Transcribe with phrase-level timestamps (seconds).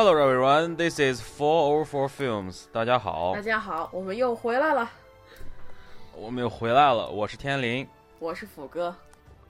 [0.00, 2.66] Hello everyone, this is Four Over Four Films。
[2.70, 4.88] 大家好大，家好，我们又回来了，
[6.14, 7.84] 我们又回来了，我是天林，
[8.20, 8.94] 我是虎哥。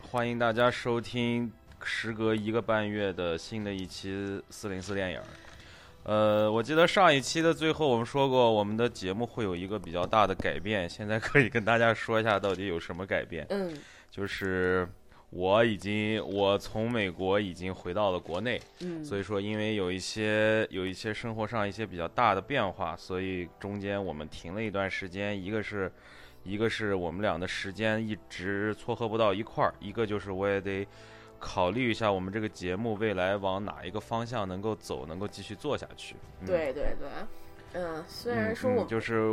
[0.00, 1.52] 欢迎大家收听
[1.84, 5.20] 时隔一个半月的新的一期四零四电影。
[6.04, 13.44] 呃，我记得上一期的最后我们说过，我们的节目会有一个比较大的改变，现在可以跟大家说一下到底有什么改变。
[13.50, 13.76] 嗯，
[14.10, 14.88] 就是
[15.30, 25.38] 我已经我从美国已经回到了国内，嗯，所以说因为有一些有一些生活上一些比较大的变化，所以中间我们停了一段时间。
[25.40, 25.92] 一个是，
[26.44, 30.86] 一个是我们俩的时间一直撮合不到一块儿，一个就是我也得
[31.38, 36.16] 考虑一下我们这个节目未来往哪一个方向能够走，能够继续做下去。
[36.40, 37.08] 嗯、对对对，
[37.74, 39.30] 嗯，虽然嗯，说我就是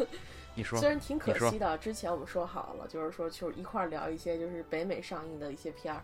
[0.56, 6.02] 你说虽然挺可惜的，之前我们说好了，就是说就一块儿聊一些就是北美上映的一些片儿，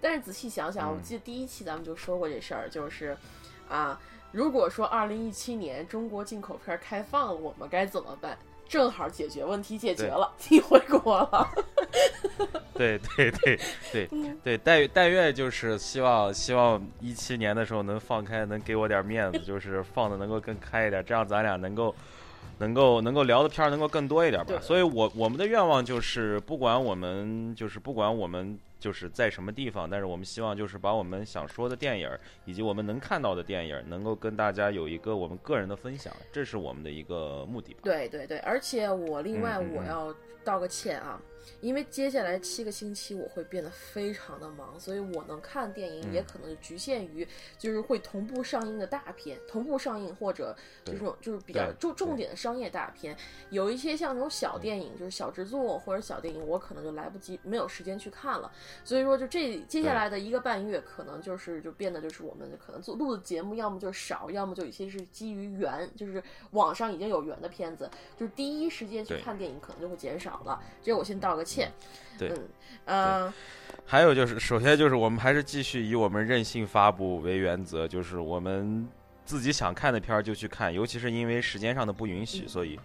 [0.00, 3.16] 但是仔细想想，我嗯记得第一期咱们就说过这事儿，就是
[3.68, 3.98] 啊，
[4.30, 8.38] 如果说二零一七年中国进口片儿开放了，我们该怎么办？
[8.66, 11.48] 正好解决问题解决了，你回国了，
[12.72, 13.60] 对对对
[13.92, 14.08] 对
[14.42, 21.94] 对，但但愿就是希望希望一七年的时候能放开，能给我点面子，就是放的能够更开一点，这样咱俩能够
[22.58, 24.58] 能够能够聊的片儿能够更多一点吧。
[24.60, 37.80] 所以我我们的愿望就是，不管我们就是不管我们就是在什么地方，但是我们希望就是把我们想说的电影儿以及我们能看到的电影儿，能够跟大家有一个我们个人的分享，这是我们的一个目的吧。
[37.82, 41.20] 对对对，而且我另外我要道个歉啊，
[41.60, 46.24] 因为接下来七个星期我会变得非常的忙，所以我能看电影也嗯。
[46.34, 47.24] 可能就局限于
[47.58, 53.16] 就是会同步上映的大片，同步上映或者这对种就是比较重重点的商业大片，
[53.50, 58.50] 有一些像那种小电影，就是小制作或者小电影，我可能就来不及没有时间去看了，
[58.84, 66.20] 所以说就这接下来的一个半月，可能就是就变得就是我们可能做录的节目，要么就是少，要么就有些是基于原，就是
[66.50, 70.60] 网上已经有原的片子，就是第一时间去看电影可能就会减少了。
[70.82, 71.72] 这我先道个歉。
[72.16, 72.28] 对
[72.86, 73.34] 嗯，呃，
[73.84, 78.88] 还有就是，首先就是我们还是继续以我们任性发布为原则，就是我们
[79.24, 82.82] 自己想看的片儿就去看，尤其是因为时间上的不允许，嗯所以我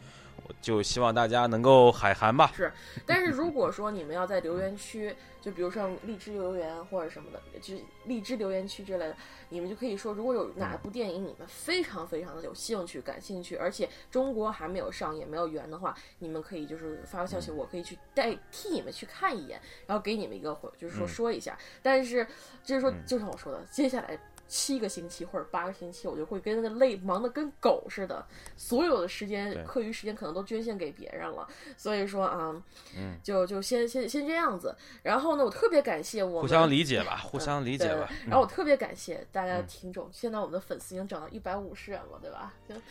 [0.61, 2.51] 就希望大家能够海涵吧。
[2.55, 2.71] 是，
[3.05, 9.15] 但是如果说你们要在留言区，就比如像荔枝留言或者什么的，就荔枝留言区之类的，
[9.49, 21.57] 你们就可以说，如果有哪部电影你们非常非常的有兴趣、感兴趣，而且中国还没有上也没有源的话，你们可以就是发个消息，我可以去代替你们去看一眼，然后给你们一个回，就是说嗯说一下。
[21.81, 22.27] 但是
[22.63, 24.19] 就是说嗯，就像我说的，接下来。
[24.49, 28.25] 七个星期或者八个星期，我就会跟那个累忙的跟狗似的，
[28.57, 31.47] 所有的时间课余时间可能都捐献给别人了。
[31.77, 32.61] 所以说啊，
[32.97, 34.75] 嗯，就就先先先这样子。
[35.03, 38.09] 然后呢，我特别感谢我们互相理解吧， 互相理解对吧。
[38.25, 42.51] 然后我特别感谢大家的嗯听众，现在我们的粉丝已经涨到一百五十人了，对吧？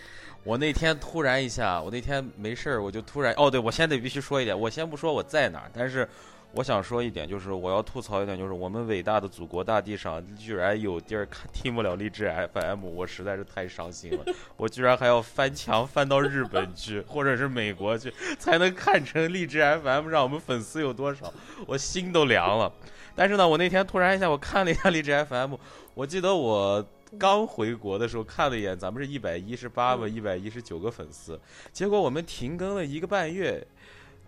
[0.45, 6.09] 我那天突然一下，我那天没事儿，我就突然哦，对我现在得必须说一点，我先不说我在哪儿，但是
[6.53, 14.25] 我想说一点，就是我要吐槽一点，就是我们伟大的祖国大地上居然有地儿看 听不了荔枝 FM，我实在是太伤心了。
[14.57, 21.33] 我居然还要翻墙翻到日本去，或者是美国去，才能看成荔枝 FM，让我们粉丝有多少，
[21.67, 22.73] 我心都凉了。
[23.15, 25.55] 但是呢，我那天突然一下，我看了一下荔枝 FM，
[25.95, 26.85] 我记得我
[27.19, 31.39] 刚回国的时候看了一眼，咱们是一百一十八吧，一百一十九个粉丝，
[31.73, 33.67] 结果我们停更了一个半月，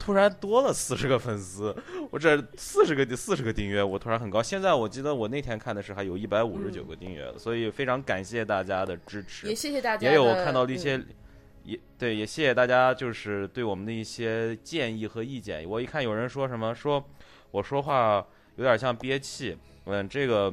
[0.00, 1.76] 突然多了四十个粉丝，
[2.10, 4.42] 我这四十个四十个订阅，我突然很高。
[4.42, 9.54] 现在我记得我那天看的是还有一百五十九个订阅了，所以非常感谢大家的支持也。
[9.54, 10.08] 谢谢大家。
[10.08, 11.06] 也有我看到的一些，嗯
[11.64, 15.68] 也对，也谢谢大家，就是对我们的一些建议和意见。
[15.68, 17.04] 我一看有人说什么，说
[17.50, 20.50] 我说话有点像憋气，嗯，这个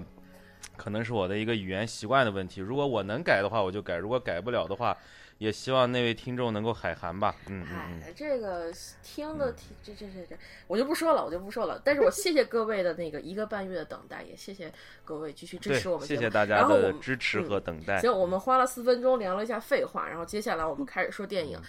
[0.76, 2.60] 可能是我的一个语言习惯的问题。
[2.60, 4.96] 如果我能改的话，我就改；如果改不了的话，
[5.38, 7.36] 也希望那位听众能够海涵吧。
[7.48, 8.02] 嗯嗯嗯。
[8.04, 8.72] 哎，这个
[9.04, 10.38] 听的听这这这这，
[10.68, 11.82] 我就不说了，我就不说了。
[11.84, 14.72] 但是我谢谢各位的那个一个半月的等待，也谢谢
[15.06, 16.08] 各位继续支持我，们。
[16.08, 18.00] 谢谢大家的支持和等待。
[18.00, 21.60] 行，我们花了四分钟聊了一下废话，然后接下来我们开始说电影。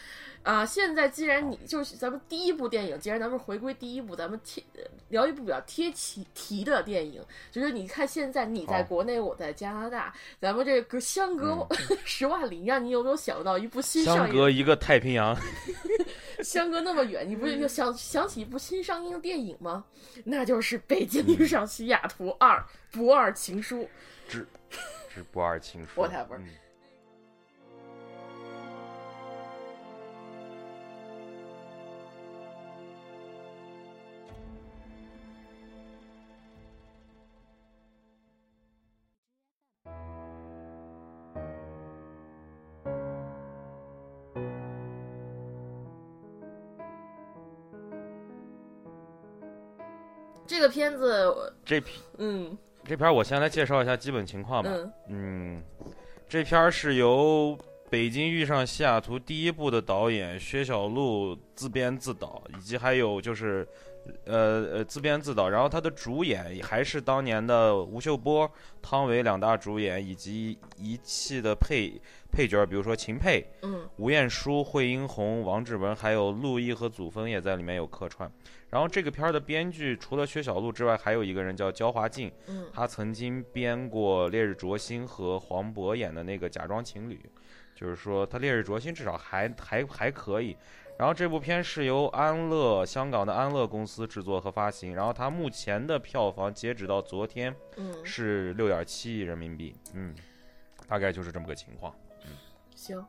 [0.50, 4.64] 啊、现在既然你就是咱们第一部电影，既然咱们回归第一部，咱们贴
[5.10, 7.22] 聊一部比较贴题题的电影，
[7.52, 11.66] 就是你看现在你在国内，我在加拿大，咱们这个相隔
[12.02, 15.36] 十万里，让你有没有想到一部新上映相隔一个太平洋，
[16.42, 19.84] 相隔那么远，你不是就想想起一部新上映的电影吗？
[20.24, 23.82] 那就是《北京遇上西雅图二：不二情书》。
[24.26, 24.48] 之
[25.14, 26.00] 之不二情书。
[26.00, 26.48] Whatever 嗯
[50.48, 54.70] 这个片子，这片嗯这片儿我先来介绍一下基本情况吧。
[54.72, 55.62] 嗯嗯，
[56.26, 57.54] 这片儿是由
[57.90, 63.68] 《北京遇上西雅图》第一部的导演薛晓路自编自导，以及还有就是，
[64.24, 68.50] 呃呃自编自导，然后他的主演还是当年的吴秀波、
[68.80, 71.92] 汤唯两大主演，以及一汽的配
[72.32, 78.30] 配角，比如说秦沛、嗯吴彦姝、惠英红、王志文，还有陆毅和祖峰也在里面有客串。
[78.70, 87.14] 然后这个片儿的编剧除了薛晓路之外，还有一个人叫焦华静，嗯他曾经编过《烈日灼心》和黄渤演的那个《假装情侣》，
[87.78, 90.56] 就是说他《烈日灼心》至少还还还可以。
[90.98, 100.12] 然后这部片是由安乐香港的安乐公司制作和发行，然后它目前的票房截止到昨天嗯，是六点七亿人民币，嗯，
[100.88, 101.94] 大概就是这么个情况。
[102.24, 102.32] 嗯
[102.74, 103.02] 行。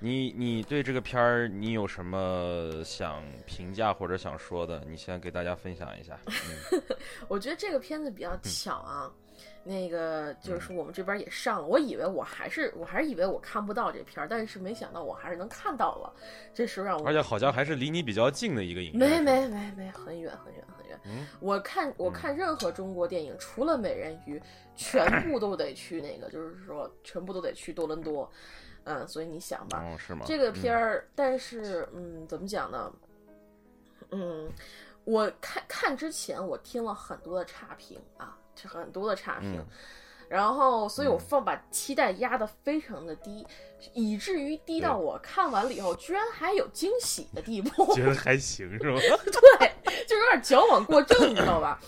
[0.00, 4.84] 你你对这个片儿你有什么想评价或者想说的？
[4.88, 6.18] 你先给大家分享一下。
[6.26, 6.82] 嗯
[7.28, 9.10] 我觉得这个片子比较巧啊，
[9.62, 16.12] 那个就是说我们这边也上了，我以为我还是我还是以为我看不到这片儿，但是没想到我还是能看到了，
[16.52, 18.98] 这时候让我而且好像还是离你比较近的一个影院。
[18.98, 21.00] 没没没没很远很远很远。
[21.06, 24.40] 嗯我看我看任何中国电影，除了美人鱼，
[24.76, 28.30] 全部都得去那个，就是说全部都得去多伦多。
[28.84, 30.24] 嗯，所以你想吧，哦，是吗？
[30.26, 32.92] 这个片儿，但是嗯，怎么讲呢？
[34.10, 34.50] 嗯，
[35.04, 39.66] 我看看之前我听了很多的差评啊，这很多的差评，嗯
[40.26, 43.46] 然后所以我放把期待压得非常的低，
[43.92, 47.94] 以至于低到我看完了以后，居然还有惊喜的地步。
[47.94, 48.98] 觉得还行是吗？
[49.60, 51.78] 对，就有点矫枉过正，你知道吧？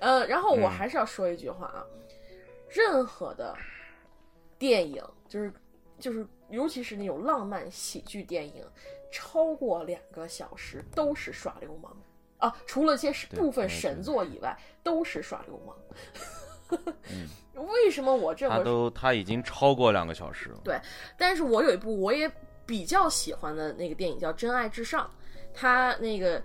[0.00, 1.82] 呃，然后我嗯还是要说一句话啊，
[2.68, 3.56] 任何的
[4.58, 5.50] 电影，就是
[5.98, 8.64] 就是，尤其是那种浪漫喜剧电影，
[9.10, 11.96] 超过两个小时都是耍流氓
[12.38, 12.56] 啊！
[12.66, 15.76] 除了一些对部分神作以外，都是耍流氓。
[17.10, 17.26] 嗯
[17.66, 20.60] 为什么我这都他已经超过两个小时了。
[20.62, 20.78] 对
[21.16, 22.30] 但是我有一部我也
[22.66, 25.10] 比较喜欢的那个电影叫《真爱至上》，
[25.54, 26.40] 它那个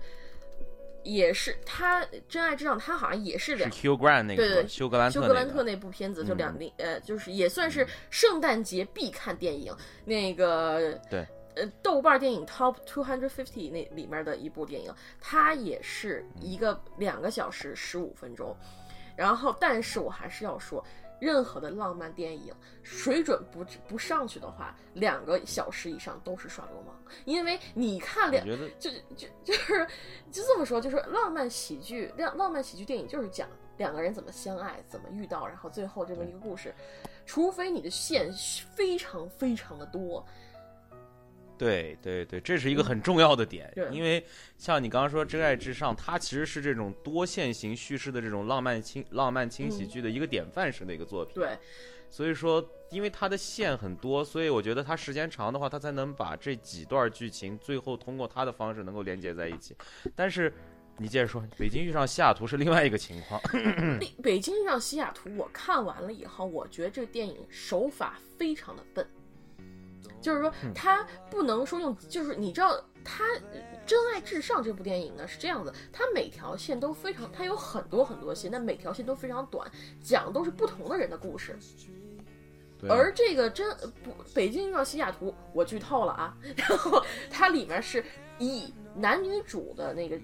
[1.04, 9.72] 也是他《真爱至上》，他好像也是是两 Hugh Grant 那个对对休格兰特休格兰特那部片子，就嗯两零、呃，就是也算是圣诞节必看电影。
[10.04, 18.56] 那个对，呃，豆瓣电影 Top Two Hundred Fifty 那里面的一部电影，它也是一个两个小时十五分钟。
[19.16, 20.84] 然后，但是我还是要说，
[21.20, 22.52] 任何的浪漫电影
[22.82, 26.94] 水准不不上去的话，两个小时以上都是耍流氓。
[27.24, 28.46] 因为你看两
[28.78, 29.86] 就就就是
[30.30, 36.74] 就这么说，就是浪漫喜剧，浪浪漫喜剧电影就是讲两个人怎么相爱，怎么遇到，然后最后这么一个故事。
[37.26, 38.30] 除非你的线
[38.74, 40.24] 非常非常的多，
[41.56, 44.24] 对对对，这是一个很重要的点，对因为
[44.58, 51.34] 像你刚刚说《真爱至上》，它其实是这种多线型叙事的这种浪漫轻浪漫轻喜剧的一个典范式的一个作品。
[51.34, 51.56] 对，
[52.10, 59.76] 所以说，因为它的线很多，所以我觉得它时间长的话，它才能把这几段剧情最后通过它的方式能够连接在一起。
[60.14, 60.52] 但是
[60.96, 63.40] 你接着说，《北京遇上西雅图》是另外一个情况。
[63.98, 69.04] 北北京遇上西雅图，我看完了以后，我觉得这个电影手法非常的笨，
[70.20, 73.24] 就是说嗯它不能说用，就是你知道他
[73.86, 79.70] 《真爱至上》这部电影呢是这样子，它每条线都非常，它有很多很多线，但每条线都非常短，
[80.02, 81.58] 讲的都是不同的人的故事。
[82.86, 86.36] 而这个真不北京遇上西雅图，我剧透了啊。
[86.56, 88.04] 然后它里面是
[88.38, 90.18] 以男女主的那个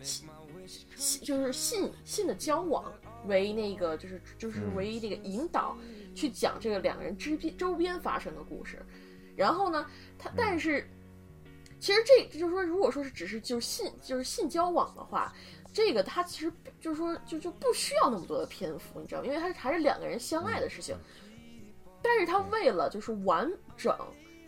[1.23, 2.93] 就是信信的交往
[3.27, 5.77] 为那个就是就是嗯为那个引导，
[6.15, 8.85] 去讲这个两个人之边周边发生的故事。
[9.37, 9.87] 然后呢，
[10.19, 10.89] 他但是
[11.79, 15.33] 其实这就是说，如果说是只是就是性就是性交往的话。
[15.73, 19.27] 这个他其实就是说，就就不需要那么多的篇幅，你知道吗？
[19.29, 20.97] 因为他还是两个人相爱的事情。
[22.03, 23.97] 但是他为了就是完整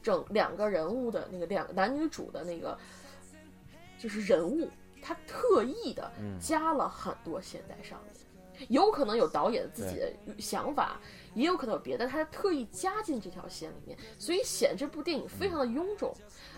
[0.03, 2.77] 整两个人物的那个两个男女主的那个
[3.97, 4.69] 就是人物，
[5.01, 11.01] 他特意的嗯加了很多现代上面，有可能有导演自己的想法，
[11.35, 16.15] 也有可能有别的，他特意加进这条线里面，所以显这部电影非常的臃肿。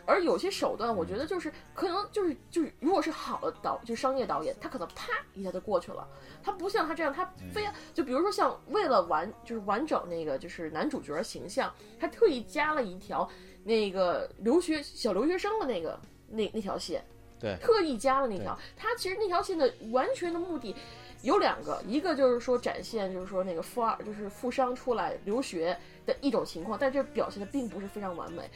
[0.06, 6.06] 而有些手段，我觉得就是可能就是就是，如果是好的导，就商业导演，他可能啪一下就过去了。
[6.42, 13.26] 他不像他这样，他非要就比如说像为了完就是完整那个就是男主角形象，他特意加了一条
[13.62, 17.02] 那个留学小留学生的那个那那条线，
[17.40, 18.58] 对特意加了那条。
[18.76, 20.76] 他其实那条线的完全的目的
[21.24, 25.76] 有两个，一个就是说展现就是说那个富二就是富商出来留学
[26.06, 28.48] 的一种情况，但这表现的并不是非常完美。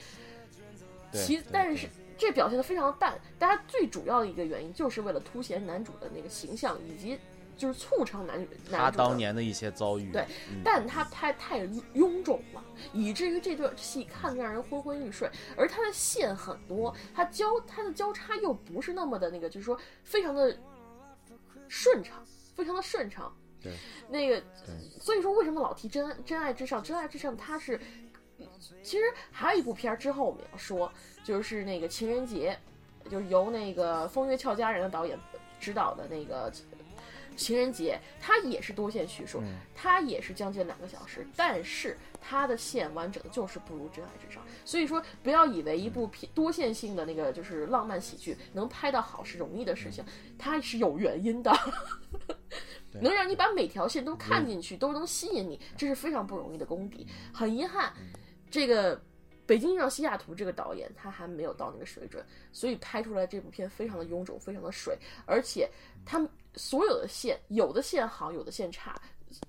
[1.12, 3.18] 其但是这表现的非常淡。
[3.38, 7.18] 大家最主要的一个原因就是为了凸显男主的那个形象，以及
[7.56, 10.22] 就是促成男女他男主的当年的一些遭遇，对
[10.52, 15.30] 嗯但他太太臃肿了，以至于这段戏看着让人昏昏欲睡。
[15.56, 20.54] 而他的线很多，他交他的交叉又不是那么的那个，就是说非常的
[21.68, 22.22] 顺畅，
[22.58, 23.34] 非常的顺畅。
[23.62, 23.72] 对，
[24.10, 24.42] 那个，
[25.00, 26.82] 所以说为什么老提真爱真爱至上？
[26.82, 27.80] 真爱至上，它是
[28.82, 30.92] 其实还有一部片儿之后我们要说，
[31.24, 32.58] 就是那个情人节，
[33.08, 35.18] 就是由那个风月俏佳人的导演
[35.58, 36.52] 指导的那个。
[37.38, 44.42] 情人节，它也是多线叙述，嗯它也是将近两个小时，但是它的线完整的就是不如《真爱至上》。
[44.64, 50.04] 所以说，不要以为一部片多线性的那个就是浪漫喜剧能拍到好是容易的事情，
[50.37, 51.52] 它是有原因的。
[52.90, 57.07] 对能让你把每条线都看进去，都能吸引你，这是非常不容易的功底。
[57.33, 57.92] 很遗憾，
[58.50, 58.97] 这个
[59.45, 65.68] 《北京遇上西雅图》这个导演他还没有到那个水准，所以拍出来这部片非常的臃肿，非常的水，而且
[66.04, 69.00] 他们所有的线，有的线好，有的线差，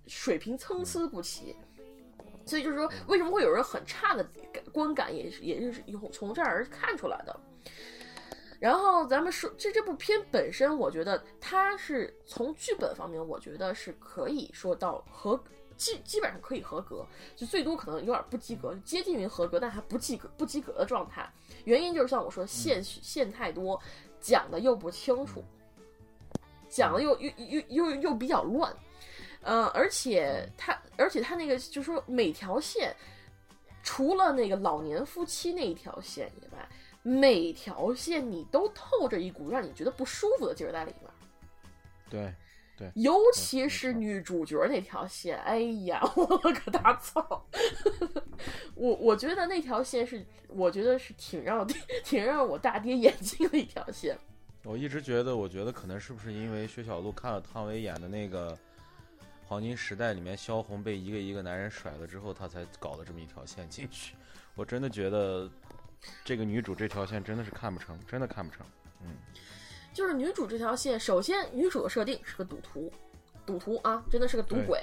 [0.08, 1.56] 水平参差不齐。
[2.46, 4.24] 所以就是说，为什么会有人很差的
[4.54, 7.40] 感观感，也是也是有从这儿看出来的。
[8.60, 15.42] 然后咱们说，这这部片本身，我觉得它是从剧本方面，我觉得是可以说到合
[15.78, 17.06] 基基本上可以合格，
[17.38, 21.32] 就最多可能有点不及格，接近于合格，但还不及格不及格的状态。
[21.64, 23.80] 原因就是像我说，线线太多，
[24.20, 25.42] 讲的又不清楚，
[26.70, 28.74] 讲的又又又又又比较乱，
[29.42, 32.96] 呃，而且他而且他那个就是说每条线，
[33.84, 36.70] 除了那个老年夫妻那一条线以外。
[37.02, 41.10] 每条线你都透着一股让你觉得不舒服的劲儿在里面，
[42.10, 42.36] 对
[42.78, 47.48] 对，尤其是女主角那条线，哎呀， 我了个大操！
[48.76, 51.66] 我我觉得那条线是，我觉得是挺让
[52.04, 54.18] 挺让我大跌眼镜的一条线。
[54.64, 58.54] 我一直觉得，我觉得可能是不是因为薛晓璐看了汤唯演的那个
[59.46, 64.16] 《黄金时代》里面萧红被一个一个男人甩了之后，她才搞了这么一条线进去。
[64.56, 65.50] 我真的觉得。
[66.24, 68.66] 这个女主这条线真的是看不成，真的看不成。
[69.02, 69.18] 嗯，
[69.94, 72.90] 就是女主这条线，首先女主的设定是个赌徒，
[73.46, 74.82] 赌徒啊，真的是个赌鬼。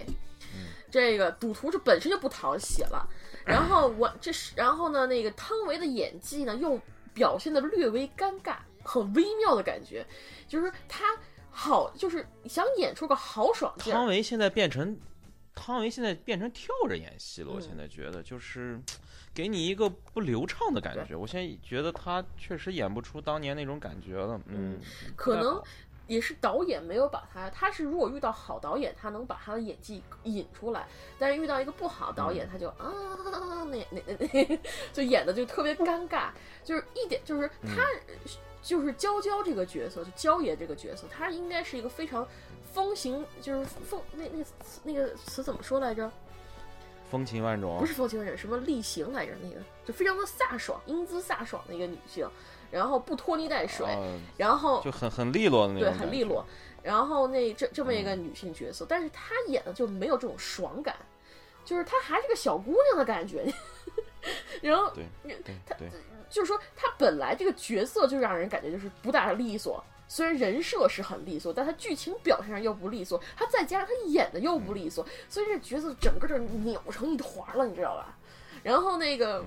[0.55, 3.09] 嗯，这个赌徒这本身就不讨喜了。
[3.47, 6.79] 然后我这是，然后呢，那个汤唯的演技呢，又
[7.15, 8.57] 表现的略微尴尬，
[8.87, 10.07] 很微妙的感觉，
[10.49, 11.05] 就是他
[11.51, 13.93] 好，就是想演出个豪爽劲。
[13.93, 14.97] 汤唯现在变成，
[15.55, 17.49] 汤唯现在变成跳着演戏了。
[17.51, 18.81] 嗯我现在觉得就是。
[19.35, 24.41] 给你一个不流畅的感觉，我现在觉得他确实演不出当年那种感觉了。
[24.47, 24.81] 嗯，
[25.15, 25.63] 可能
[26.07, 30.87] 也是导演没有把他，他是如果遇到好导演，他能把他的演技引出来，
[31.19, 32.93] 但是遇到一个不好导演，他就啊
[33.71, 34.61] 那那那那
[34.93, 36.31] 就演的就特别尴尬，
[36.65, 37.85] 就是一点就是他
[38.63, 42.27] 就是娇娇这个角色，就娇爷这个角色，他应该是一个非常
[42.65, 46.11] 风行，就是风那那词那个词怎么说来着？
[47.09, 49.33] 风情万种，不是风情万种，什么厉行来着？
[49.41, 52.29] 那个就非常的飒爽，英姿飒爽的一个女性，
[52.71, 56.45] 然后不拖泥带水，呃、然后就很很利落的那种，对，很利落。
[56.83, 60.95] 然后那这这么一个女性角色，嗯、但是她演的就没有这种爽感，
[61.65, 63.45] 就是她还是个小姑娘的感觉。
[64.61, 65.07] 然后，对
[65.67, 65.75] 她
[66.29, 69.83] 就是说，她本来这个角色就让人感觉就是不大利索。
[70.09, 78.17] 虽然人设是很利索，但她剧情表现上又不利索，她再加上她演的又不利索，所以这角色整个就扭成一团了，你知道吧？
[78.63, 79.45] 然后那个，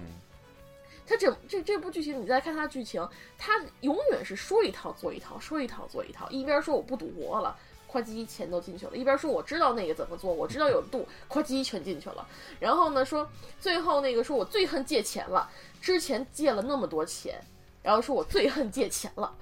[1.09, 12.27] 他整这这部剧情，你再看他剧情，他永远是说一套做一套，说一套做一套，一边说我不赌博了，夸叽钱都进去了，一边说我知道那个怎么做，我知道有度，夸叽全进去了。
[12.59, 13.27] 然后呢，说
[13.59, 15.49] 最后那个说我最恨借钱了，
[15.81, 17.43] 之前借了那么多钱。
[17.81, 19.33] 然后说我最恨借钱了，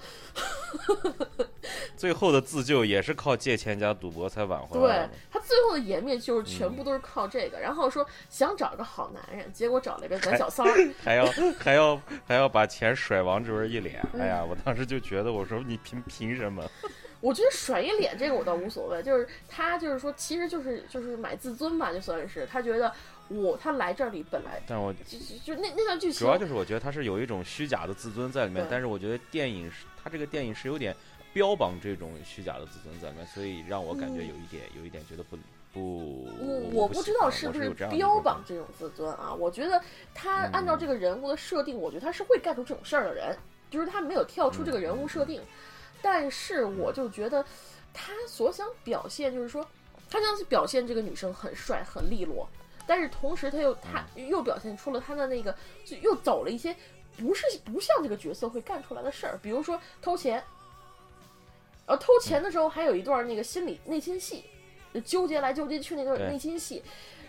[1.97, 5.07] 最后的自救也是靠借钱加赌博才挽回来。
[5.07, 7.57] 对他最后的颜面就是全部都是靠这个。
[7.57, 11.25] 嗯、然后说想找个好男人，结果找了一个咱小三儿，还要
[11.57, 14.05] 还要还要把钱甩王志文一脸。
[14.19, 16.63] 哎呀，我当时就觉得，我说你凭凭什么？
[17.19, 22.93] 我觉得甩一脸这个我倒无所谓，就是他就是说，其实就是就是买自尊吧，就算是他觉得。
[23.29, 30.95] 我他来这里本来，但我就就那那段剧情，主要就是我觉得他是有一种虚假的自尊在里面，但是我觉得电影是他这个电影是有点
[31.33, 35.37] 标榜这种虚假的自尊在里面，所以让我感觉有一点、嗯、有一点觉得不
[35.73, 36.27] 不。
[36.39, 39.81] 我我不知道是不是标榜这种自尊啊，我觉得
[40.13, 43.37] 他按照这个人物的设定，嗯、我觉得他是会干出这种事儿的人，
[43.69, 45.47] 就是他没有跳出这个人物设定，嗯、
[46.01, 47.45] 但是我就觉得
[47.93, 49.67] 他所想表现就是说，
[50.09, 52.47] 他想表现这个女生很帅很利落。
[52.87, 55.53] 但是同时，他又他又表现出了他的那个，
[55.85, 56.75] 就又走了一些
[57.17, 60.43] 不是不像这个角色会干出来的事儿，比如说偷钱，
[61.85, 64.45] 呃偷钱的时候还有一段那个心理内心戏，
[64.93, 66.81] 就纠结来纠结去那段内心戏，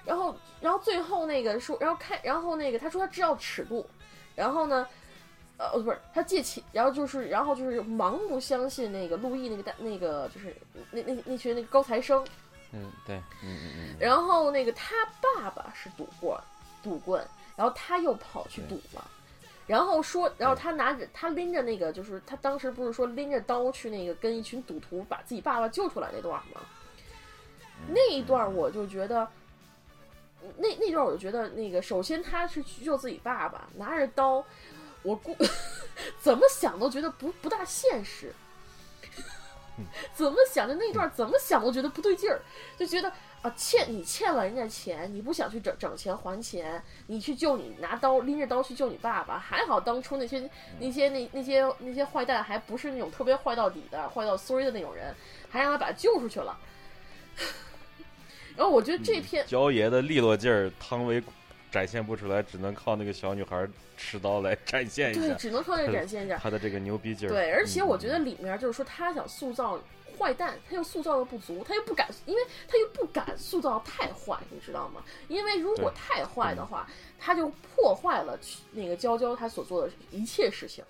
[0.05, 3.85] 然后然后最后那个说，然后开，然后那个他说他知道尺度，
[4.35, 4.87] 然后呢。
[5.61, 10.57] 呃，不是他借钱，然后就是，然后就是盲目相信那个陆毅那个大那个就是
[10.93, 12.25] 那那那群那个高材生，
[12.73, 16.39] 嗯，对，嗯嗯嗯，然后那个他爸爸是赌棍，
[16.83, 19.11] 赌棍，然后他又跑去赌了，
[19.67, 26.61] 然后说，然后他拿着他拎着那个，就是他当时不是说拎着刀去那个跟一群赌徒把自己爸爸救出来那段吗？
[27.89, 29.27] 那一段我就觉得，
[30.57, 34.45] 那那段我就觉得那个，首先他是去救自己爸爸，拿着刀，
[35.03, 35.35] 我估
[36.21, 38.35] 怎么想都觉得不不大现实。
[40.13, 42.41] 怎么想的那段怎么想都觉得不对劲儿，
[42.77, 43.11] 就觉得
[43.43, 55.15] 啊欠你欠了人家钱，你不想去整整钱还钱，你去救你拿刀拎着刀去救你爸爸，还好当初那些那些那那些那些坏蛋还不是那种特别坏到底的坏到衰的那种人，
[55.49, 56.59] 还让他把他救出去了。
[58.57, 61.23] 然后我觉得这篇焦爷的利落劲儿，汤唯
[61.71, 66.39] 展现不出来，只能靠那个小女孩持刀来展现一下对只能靠这个展现一下。
[66.39, 67.33] 她的这个牛逼劲儿。
[67.33, 69.81] 对，而且嗯我觉得里面就是说他想塑造
[70.19, 75.03] 坏蛋，他又塑造的不足，他又不敢，因为他又不敢塑造太坏，你知道吗？
[75.29, 78.39] 因为如果太坏的话，他就破坏了
[78.73, 80.85] 那个娇娇她所做的一切事情。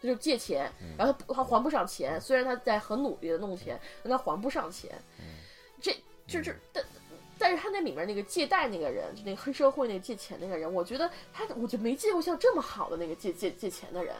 [0.00, 4.90] 他就借钱，嗯然后他还不上钱，虽然他在很努力的弄钱，但他还不上钱。
[5.18, 5.24] 嗯
[5.80, 5.92] 这
[6.26, 6.84] 就是但
[7.38, 14.14] 但是他那里面那个借贷那个人，就那个黑社会那个借钱那个人，我觉得他我就没见过像这么好的那个借借借钱的人。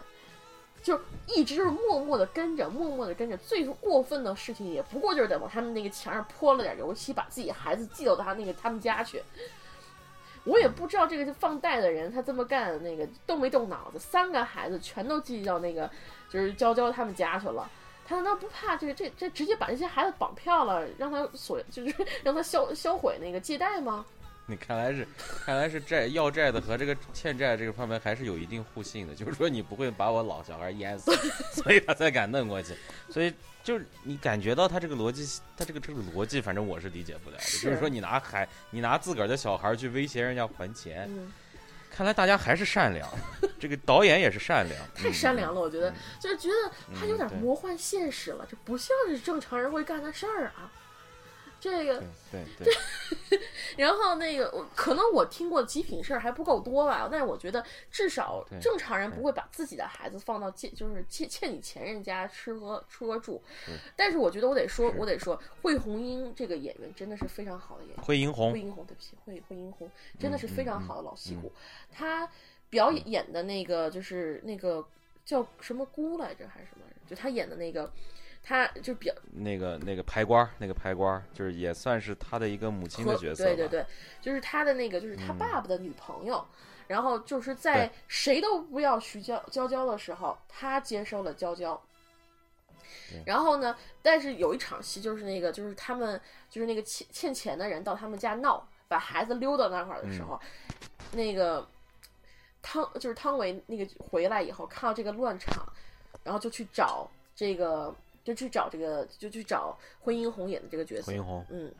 [0.81, 3.37] 就一直就是默默的跟着，默默的跟着。
[3.39, 9.21] 最过分的事情也不过就是在往他们那个墙上泼了点油漆，把自己孩子寄到他那个他们家去。
[10.45, 13.99] 我也不知道这个就放贷的人他这么干，那个动没动脑子？
[13.99, 15.91] 三个孩子全都寄到那个
[16.31, 17.69] 就是娇娇他们家去了。
[18.09, 21.95] 他难道不怕这个这这直接把这些孩子绑票了，让他所 就是
[22.25, 24.05] 让他销销毁那个借贷吗？
[24.47, 25.07] 你看来是，
[25.45, 31.15] 看来是债要债的和这个欠债这个方面还是有一定互信的，就是说你不会把我老小孩淹死，
[31.53, 32.75] 所以他才敢弄过去。
[33.11, 33.31] 所以
[33.63, 37.43] 就是你感觉到他这个逻辑，他这个这个逻辑，反正我是理解不了的。
[37.43, 41.31] 就是说你拿孩，你拿自个儿的小孩去威胁人家还钱，嗯，
[41.99, 43.09] 看来大家还是善良，
[43.59, 50.71] 这个导演也是善良， 太善良了，我觉得嗯就是觉得他有点魔幻现实了，这不像是正常人会干的事儿啊。
[51.61, 52.73] 这个，对对
[53.29, 53.41] 对，
[53.77, 63.43] 然后那个，我可能我听过极品事儿还不够多吧，但是我觉得至少正常人不会把自己的孩子放到借，就是欠欠你前任家吃喝吃喝住。
[63.97, 68.05] 但是我觉得我得说，我得说，惠红英这个演员真的是非常好的演员。
[68.05, 71.53] 惠英红惠，英红，对不起，惠惠英红真的是嗯非常嗯好的老戏嗯骨。
[71.91, 72.31] 他
[72.71, 74.87] 表演演的那个就是那个
[75.25, 76.85] 叫什么姑来着，还是什么？
[77.09, 77.91] 就他演的那个，
[78.43, 83.87] 她就表那个那个排官儿，那个排官儿，就是也算是他的一个母亲的角色对对对，
[84.21, 86.45] 就是他的那个就是他嗯爸爸的女朋友。
[86.87, 91.79] 然后就是在谁都不要徐娇娇娇的时候，他接收了娇娇。
[93.27, 100.41] 然后呢，但是有一场戏就是那个，就是他们就是那个欠欠钱的人到他们家闹，把孩子溜到那块儿的时候，
[101.13, 101.69] 那个
[102.63, 105.71] 汤就是汤唯那个回来以后看到这个乱场，
[106.25, 107.95] 然后就去找这个，
[108.29, 111.11] 就去找这个，就去找惠英红演的这个角色
[111.49, 111.73] 嗯，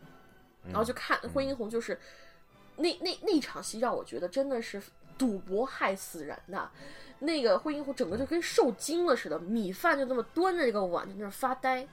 [0.63, 2.01] 然然后就看惠英红，就是、
[2.77, 4.83] 那那那场戏让我觉得真的是
[5.19, 6.71] 赌博害死人呐。
[7.19, 11.87] 那个惠英红整个就跟受惊了似的，米饭就那么端着这个碗在那儿发呆，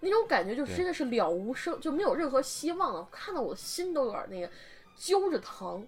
[0.00, 3.06] 那种感觉就真的是了无生，就没有任何希望了。
[3.12, 4.50] 看到我心都有点那个
[4.96, 5.86] 揪着疼，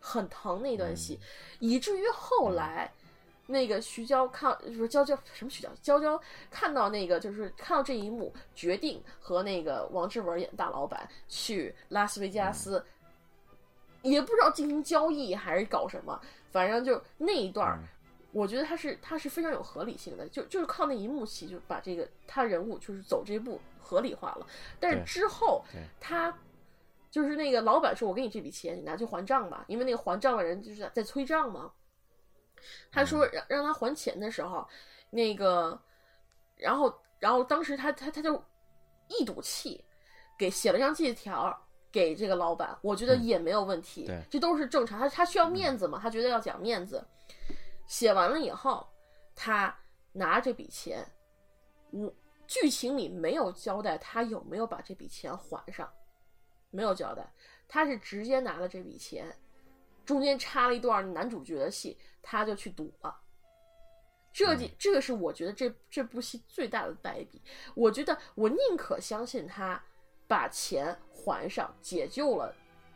[0.00, 1.18] 很疼那段戏，
[1.60, 2.92] 以至于后来。
[3.46, 12.84] 那个徐娇看，就是娇娇什么徐娇，娇娇看到那个就是看到这一幕，决定和那个王志文演大老板去拉斯维加斯，
[14.02, 17.78] 也不知道进行交易还是搞什么，反正就那一段
[18.32, 24.46] 我觉得他是他是非常有合理性的，就就是靠那一幕戏就把这个他人物就是走这一步合理化了，
[24.78, 25.64] 但是之后
[26.00, 26.36] 他。
[27.10, 31.70] 就是那个老板说：“我给你这笔钱，你拿去还账吧。”因为那个还账的人就是在催账嘛。
[32.90, 34.66] 他说让让他还钱的时候，
[35.10, 35.80] 那个，
[36.56, 38.42] 然后然后当时他他他就
[39.08, 39.84] 一赌气，
[40.38, 41.56] 给写了张借条
[41.92, 44.98] 给这个老板，我觉得也没有问题，对这都是正常。
[44.98, 47.04] 他他需要面子嘛，他觉得要讲面子。
[47.86, 48.88] 写完了以后，
[49.34, 49.76] 他
[50.12, 51.06] 拿这笔钱，
[51.90, 52.12] 我
[52.46, 55.92] 剧情里没有交代他有没有把这笔钱还上，
[56.70, 57.30] 没有交代，
[57.68, 59.36] 他是直接拿了这笔钱，
[60.04, 63.14] 中间插了一段男主角的戏，他就去赌了。
[64.32, 67.40] 这件这个是我觉得这这部戏最大的败笔。
[67.74, 69.80] 我觉得我宁可相信他
[70.26, 72.52] 把钱还上，解救了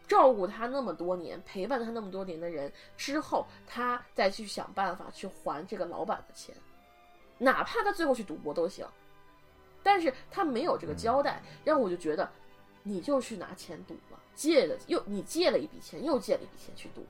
[0.08, 6.56] 照顾他那么多年、陪伴他那么多年的人之后，他再去想办法去还这个老板的钱，
[7.38, 8.84] 哪怕他最后去赌博都行。
[9.80, 12.28] 但是他没有这个交代，让我就觉得
[12.82, 17.04] 你就去拿钱赌了，借的又你借了一笔钱，又借了一笔钱去赌。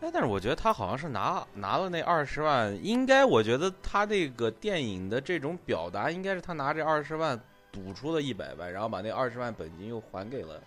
[0.00, 7.38] 哎，但是我觉得他好像是拿拿了那二十万，应该我觉得他这个电影的这种表达，应该是他拿这二十万
[7.70, 10.58] 赌出了一百万，然后把那二十万本金又还给了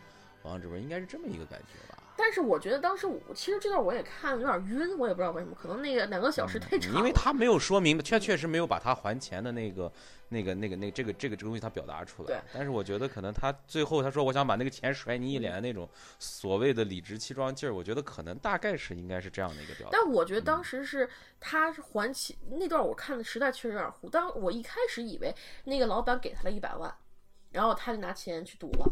[0.44, 1.95] 王志文，应该是这么一个感觉吧。
[2.18, 9.92] 但是我觉得当时我其实这段我也看有点晕，我也不知道为什么，可能那个两个小时太长因为他没有说明，确确实没有把他还钱的那个、
[10.30, 12.44] 那个、那个、那这个、这个这个东西他表达出对来。
[12.54, 19.98] 但是我觉得可能他最后他说我想把那个钱甩你一脸的那种所谓的理直气壮劲儿，我觉得可能大概是应该是这样的一个表达。
[19.98, 24.10] 但我觉得当时是他是还钱那段，我看的实在确实有点糊。
[24.10, 25.34] 当我一开始以为
[25.66, 26.94] 那个老板给他了一百万，
[27.52, 28.90] 然后他就拿钱去赌了，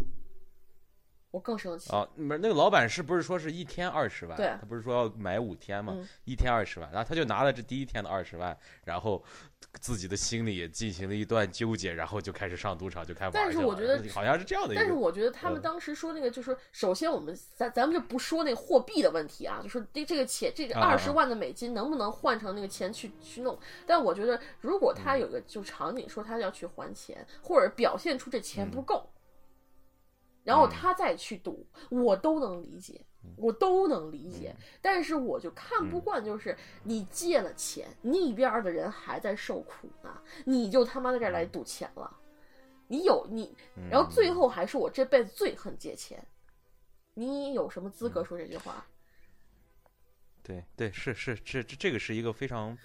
[1.34, 1.92] 我更生气。
[1.92, 4.38] 啊，不是那个老板是不是说是一天二十万？
[4.38, 5.92] 对他不是说要买五天吗？
[5.98, 9.24] 嗯一天二十万，然后他就拿了这第一天的二十万，然后
[9.80, 14.80] 自己的心里也进行了一段纠结，然后就开始上赌场就开始玩但是我觉得好像是这样的一个。
[14.80, 23.58] 但是我觉得他们嗯当时说那个，就是首先我们咱咱们就不说那个货币的问题啊，就说这这个钱这个二十万的美金能不能换成那个钱去去弄？
[23.88, 29.10] 但我觉得如果嗯他有个就场景说他要去还钱，或者表现出这钱不够，
[30.44, 33.06] 然后他再去赌，我都能理解。
[33.38, 42.20] 我都能理解，但是我就看不惯，就是你借了钱，那边的人还在受苦呢，你就他妈在这来赌钱了，
[42.88, 43.56] 你有你，
[43.90, 46.22] 然后最后还是我这辈子最恨借钱，
[47.14, 48.86] 你有什么资格说这句话？
[50.44, 52.78] 对对是是是这这个是一个非常，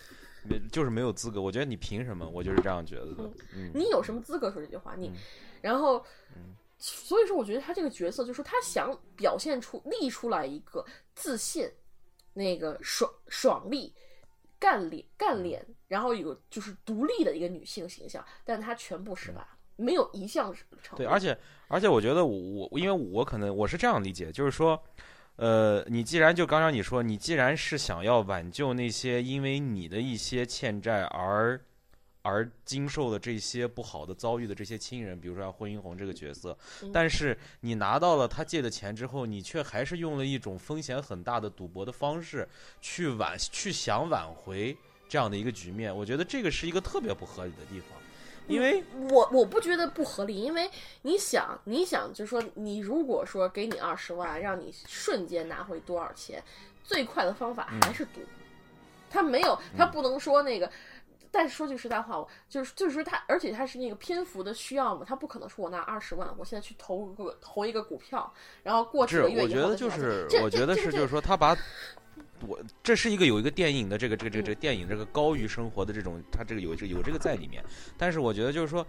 [0.44, 1.42] 没就是没有资格。
[1.42, 2.24] 我觉得你凭什么？
[2.28, 3.28] 我就是这样觉得的。
[3.56, 4.94] 嗯，你有什么资格说这句话？
[4.96, 5.12] 你，
[5.60, 6.04] 然后，
[6.78, 11.70] 所以说，我觉得他这个角色，就是说他想表现出立出来一个自信、
[12.34, 13.94] 那个爽爽利、
[14.58, 20.98] 干练干练，然后有就是独立的一个女性形象，但他全部失败了，没有一项成功。
[20.98, 24.82] 对，而且而且我觉得我我因为我可能我是这样理解，就是说。
[25.40, 31.60] 呃，你既然就刚刚你说，你既然是想要挽救那些因为你的一些欠债而
[32.28, 42.46] 而经受了这些不好的遭遇的这些亲人，比如说像惠英红这个角色，嗯但是你拿到了他借的钱之后，你却还是用了一种风险很大的赌博的方式
[42.82, 44.76] 去挽去想挽回
[45.08, 47.88] 这样的一个局面，我觉得这个是一个特别不合理的地方，
[48.46, 50.70] 因为我我不觉得不合理，因为
[51.02, 56.42] 你想，你想，就是说，你如果说给你二十万，让你瞬间拿回多少钱，
[56.84, 58.20] 最快的方法还是赌。
[59.10, 60.70] 他没有，他不能说那个。
[61.30, 71.56] 但是说句实在话，我就是就是说他，而且他是那个篇幅的需要嘛，他不可能说我拿二十万，我现在去投个投一个股票，然后过几是，个月我觉得就是，我觉得是，就是说他把，
[72.46, 77.64] 我这是一个有一个电影的这个这个这个这个电影这个高于生活的这种，他这个有这有这个在里面，
[77.96, 78.86] 但是我觉得就是说，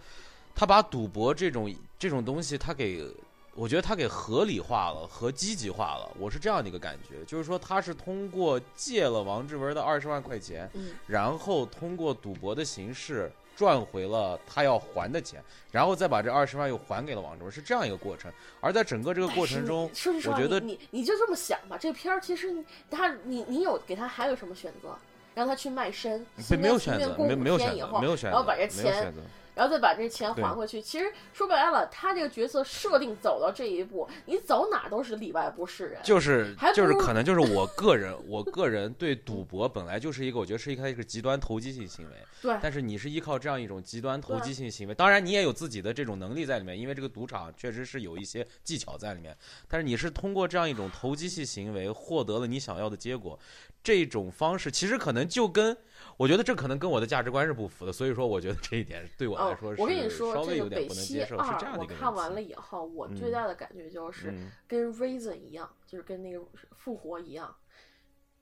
[0.56, 3.06] 他把赌博这种这种东西，他给。
[3.55, 18.31] 我觉得他给合理化了和积极化了，我是这样的一个感觉，就是说他是通过借了王志文的二十万块钱，嗯然后通过赌博的形式赚回了他要还的钱，然后再把这二十万又还给了王志文，是这样一个过程。
[18.62, 19.91] 而在整个这个过程中
[20.25, 24.97] 我觉得你你你就这么想吧，这片儿其实他你你有给他还有什么选择？
[25.35, 26.25] 让他去卖身，
[26.59, 29.21] 没有选择，没没有选择，没有选择，然后把这没有钱选择。
[29.60, 30.82] 然后再把这钱还回去。
[30.82, 36.00] 其实说白了，他这个角色设定走到这一步，你走哪都是里外不是人。
[36.02, 42.15] 就是还就是可能就是我个人， 我个人对赌博本来就是一个，我觉得是一个一个极端投机性行为。
[42.41, 49.38] 对但是你是依靠这样一种极端投机性行为，当然你也有自己的这种能力在里面，因为这个赌场确实是有一些技巧在里面。
[49.67, 53.38] 但是你是通过这样一种投机性行为获得了你想要的结果，
[53.84, 55.76] 这种方式其实可能就跟
[56.19, 62.41] 我觉得这可能跟我的价值观是不符的，所以说我觉得这一点对我来哦说，是我跟你说，稍微有这个北西点不能接受，是这样二，我的一个看完了。
[62.41, 66.43] 以后，我嗯最大的感觉就是嗯跟 Reason 一样，就是跟那个
[66.75, 67.55] 复活一样，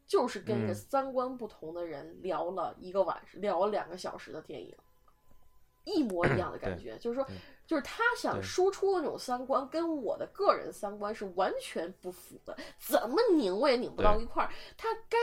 [0.07, 4.75] 就是跟一个嗯三观不同的人聊了一个晚上，聊了两个小时的电影，
[5.83, 6.97] 一模一样的感觉。
[6.97, 7.23] 就是说，
[7.67, 14.49] 就是他想输出的那种三观，跟我的个人三观是完全不符的，怎么拧我也拧不到一块儿。
[14.75, 15.17] 他该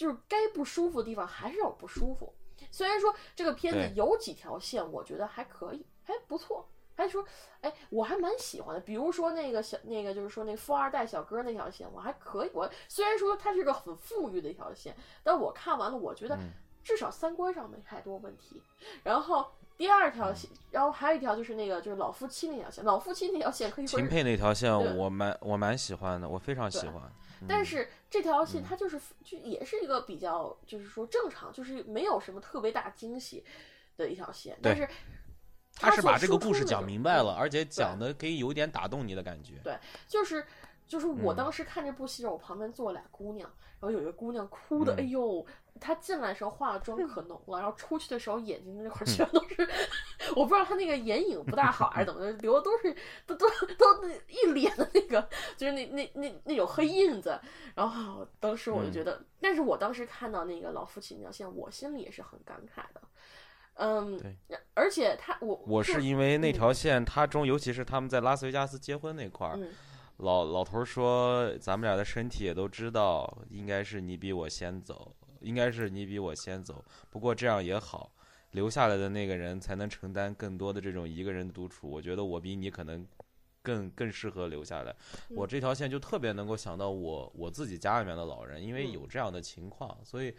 [0.00, 2.32] 就是该不舒服的地方还是有不舒服。
[2.70, 6.66] 虽然说这个片子有几条线，我觉得还可以，还不错。
[6.94, 7.22] 还说，
[7.60, 8.80] 哎，我还蛮喜欢的。
[8.80, 12.50] 比如说那个小，那个就是说那富二代小哥那条线，我还可以。
[12.54, 16.50] 我虽然说他是个很富裕的一条线，但我看完了，我觉得嗯
[16.82, 18.62] 至少三观上没太多问题。
[19.02, 27.02] 然后第二条线，然后还有一条就是那个就是老夫妻那条线，老夫妻那条线可以秦沛那条线我蛮我蛮喜欢的，我非常喜对欢。
[27.48, 33.44] 但是这条线它就是就也是一个比较就是说正常，就是没有什么特别大惊喜
[33.96, 34.92] 的一条线，但对是
[35.74, 39.54] 他是把这个故事讲明白了，而且讲的可以有点打动你的感觉。
[39.64, 40.44] 对就是
[40.90, 41.36] 就是我嗯。
[41.36, 43.48] 当时看这部戏的时候，我旁边坐了俩姑娘，
[43.78, 44.98] 然后有一个姑娘哭的，嗯。
[44.98, 45.46] 哎呦，
[45.80, 49.68] 她进来的时候化了妆可浓了，然后出去的时候眼睛那块儿全都是，
[50.34, 52.92] 我不知道她那个眼影不大好还是怎么的，流的都是
[53.24, 53.48] 都都
[53.78, 57.38] 都那一脸的那个，就是那那那那种黑印子。
[57.76, 63.00] 然后当时我就觉得，但是我当时看到那个老父亲那条线，我心里也是很感慨的。
[63.82, 64.36] 嗯对，
[64.74, 66.52] 而且他我我是因为那嗯。
[66.52, 69.70] 条线，它中尤其是他们在拉斯维加斯结婚那块儿，嗯
[70.20, 76.84] 老老头儿说，咱们俩的身体也都知道，应该是你比我先走，应该是你比我先走。
[77.10, 78.12] 不过这样也好，
[78.52, 81.90] 留下来的那个人才能承担更多的这种一个人独处。
[81.90, 83.06] 我觉得我比你可能
[83.62, 84.94] 更更适合留下来。
[85.30, 90.34] 我嗯这条线就特别能够想到我我自己家里面的老人，因为嗯有这样的情况，所以。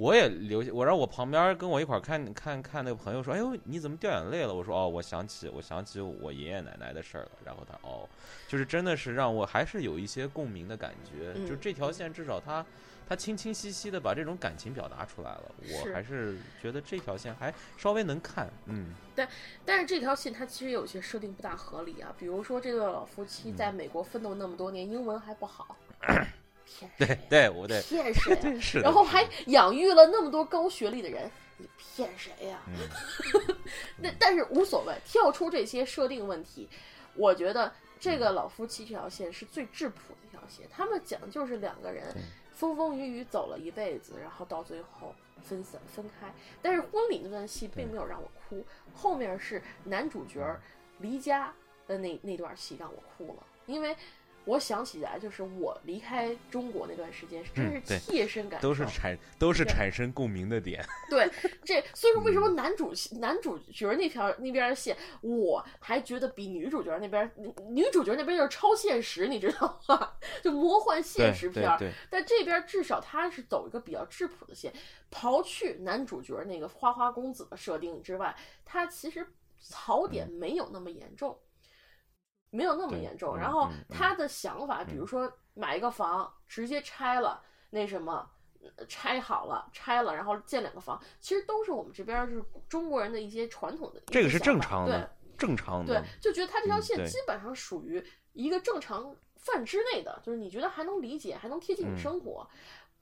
[0.00, 8.08] 我也留下，我让我旁边跟我一块儿看看看那个朋友说：“哎呦，你怎么掉眼泪了？”我说：“哦，我想起我想起我爷爷奶奶的事儿了。”然后他哦，
[8.48, 11.34] 就是真的是让我还是有一些共鸣的感觉。
[11.36, 12.64] 嗯就这条线至少他
[13.06, 18.48] 他清清晰晰的把这种感情表达出来了，我还是觉得这条线还稍微能看。
[18.66, 19.28] 嗯，但
[19.66, 26.26] 但是这条线它其实有些设定不大合理啊，比如说这对老夫嗯妻在美国奋斗那么多年，英文还不好，骗
[26.98, 27.18] 对谁？
[27.28, 28.56] 对，我得骗谁啊？
[28.60, 28.80] 是。
[28.80, 33.56] 然后还养育了那么多高学历的人，你骗谁呀、嗯
[33.98, 36.68] 那但是无所谓，跳出这些设定问题，
[37.14, 40.66] 我觉得这个老夫妻这条线是最质朴的一条线。
[40.70, 42.14] 他们讲的就是两个人
[42.54, 46.32] 风风雨雨走了一辈子，然后到最后分散分开。
[46.62, 50.60] 但是婚礼那段戏并没有让我哭，后面是男主角儿
[50.98, 51.52] 离家
[51.86, 53.96] 的那那段戏让我哭了，因为。
[54.46, 60.84] 我想起来，就是我离开中国那段时间，真是切身感受，都是产都是产生共鸣的点。
[61.08, 61.30] 对，
[61.64, 70.12] 这所以说为什么嗯男主男主角那条那边的线，我还觉得比女主角那边女女主角那边就是超现实，你知道吗？
[70.42, 71.78] 就魔幻现实片儿。
[71.78, 74.72] 对对，但这边至少他是走一个比较质朴的线，
[75.10, 79.26] 刨去男主角那个花花公子的设定之外，他其实
[79.60, 81.38] 槽点没有那么严重。
[82.50, 88.28] 没有那么严重，嗯然后他的想法，比如说买一个房，直接拆了，那什么，
[88.76, 102.46] 呃拆好了，拆了，然后建两个房，其实都是我们这边儿就是中国人的一些传统的这个是正常的对常的，对。，就觉得他这条线基本上属于一个正常范之内的，就是你觉得还能理解，还能贴近你嗯生活。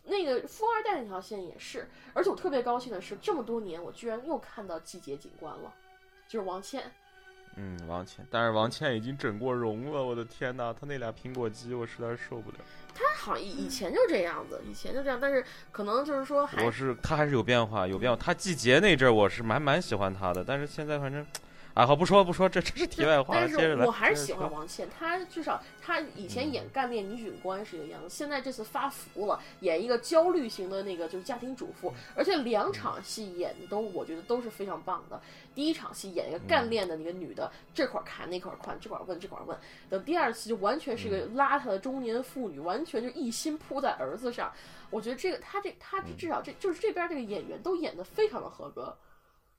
[0.04, 5.74] 那个富二代那条线也是，而且我特别高兴的是，这么多年我居然又看到季节景观了，
[6.28, 6.92] 就是王倩。
[7.60, 12.56] 嗯，王倩，但是王倩已经整过容了，我的天呐，她那俩苹果肌，我实在是受不了。
[12.94, 18.16] 她好像以以前就这样子，以前就这样，但是可能就是说还我是她还是有变化，有变化。
[18.16, 21.26] 她季节那阵儿我是蛮蛮喜欢她的，但是现在反正，
[21.78, 23.48] 啊，好不说不说，这这是题外话，但。
[23.48, 35.20] 是我还是喜欢王倩，她至少她以前演干练女警官是一个样子，现在这次发福了，演一个焦虑型的那个就是家庭主妇，而且两场戏演的都我觉得都是非常棒的。
[35.54, 39.56] 第一场戏演一个干练的那个女的，这块儿看那块儿看，这块儿问这块儿问，
[39.88, 44.52] 等第二次就完全是一个邋遢的中年妇女，完全就一心扑在儿子上。
[44.90, 48.96] 我觉得这个她这她至少这就是这边这个演员都演的非常的合格。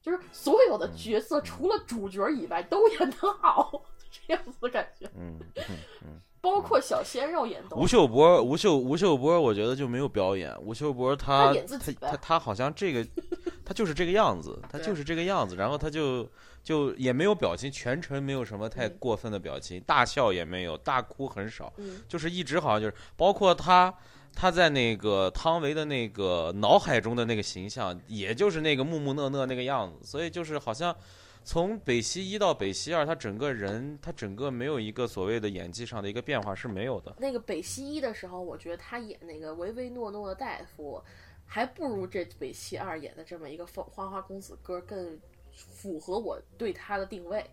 [0.02, 5.10] 就是所有的角色除了主角以外都演得好， 这样子的感觉。
[5.16, 5.64] 嗯嗯
[6.04, 6.22] 嗯。
[6.42, 10.56] 包括小鲜肉演都吴秀波，吴秀吴秀波，我觉得就没有表演。
[10.62, 11.54] 吴秀波他
[12.00, 13.06] 他他好像这个，
[13.66, 15.58] 他就是这个样子，他就是这个样子。
[15.58, 16.26] 然后他就
[16.64, 23.94] 就也没有表情，全程没有什么太嗯过分的表情，大笑也没有，大哭很少，嗯就是一直好像就是包括他。
[24.40, 30.96] 他在那个汤唯的那个脑海中的那个形象，也就是那个木木讷讷那个样子，所以就是好像
[31.44, 37.14] 从北西一到北西二，他整个人，他整个没有一个所谓的演技上的一个变化是没有的。
[37.20, 41.04] 那个北西一的时候，我觉得他演那个唯唯诺诺的大夫，
[41.46, 45.20] 还不如这北西二演的这么一个花花花公子哥更
[45.52, 47.44] 符合我对他的定位。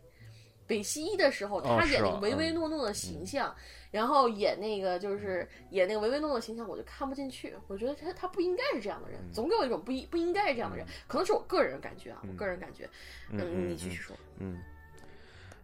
[0.68, 3.54] 北西一的时候，他演那个啊唯唯诺诺的形象，
[3.96, 7.54] 然后演那个就是演那个唯唯诺诺形象，我就看不进去。
[7.66, 12.86] 我觉得他他不应该是这样的人，总给我一种不应不应该是这样的人，可能是我个人感觉啊，我个人感觉。
[13.30, 14.14] 嗯你继续说。
[14.38, 14.60] 嗯，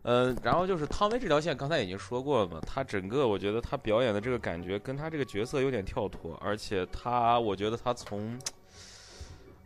[0.03, 8.39] 呃，然后就是汤唯这条线，刚才已经说过了嘛，他整个我觉得他表演的这个感觉跟他这个角色有点跳脱，而且他，我觉得他从，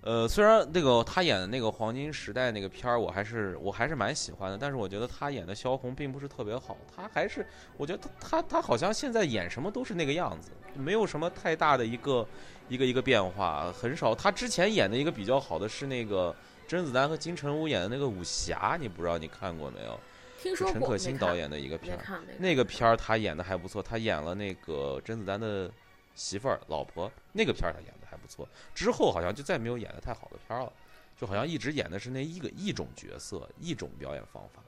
[0.07, 6.77] 呃，虽然那个他演的那个黄金时代那个片儿，我还是我还是蛮喜欢的，但是我觉得他演的萧红并不是特别好。
[6.95, 7.45] 他还是
[7.77, 12.25] 我觉得他他他好像现在演什么都是那个样子，没有什么太大的一个
[12.69, 14.15] 一个一个变化，很少。
[14.15, 16.33] 他之前演的一个比较好的是那个
[16.69, 19.99] 甄子丹和金城武演的那个武侠，你不知道你看过没有？
[20.41, 22.21] 听说过，陈可辛导演的一个片儿。
[22.39, 25.69] 那个片儿他演的还不错，他演了那个甄子丹的
[26.15, 28.49] 媳妇儿、老婆，那个片儿他演的还不错。
[28.75, 30.73] 之后好像就再没有演的太好的片儿了，
[31.21, 34.63] 就好像一直演的是那一个一种角色、一种表演方法。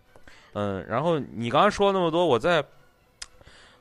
[0.53, 2.63] 嗯，然后你刚才说那么多，我再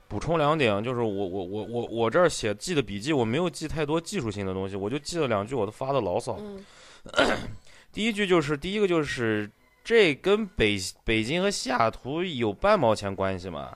[0.08, 6.38] 补充两点，就是我我我我我这儿写记的笔记，我没有记太多技术性的东西，我就记了两句我都发的牢骚。
[6.40, 6.64] 嗯
[7.92, 9.50] 第一句就是第一个就是
[9.84, 13.76] 这跟北北京和西雅图有半毛钱关系吗？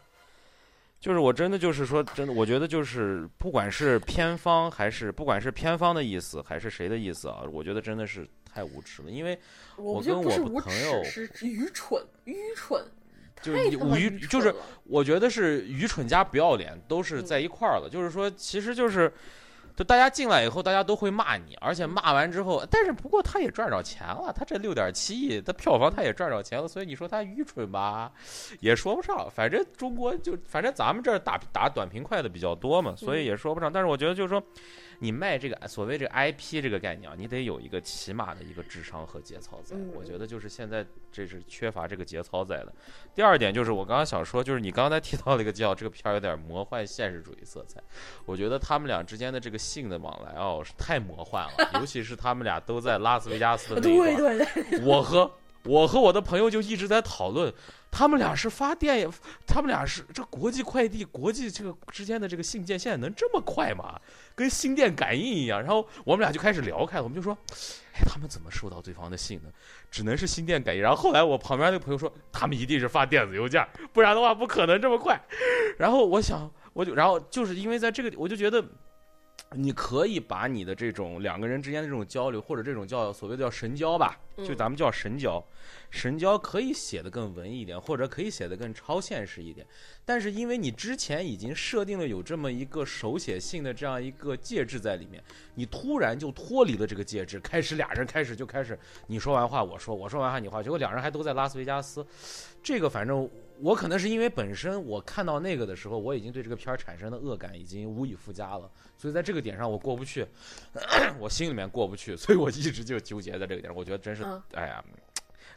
[1.02, 9.38] 就是我真的就是说真的，我觉得就是不管是偏方还是不管是偏方的意思还是谁的意思啊，我觉得真的是太无耻了，因为
[9.78, 12.86] 我我跟我朋友耻，是愚蠢，愚蠢，
[13.42, 17.90] 就是太他妈愚就是我觉得是愚蠢加不要脸都是嗯在一块儿了。
[17.90, 19.12] 就是说，其实就是，
[19.76, 28.12] 就大家进来以后，大家都会骂你，而且骂完之后，但是不过他也赚着钱了，他这六点七亿，他票房他也赚着钱了，所以你说他愚蠢吧，
[28.60, 29.30] 也说不上。
[29.30, 33.72] 反正中国就反正咱们这儿打打短平快的比较多嘛，所以也说不上。
[33.72, 34.44] 但是我觉得就是说。
[35.04, 39.76] 你卖这个所谓这个 IP 这个概念啊，你得有一个起码的一个智商和节操在。
[39.76, 42.72] 嗯我觉得就是现在这是缺乏这个节操在的。
[43.16, 47.82] 第二点就是我刚刚想说，就是你刚才提到了一个叫这个片儿有点魔幻现实主义色彩，
[48.26, 55.30] 我觉得他们俩之间的这个性的往来哦是太魔幻了，尤其是他们俩都在拉斯维加斯的那一 对段，对对，我和
[55.64, 57.54] 我和我的朋友就一直在讨论，
[57.92, 59.08] 他们俩是发电，
[59.46, 64.00] 他们俩是这国际快递、国际这个之间的这个信件，现在能这么快吗？
[64.34, 65.62] 跟心电感应一样。
[65.62, 67.38] 然后我们俩就开始聊开了，我们就说，
[67.94, 69.50] 哎，他们怎么收到对方的信呢？
[69.92, 70.82] 只能是心电感应。
[70.82, 75.20] 然后后来我旁边那个朋友说，他们一定是发电子邮件，不然的话不可能这么快。
[75.78, 78.64] 然后我想，我就然后就是因为在这个，我就觉得。
[79.54, 85.44] 你可以把你的这种两个人之间的这种交流，或者这种叫所谓的叫神交吧，就嗯咱们叫神交，
[85.90, 89.68] 神交可以写的更文艺一点，或者可以写的更超现实一点。
[90.06, 95.22] 但是因为你之前已经设定了有这么一个手写信的这样一个介质在里面，
[95.56, 102.06] 你突然就脱离了这个介质，开始俩人开始就开始你说完话我说，我说完话你话，结果两人还都在拉斯维加斯。
[102.64, 103.30] 这个反正
[103.62, 110.26] 我可能是因为本身我看到那个的时候，我已经对这个片儿产生的恶感已经无以复加了，所以在这个点上我过不去，
[111.20, 113.76] 我心里面过不去， 所以我一直就纠结在这个点上。
[113.76, 114.84] 我觉得真是，嗯哎呀，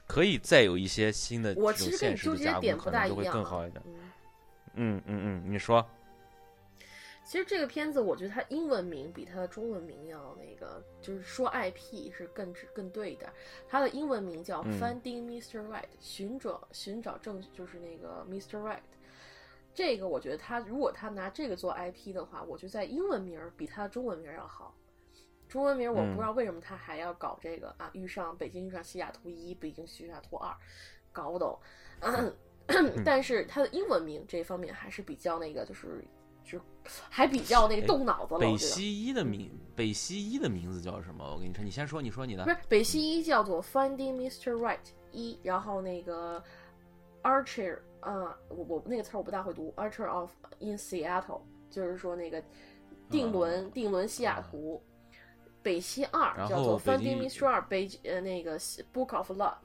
[0.06, 3.82] 可以再有一些新的我这种现实的加工，可能就会更好一点。
[3.86, 3.94] 嗯
[4.76, 5.86] 嗯嗯嗯，你说，
[7.24, 13.32] 其实这个片子，我觉得它英文名比它的中文名要那个，就是说 IP 是更更对一点。
[13.66, 15.66] 它的英文名叫《嗯 Finding Mr.
[15.66, 18.60] Right》，寻找寻找证据，就是那个 Mr.
[18.60, 18.80] Right。
[19.72, 24.74] 这个我觉得他如果他拿这个做 IP 的话，我觉得在英文名儿比他的中文名儿要好。
[25.48, 30.54] 中文名儿我不知道为什么他还要搞这个、啊，遇上北京遇上西雅图一，北京西雅图二，
[31.10, 31.58] 搞不懂。
[33.04, 36.04] 但是他的英文名这方面还是比较那个，就是
[36.44, 36.60] 就
[37.08, 38.40] 还比较那个动脑子了。
[38.40, 41.24] 北西一的名，北西一的名字叫什么？
[41.34, 42.50] 我给你说，你先说，你说你的不。
[42.50, 44.52] 是北西一叫做 Finding Mr.
[44.52, 44.78] Right
[45.10, 46.42] 一，然后那个
[47.22, 52.42] Archer 啊、我我那个词儿我不大会读，Archer of in Seattle，就是说那个
[53.08, 54.82] 定伦、定伦西雅图。
[55.62, 57.46] 北西二叫做 Finding 京 Mr.
[57.46, 58.58] 二北呃那个
[58.92, 59.56] Book of Love，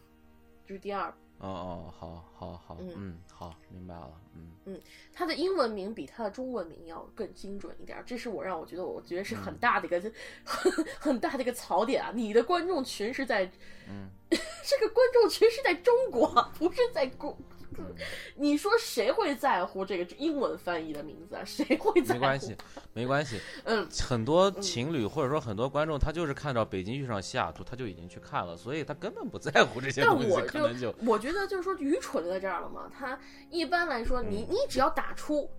[0.65, 4.81] 这是第二哦哦，好好好，嗯嗯，好，明白了，嗯嗯，
[5.13, 9.99] 他的英文名比他的中文名要更精准一点儿，这是我让我觉得，我觉得是嗯很大的一个、
[10.43, 12.11] 很 很大的一个槽点啊！
[12.13, 13.49] 你的观众群是在，
[13.87, 16.27] 嗯， 这个观众群是在中国，
[16.59, 17.37] 不是在国。
[17.77, 17.85] 嗯
[18.35, 21.43] 你说谁会在乎这个英文翻译的名字啊？
[21.45, 22.19] 谁会在乎？
[22.19, 22.55] 没关系，
[22.93, 23.39] 没关系。
[23.65, 32.89] 嗯，很多情侣或者说很多观众，他就是看到北京遇上西雅图，他就已经去看了，所以他根本不在乎这些但东西，我可能就我觉得就是说愚蠢在这儿了嘛。
[32.97, 33.17] 他
[33.49, 35.49] 一般来说，你嗯你只要打出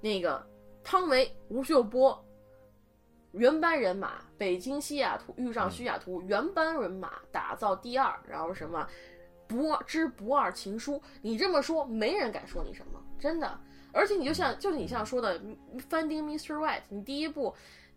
[0.00, 0.44] 那个
[0.84, 2.24] 汤唯、吴秀波
[3.32, 8.86] 原班人马，北京西雅图遇上西雅图原班人马打造第二，然后什么
[9.46, 13.58] 不二之不二情书，你这么说，没人敢说你什么，真的。
[13.92, 15.40] 而且你就像就是你像说的
[15.88, 16.54] 《Finding Mr.
[16.56, 17.54] White》，你第一部。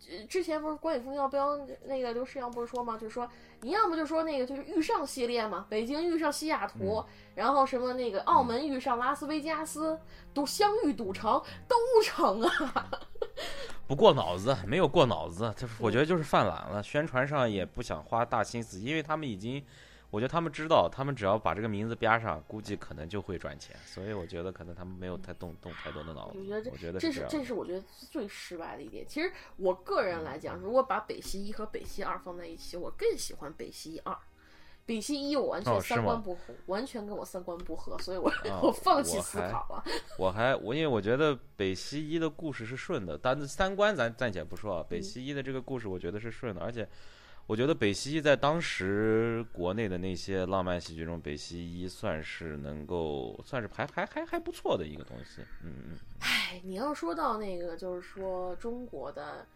[0.10, 2.94] 呃之前不是关晓峰要标那个刘诗阳不是说吗？
[2.98, 3.30] 就是说
[3.60, 7.04] 你要么就说那个就是遇上系列嘛，北京遇上西雅图，
[7.36, 10.00] 然后什么那个澳门遇上拉斯维加斯，
[10.34, 12.90] 赌相遇赌城都成啊。
[13.88, 16.82] 不过脑子，没有过脑子，这我觉得就是犯懒了。
[16.82, 19.62] 宣传上也不想花大心思，因为他们已经，
[20.12, 23.76] 我觉得他们知道，他们只要把这个名字标上，估计可能就会赚钱。
[23.86, 26.40] 所以我觉得可能他们没有太动动太多的脑子。
[26.40, 29.06] 我觉得这我觉得这是是这是我觉得最失败的一点。
[29.08, 34.18] 其实我个人来讲，如果把北西一和北西二放在一起，我更喜欢北溪二。
[34.86, 39.84] 北西一我完全三观不合，完全跟我三观不合，所以我、 啊我放弃思考了。
[40.18, 46.90] 我还我因为我觉得北西一的故事是顺的，但是三观咱暂且不说啊，北西一的这个故事我觉得是顺的，而且
[47.50, 55.98] 我觉得北西一在当时国内的那些浪漫喜剧中，北西一算是能够算是还还还还不错的一个东西，嗯嗯。
[56.20, 59.48] 哎，你要说到那个，就是说中国的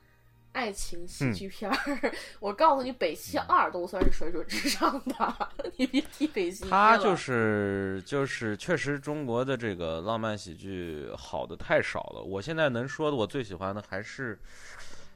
[0.53, 1.77] 爱情喜嗯剧片儿，
[2.41, 12.23] 我告诉你，北溪二都算是水准之上的， 你别提北西一他就是就是确实中国的这个浪漫喜剧好的太少了。
[12.23, 14.39] 我现在能说的，我最喜欢的还是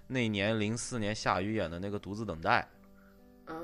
[0.08, 2.68] 那年零四年夏雨演的那个《独自等待》。
[3.54, 3.56] 啊，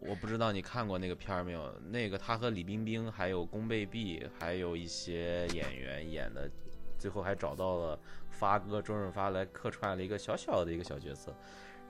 [0.00, 1.74] 我不知道你看过那个片儿没有？
[1.90, 6.50] 那个他和李冰冰还有宫贝碧，还有一些演员演的，
[6.98, 7.98] 最后还找到了
[8.30, 11.34] 发哥周润发来客串了一个小小的一个小角色。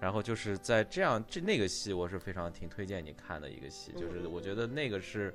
[0.01, 5.35] 然后就是在这样这那个戏，我是非常挺推荐你看的一个戏，就是我觉得那个是，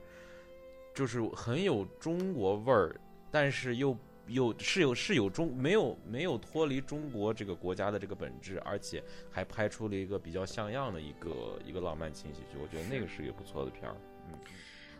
[0.94, 2.96] 就是很有中国味儿，
[3.30, 3.98] 但是又
[4.28, 13.96] 有是有是有中没有没有脱离中国这个国家的这个本质，而且还拍出了一个比较像样的一个一个浪漫轻喜剧，我觉得那个是一个不错的片儿。
[14.32, 14.40] 嗯，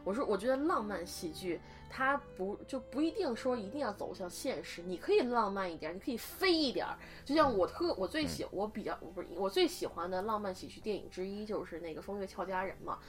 [0.04, 1.60] 我说，我觉得浪漫喜剧
[1.90, 6.98] 它不就不一定说一定要走向现实，你可以浪漫一点，你可以飞一点儿。
[7.24, 13.00] 就像我特我最喜我比较不是我最喜欢的浪漫喜剧电影之一就是那个《风月俏佳人》嘛。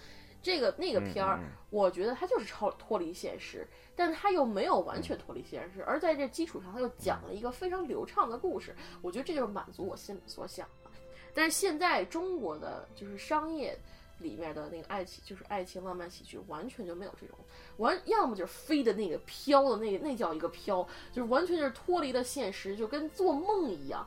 [0.44, 1.40] 这个那个片儿
[1.70, 3.66] 我觉得它就是超脱离现实，
[3.96, 8.76] 但它又没有完全脱离现实，而在这基础上，它又讲了一个非常流畅的故事。
[9.00, 10.90] 我觉得这就是满足我心里所想的。
[11.32, 13.76] 但是现在中国的就是商业
[14.18, 17.36] 里面的那个爱情，就是爱情浪漫喜剧，完全就没有这种，
[17.78, 24.06] 完要么就是飞的那个飘的那个那叫一个飘，就是完全就是脱离了现实，就跟做梦一样。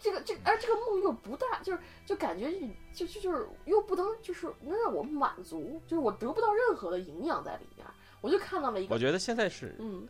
[0.00, 2.50] 这个这而这个梦又不大，就是就感觉
[2.92, 7.86] 就就就是又不能就是能让我满足，就是我得不到任何的营养在里面，
[8.20, 10.06] 我就看到了一个我觉得现在是嗯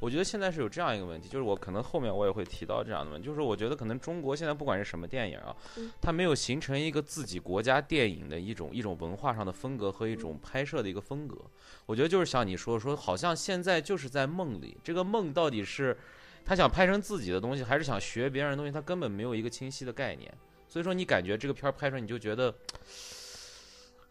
[0.00, 11.36] 我觉得现在是有这样一个问题，就是我可能后面我也会提到这样的问题，就是我觉得可能中国现在不管是什么电影啊嗯，它没有形成一个自己国家电影的一种一种文化上的风格和一嗯种拍摄的一个风格。
[11.86, 15.96] 我觉得就是像你说说，好像现在就是在梦里，这个梦到底是
[16.44, 20.32] 他想拍成自己的东西，还是想学别人的东西，他根本没有一个清晰的概念。
[20.68, 22.54] 所以说，你感觉这个片儿拍出来，你就觉得。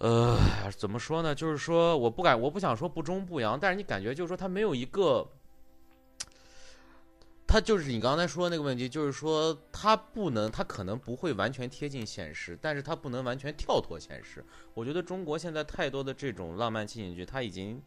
[0.03, 0.35] 呃，
[0.75, 1.35] 怎么说呢？
[1.35, 5.23] 就是说，我不敢，我不想说不中不洋，但是你感觉就是说，他没有一个，
[7.45, 14.43] 他就是你刚才说的那个问题，就是说他不能，他可能不会完全贴近现实，但是他不能完全跳脱现实。
[14.73, 17.79] 我觉得中国现在太多的这种浪漫情景剧，它已经，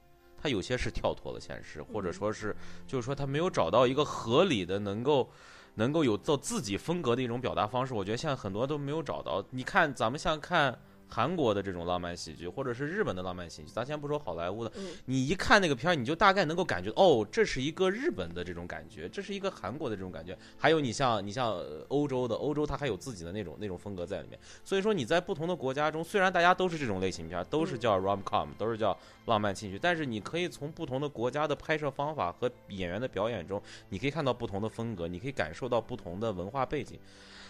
[0.44, 2.54] 它有些是跳脱了现实，或者说是，
[2.86, 5.30] 就是说他没有找到一个合理的能够。
[5.76, 9.44] 能够有做自己风格的一种表达方式，我觉得现在很多都没有找到。
[9.50, 10.78] 你看，咱们像看
[11.08, 20.36] 韩国的这种浪漫喜剧，或者是日本的浪漫喜剧，咱先不说好莱坞的，嗯你一看那个片儿，你就大概能够感觉，哦，这是一个日本的这种感觉，这是一个韩国的这种感觉。
[20.56, 24.38] 还有你像你像呃欧洲的，欧洲它还有自己的那种那种风格在里面。
[24.64, 28.96] 所以说你在不同的国家中，虽然大家都是这种类型片儿，都是叫 rom com，都是叫
[29.26, 36.98] 浪漫轻喜剧，但是你可以从不同的国家的拍摄方法和演员的表演中，你可以看到不同的风格，你可以感受到不同的文化背景。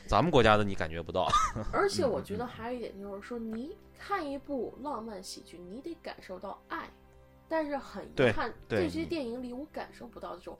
[0.06, 1.26] 咱们国家的你感觉不到，
[1.72, 6.88] 而且我觉得还有一点就是说，你看一部浪漫喜剧，你得感受到爱，
[7.48, 10.58] 但是很遗憾，对这些电影里我感受不到这种，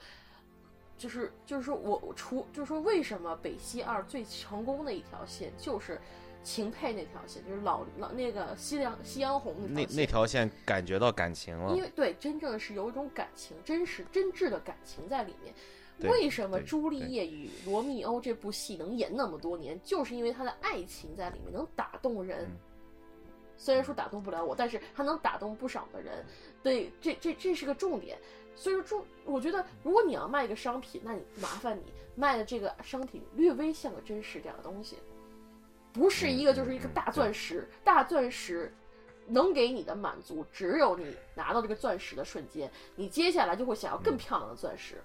[0.97, 6.01] 就是就是说我我除就是说为什么北西二最成功的一条线就是
[6.43, 11.83] 秦沛那条线，就是老老那个夕阳夕阳红那条线那条线感觉到感情了因。
[11.83, 15.55] 为对，真正是有一种感情，真实真挚的感情在里面。
[16.01, 22.45] 对为什么朱丽叶与罗密欧这部戏能演那么多年，就是因为他的爱情在里面能打动人。
[22.45, 22.57] 嗯
[23.57, 26.25] 虽然说打动不了我，但是他能打动不少的人。
[26.61, 28.19] 对，这这这是个重点。
[28.57, 31.85] 所以说，中我觉得，如果你要卖一个商品，那你麻烦你
[32.17, 34.97] 卖的这个商品略微像个真实点的东西，
[35.93, 38.75] 不是一个嗯就是一个大钻石，大钻石
[39.29, 45.01] 能给你的满足，只有你拿到这个钻石的瞬间，你接下来就会想要嗯更漂亮的钻石。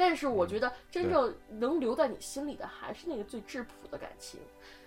[0.00, 4.40] 但是我觉得真正能留在你心里的还是那个最质朴的感情，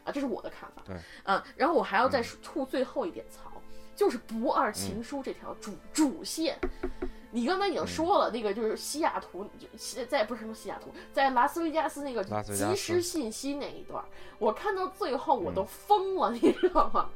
[0.04, 0.82] 啊，这是我的看法。
[0.84, 0.96] 对，
[1.26, 3.52] 嗯，然后我还要再吐最后一点槽，
[3.96, 6.58] 就是不二情书这条主、主线。
[7.30, 14.04] 你刚才已经说了，那个就是西雅图，就西在不是什么西雅图，在拉斯维加斯那个即时信息那一段，
[14.40, 17.08] 我看到最后我嗯都疯了， 你知道吗？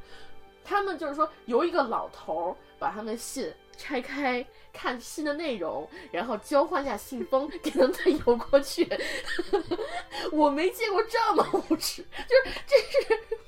[0.64, 7.94] 他们就是说由一个老头儿把他们的信拆开，看信的内容，然后交换一下信封， 给他们
[8.26, 8.86] 邮过去。
[10.32, 13.38] 我没见过这么无耻， 就是这是。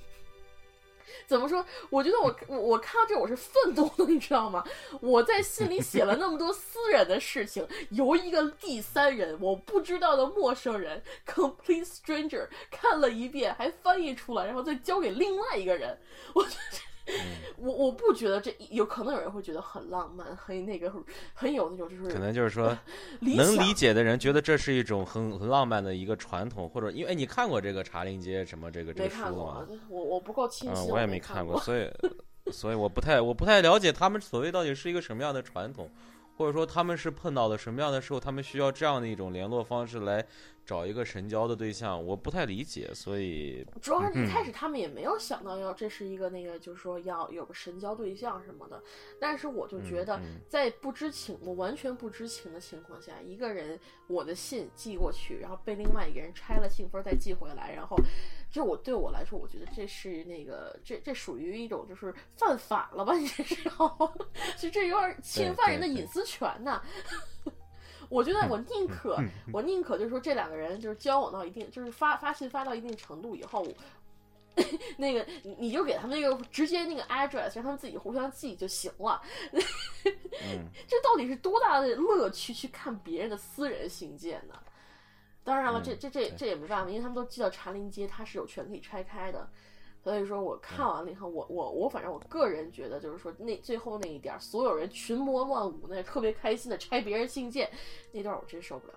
[1.27, 1.65] 怎么说？
[1.91, 4.65] 我觉得我我我看到这我是愤怒的，你知道吗？
[5.01, 15.99] 我在信里写了那么多私人的事情，由一个第三人我不知道的陌生人 complete stranger 看了一遍，还翻译出来，然后再交给另外一个人，
[16.35, 16.90] 我觉得。
[17.59, 20.93] 我我不觉得这有可能有人会觉得很浪漫，很那个
[21.35, 22.77] 很有那种就是可能就是说
[23.21, 31.61] 理能理解的人觉得这是一种很很浪漫的一个传统，或者因为哎你看过这个茶陵街什么这个这没个书吗？，我我不够清嗯，晰，我也没看过。
[31.61, 31.91] 所以
[32.51, 35.91] 所以我不太我不太了解他们所谓到底是一个什么样的传统，
[36.37, 40.25] 或者说他们是碰到了什么样的时候，他们需要这样的一种联络方式来
[40.65, 48.81] 找一个神交的对象，我不太理解，所以主要是一嗯开始他们也没有想到要这是一个那个，就是说要有个神交对象什么的。
[49.19, 57.97] 但是我就觉得在不知情，我完全不知情的情况下，一个人我的信寄过去，然后被另外一个人拆了信封再寄回来，然后
[58.51, 63.15] 这我对我来说，我觉得这是那个这这属于一种就是犯法了吧？
[63.19, 64.15] 你这是要，
[64.57, 66.81] 就这有点侵犯人的隐私权呐。
[68.11, 69.17] 我觉得我宁可，
[69.53, 73.67] 我宁可就是说这两个人就是交往到一定，就是发发信发到一定程度以后，
[74.99, 79.23] 那个你你就给他们那个直接那个 address，让他们自己互相记就行了。
[79.53, 79.63] 嗯，
[80.87, 84.55] 这到底是多大的乐趣去看别人的私人信件呢？
[85.43, 89.49] 当然了，嗯这这这这也没办法，因为他们都寄到茶林街，他是有权可以拆开的。
[90.03, 97.71] 所以说我看完了以后，我我我反正我个人觉得，就是说那最后那一点儿，所有人群魔乱舞，那特别开心的拆别人信件
[98.13, 98.95] 那段，我真受不了，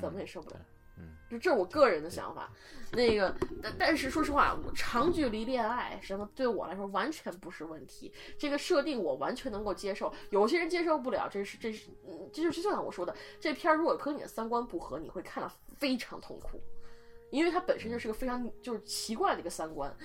[0.00, 0.56] 怎么也受不了。
[0.98, 2.50] 嗯，就这是我个人的想法。
[2.92, 10.12] 那个，但但是说实话，我长距离恋爱什么对我来说完全不是问题，这个设定我完全能够接受。
[10.30, 16.60] 有些人接受不了，这是这是，嗯，这就是就像我说的，这片儿如果和你的三观不合，你会看得非常痛苦，
[17.30, 19.94] 因为他本身就是个非常就是奇怪的一个三观。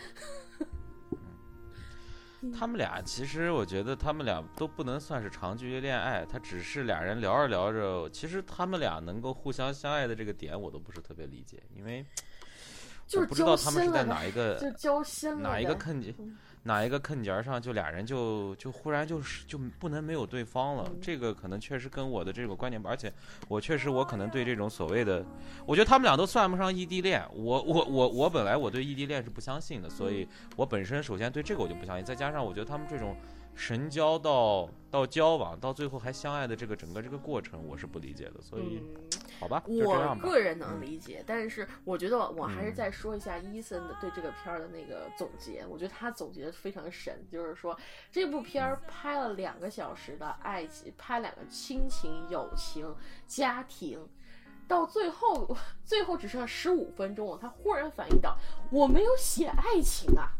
[2.54, 12.06] 他们俩其实我觉得他们俩都不能算是长距离恋爱，他只是俩人聊着聊着，其实他们俩能够互相相爱的这个点我都不是特别理解，因为
[13.08, 16.00] 就是我不知道他们是在哪一个就交心哪一个呗坑
[16.68, 20.84] 哪一个坑节儿上，就俩人就就忽然就是就不能没有对方了。
[20.88, 23.14] 嗯这个可能确实跟我的这个观点，而且
[23.48, 25.24] 我确实我可能对这种所谓的，
[25.68, 27.24] 我觉得他们俩都算不上异地恋。
[27.36, 32.04] 我我我我本来我对异地恋是不相信的，所以我本身首先对这个我就不相信。
[32.04, 33.16] 再加上我觉得他们这种
[33.56, 38.42] 神交到到交往到最后还相爱的这个整个这个过程，我是不理解的。
[38.42, 39.02] 所以嗯。
[39.38, 40.16] 好吧，我。
[40.22, 45.66] 个人能嗯理解，但是我觉得我还是嗯再说一下伊森的对这个片儿的那个总结。
[45.68, 47.78] 我觉得他总结的非常神，就是说
[48.10, 52.96] 这部片儿拍了两个小时的爱情，拍两个亲情、友情、
[53.28, 54.08] 家庭，
[54.70, 58.38] 到最后最后只剩十五分钟了，他忽然反应到
[58.72, 60.32] 我没有写爱情啊，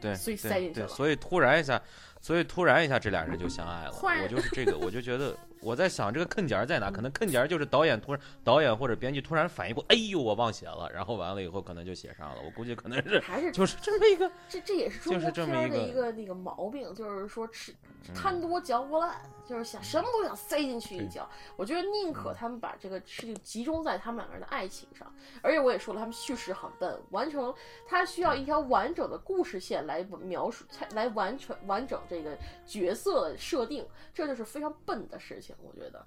[0.00, 1.80] 对，所以塞进去了所以突然一下，
[2.26, 3.92] 所以突然一下，这俩人就相爱了。
[4.02, 6.90] 我就是这个，我就觉得我在想这个坑点儿在哪？
[6.90, 12.42] 可能坑点儿就是导演突然导演或者编剧突然反应过，哎呦，我忘写了，然后完了以后可能就写上了。
[12.44, 17.74] 我估计可能是还是就是这么一个，这这也是中就是国片儿的一个那个毛病，就是说吃
[18.14, 21.28] 贪多嚼不烂，就是想什么都想塞进去一嚼。
[21.56, 27.52] 我觉得宁可他们把这个事情集中在他们两个人的爱情上，而且我也说了，他们叙事很笨，完成
[27.86, 32.36] 他需要一条完整的故事线来描述，才来完全完整这个
[32.66, 36.04] 角色的设定，这就是非常笨的事情，我觉得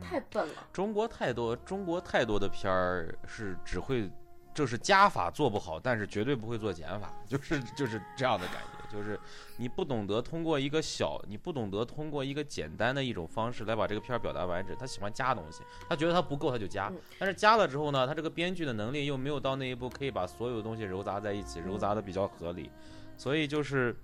[0.00, 0.66] 太笨了。
[0.72, 4.10] 中国太多中国太多的片儿是只会
[4.54, 9.18] 就是加法做不好，但是绝对不会做减法，就是就是这样的感觉，就是
[9.56, 22.70] 你不懂得通过一个小，你不懂得通过一个简单的一种方式来把这个片儿表达完整，他喜欢加东西，他觉得他不够他就加嗯，但是加了之后呢，他这个编剧的能力又没有到那一步，可以把所有的东西揉杂在一起，揉杂的比较合理，
[23.16, 23.94] 所以就是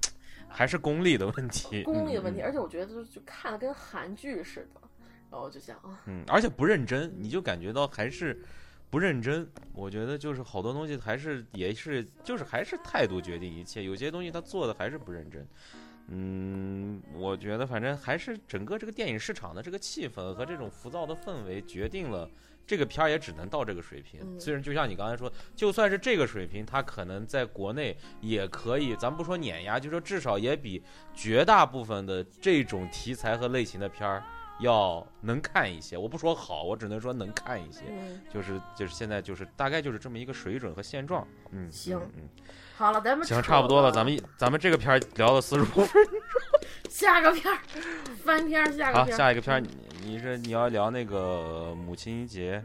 [0.49, 4.81] 还是功力的问题，功力的问题，嗯而且我觉得就就看的跟韩剧似的，
[5.31, 8.41] 然后我就想啊，嗯，而且不认真，你就感觉到还是
[8.89, 9.47] 不认真。
[9.75, 15.47] 我觉得就是好多东西还是也是就是还是态度决定一切，有些东西他做的还是不认真。
[16.09, 22.31] 嗯，我觉得反正还是整个这个电影市场的这个气氛和这种浮躁的氛围决定了。
[22.67, 30.83] 这个片儿也只能到这个水平，嗯虽然就像你刚才说，就算是这个水平，它可能在国内也可以，咱不说碾压，就说至少也比
[31.15, 34.23] 绝大部分的这种题材和类型的片儿
[34.59, 35.97] 要能看一些。
[35.97, 37.83] 我不说好，我只能说能看一些。
[37.89, 41.27] 嗯，就是就是现在就是大概就是这么一个水准和现状。
[41.53, 42.29] 嗯，行嗯，嗯
[42.77, 46.13] 好了，咱们行，差不多了，咱们咱们这个片儿聊了四十五分钟。
[46.89, 47.59] 下个片儿，
[48.25, 49.19] 翻篇儿，下个好，片儿。
[49.19, 49.69] 下一个片儿，你
[50.05, 52.63] 你是你要聊那个母亲节。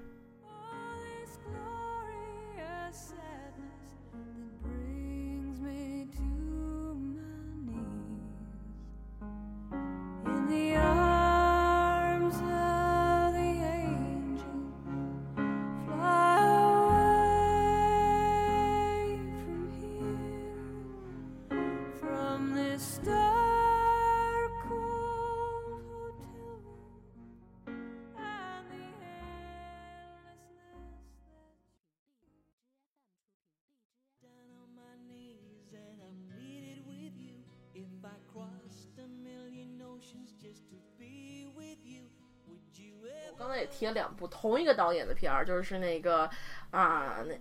[44.42, 46.28] 同一个导演的片儿，就是那个
[46.72, 47.40] 啊，那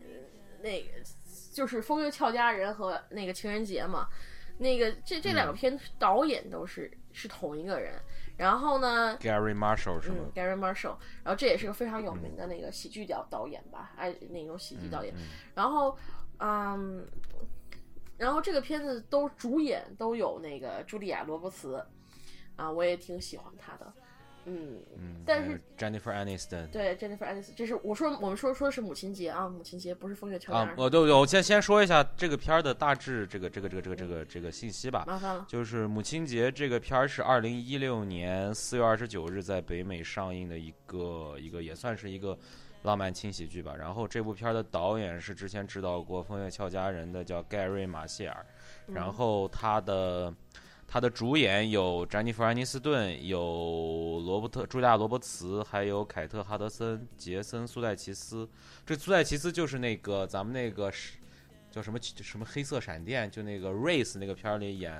[0.60, 0.88] 那个
[1.54, 4.06] 就是《风月俏佳人》和那个《情人节》嘛。
[4.58, 7.94] 那个这这两个片导演都是是同一个人，
[8.36, 15.14] 然后呢，Gary Marshall 是吗嗯？，Gary Marshall，然后这也是个非常有名的那个喜剧导导演吧，哎，那种喜剧导演。
[15.16, 15.20] 嗯
[15.54, 15.96] 然后，
[16.40, 17.08] 嗯，
[18.18, 21.82] 然后这个片子都主演都有那个茱莉亚·罗伯茨，
[22.56, 23.90] 啊，我也挺喜欢她的，
[24.46, 35.04] 嗯，嗯，但是 Jennifer Aniston 对，Jennifer Aniston，这是我说我们说说的是母亲节啊，母亲节不是风月俏佳啊人，，我对对，我先先说一下这个片儿的大致这个这个这个这个这个这个信息吧。
[35.06, 42.38] 麻烦了，就是母亲节这个片儿是二零一六年四月二十九日在北美上映的一个一个也算是一个
[42.82, 43.74] 浪漫轻喜剧吧。
[43.78, 48.46] 然后这部片儿的导演是之前指导过《风月俏佳人》的叫盖瑞马歇尔，
[48.88, 50.32] 嗯然后他的
[50.92, 53.38] 他的主演有詹妮弗安妮斯顿，有
[54.26, 58.48] 罗伯特茱莉亚罗伯茨，还有凯特哈德森、杰森苏戴奇斯。
[58.84, 61.16] 这苏戴奇斯就是那个咱们那个是
[61.70, 64.98] 叫什么什么黑色闪电，就那个 Race 那个片儿里演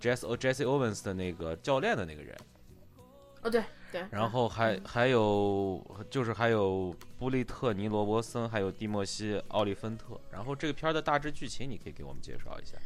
[0.00, 2.36] Jesse Jesse Owens 的那个教练的那个人。
[3.42, 10.20] 哦对对，然后还还有就是还有布利特尼罗伯森，还有蒂莫西奥利芬特。
[10.30, 12.78] 然后这个片儿的大致剧情，你可以给我们介绍一下。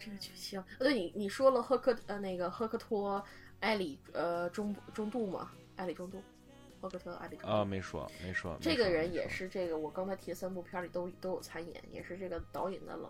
[0.00, 3.22] 这个剧情，呃对你你说了赫克呃那个赫克托
[3.60, 6.22] 埃里呃中中度嘛，埃里中度，
[6.80, 8.56] 赫克托埃里中度啊，没说没说。
[8.60, 13.08] 这个人也是这个我刚才提的三部片里都都有参演，也是这个导演的老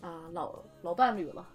[0.00, 1.46] 啊、老老伴侣了。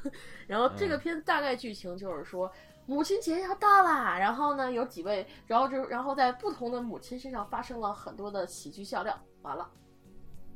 [0.48, 2.50] 然后这个嗯片大概剧情就是说，
[2.86, 9.70] 母亲节要到啦，然后呢有几位，然后就然后在不同的母亲身上发生了很多的喜剧笑料，完了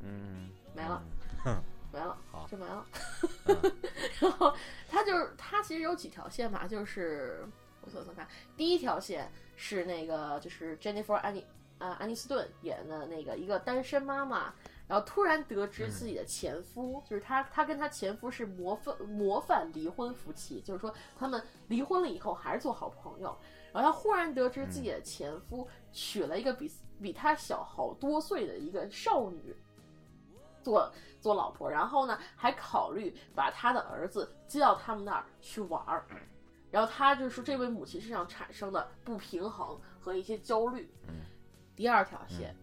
[0.01, 1.03] 嗯，没了
[1.45, 1.61] 嗯。
[1.91, 2.85] 没了，好就没了。
[3.45, 3.57] 嗯
[4.19, 4.53] 然后
[4.89, 7.47] 他就是他其实有几条线吧，就是
[7.81, 11.45] 我算算看，第一条线是那个就是 Jennifer 安妮
[11.77, 14.53] 啊安妮斯顿演的那个一个单身妈妈，
[14.87, 23.37] 然后突然得知自己的前夫，就是她她跟她前夫是模范模范离婚夫妻，就是说他们离婚了以后还是做好朋友。
[23.71, 26.71] 然后她忽然得知自己的前夫娶了一个比
[27.01, 29.55] 比她小好多岁的一个少女
[30.63, 36.05] 做做老婆，然后呢还考虑把他的儿子接到他们那儿去玩儿，
[36.71, 40.89] 然后他就说这位母亲身上产生的不平衡和一些焦虑。
[41.07, 41.15] 嗯
[41.75, 42.55] 第二条线。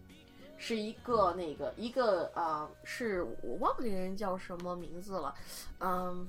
[0.59, 5.31] 是一个那个一个啊、呃是我忘了这个人叫什么名字了，
[5.79, 6.27] 嗯，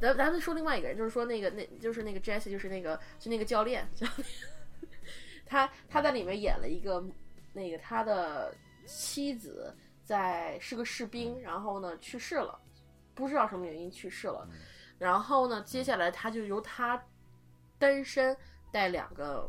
[0.00, 4.28] 咱咱们说另外一个人，就是说那个那就是那个 Jesse，就是那个就那个教练，教练，
[5.44, 7.04] 他他在里面演了一个
[7.52, 8.54] 那个他的
[8.86, 9.74] 妻子
[10.04, 12.60] 在是个士兵，然后呢去世了，
[13.14, 14.46] 不知道什么原因去世了，
[14.98, 17.02] 然后呢接下来他就由他
[17.78, 18.36] 单身
[18.70, 19.48] 带两个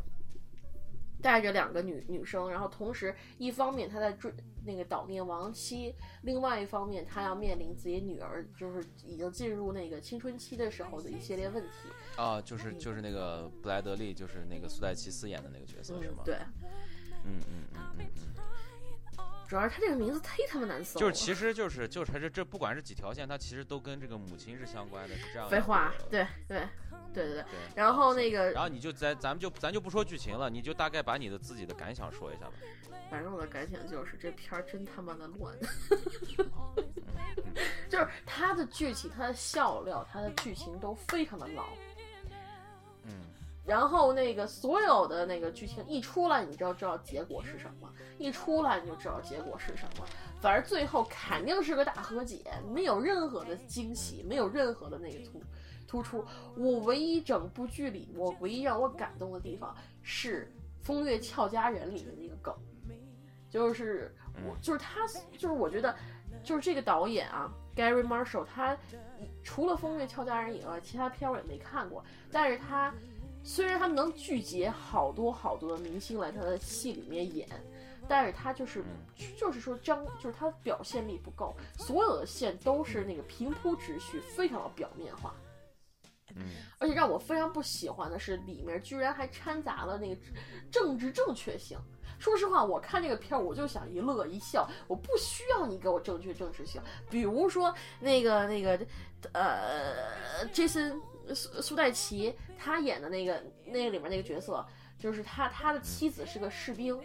[1.21, 4.31] 带着两个女女生，然后同时一方面他在追
[4.65, 5.93] 那个悼念亡妻，
[6.23, 11.89] 另外一方面他要面临自己女儿就是已经进入那个青春期的时候的一系列问题。
[12.15, 16.35] 啊，就是就是那个布莱德利，就是那个苏戴奇斯演的那个角色是吗？，嗯对，
[17.25, 18.34] 嗯嗯嗯嗯嗯，
[19.47, 20.99] 主要是他这个名字忒他妈难搜。
[20.99, 25.49] 就是其实就是就是它这这不管是几条线，它其实都跟这个母亲是相关的，是这样。
[25.49, 26.67] 废话，对对
[27.13, 27.43] 对对对。
[27.43, 27.43] 对。
[27.75, 32.53] 然后那个然后你就咱咱们就咱就不说剧情了，你就大概把你的自己的感想说一下吧。
[33.09, 35.55] 反正我的感想就是这片儿真他妈的乱，
[37.87, 41.67] 就是它的剧情、它的笑料、它的剧情都非常的老。
[43.65, 50.05] 嗯，然后那个所有的那个剧情一出来，你就知道结果是什么；一出来你就知道结果是什么。
[50.41, 55.41] 反正最后肯定是个大和解，没有任何的惊喜，没有任何的那个突
[55.87, 56.23] 突出。
[56.55, 60.51] 我唯一整部剧里，我唯一让我感动的地方是
[60.85, 62.53] 《风月俏佳人》里的那个梗，
[63.49, 64.13] 就是
[64.47, 65.07] 我就是他
[65.37, 65.95] 就是我觉得
[66.43, 68.77] 就是这个导演啊，Gary Marshall，他
[69.43, 72.93] 除了《风月俏佳人》以外，其他片我也没看过，但是他
[73.45, 77.47] 虽然他们能聚集好多好多的明星来他的戏里面演。
[78.07, 78.83] 但是他就是，
[79.35, 85.33] 就是说张，就是他表现力不够，所有的线都是那个平铺直叙，非常的表面化。
[86.35, 86.43] 嗯，
[86.77, 90.21] 而且让我非常不喜欢的是，里面居然还掺杂了那个
[90.69, 91.79] 政治正确性。
[92.19, 96.79] 说实话，我看这个片儿，我就想一乐一笑，我不需要你给我正确正治性。
[97.09, 98.79] 比如说那个那个，
[99.33, 101.01] 呃，Jason
[101.33, 104.65] 苏苏戴奇他演的那个那个里面那个角色，
[104.99, 106.99] 就是他他的妻子是个士兵。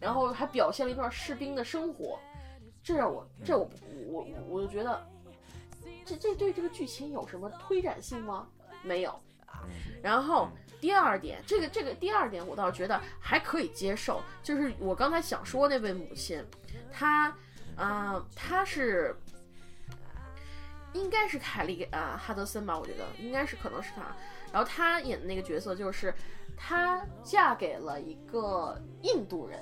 [0.00, 2.20] 然后还表现了一段士兵的生活，
[2.84, 3.68] 这让我这我
[4.06, 5.04] 我我就觉得，
[6.04, 8.46] 这这对这个剧情有什么推展性吗？
[8.84, 9.20] 没有。
[10.00, 10.50] 然后
[10.80, 16.46] 第二点，这个这个第二点我倒是觉得还可以接受，就是我刚才想说那位母亲，
[16.92, 17.36] 她，
[17.74, 19.16] 啊，她是
[20.98, 24.02] 应该是凯莉啊哈德森吧，我觉得应该是可能是她。
[24.52, 26.12] 然后她演的那个角色就是
[26.56, 29.60] 她嫁给了一个印度人。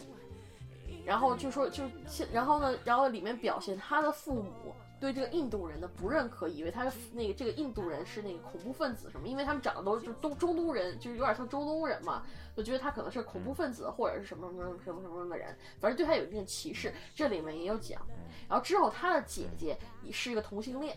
[1.05, 12.25] 然后就说就现，然后呢，然后里面表现他的父母对这个印度人的不认可，以为他是那个这个印度人是那个恐怖分子什么，因为他们长得都是就东中东人，就是有点像中东人嘛，
[12.57, 16.93] 就觉得他可能是恐怖分子或者是什么什么什么什么的人，反正对他有一定的歧视。
[17.15, 18.05] 这里面也有讲。
[18.49, 20.97] 然后之后他的姐姐也是一个同性恋。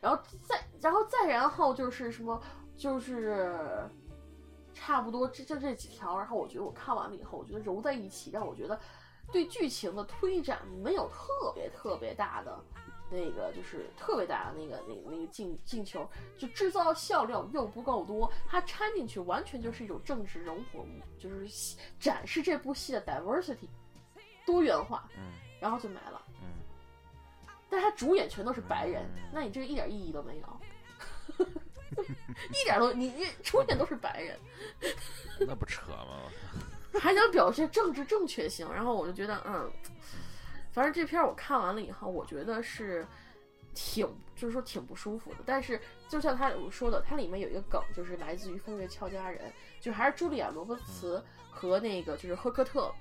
[0.00, 0.02] 嗯。
[0.02, 2.42] 然后再然后再然后就是什么
[2.76, 3.88] 就是。
[4.78, 6.18] 差不多，这就这几条。
[6.18, 8.78] 然后我觉得我看完了以后，我觉得揉在一起，让我觉得
[9.32, 12.62] 对剧情的推展没有特别特别大的
[13.10, 18.30] 那个，就是特别大的那个那个那个进进球，就制造笑料又不够多。
[18.46, 20.84] 它掺进去完全就是一种政治融合，
[21.18, 21.48] 就是
[21.98, 23.70] 展示这部戏的 diversity
[24.44, 25.08] 多元化。
[25.16, 26.22] 嗯，然后就没了。
[27.66, 30.60] 嗯，但他主演全都是白人，那你这个一点意义都没有。
[32.50, 34.38] 一点都，你你出演都是白人，
[35.40, 36.30] 那不扯吗？
[37.00, 39.70] 还想表现政治正确性，然后我就觉得，嗯，
[40.72, 43.06] 反正这片我看完了以后，我觉得是
[43.74, 45.36] 挺，就是说挺不舒服的。
[45.44, 49.40] 但是就像他我说的，它里面有一个梗，就是来自于《风月俏佳人》，
[49.84, 52.92] 就还是茱莉亚·罗伯茨和那个就是赫克特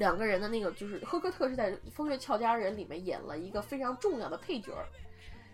[0.00, 4.72] 两个人的那个，就是赫克特是在《风月俏佳人》里面演了一个非常重要的配角。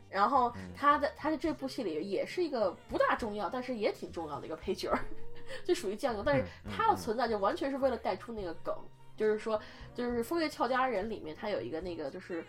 [0.09, 5.01] 然后他的他的这部戏里也是一个不大重要，但是也挺重要的一个配角儿，
[5.67, 6.23] 就属于酱油。
[6.25, 8.73] 但是他的存在就完全是为了带出那个梗，
[9.17, 9.61] 就是说，
[9.93, 12.45] 就是《风月俏佳人》里面他有一个那个就是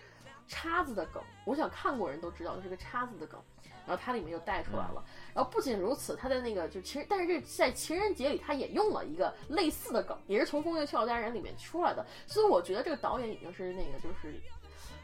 [0.47, 3.41] 叉子的梗，我想看过人都知道就是个叉子的梗，
[3.88, 5.03] 然后它里面就带出来了。
[5.33, 12.05] 然后不仅如此，他在那个就其实，但是这在情人节里他也用了一个类似的梗，也是从《风月俏佳人》里面出来的。
[12.27, 14.39] 所以我觉得这个导演已经是那个就是。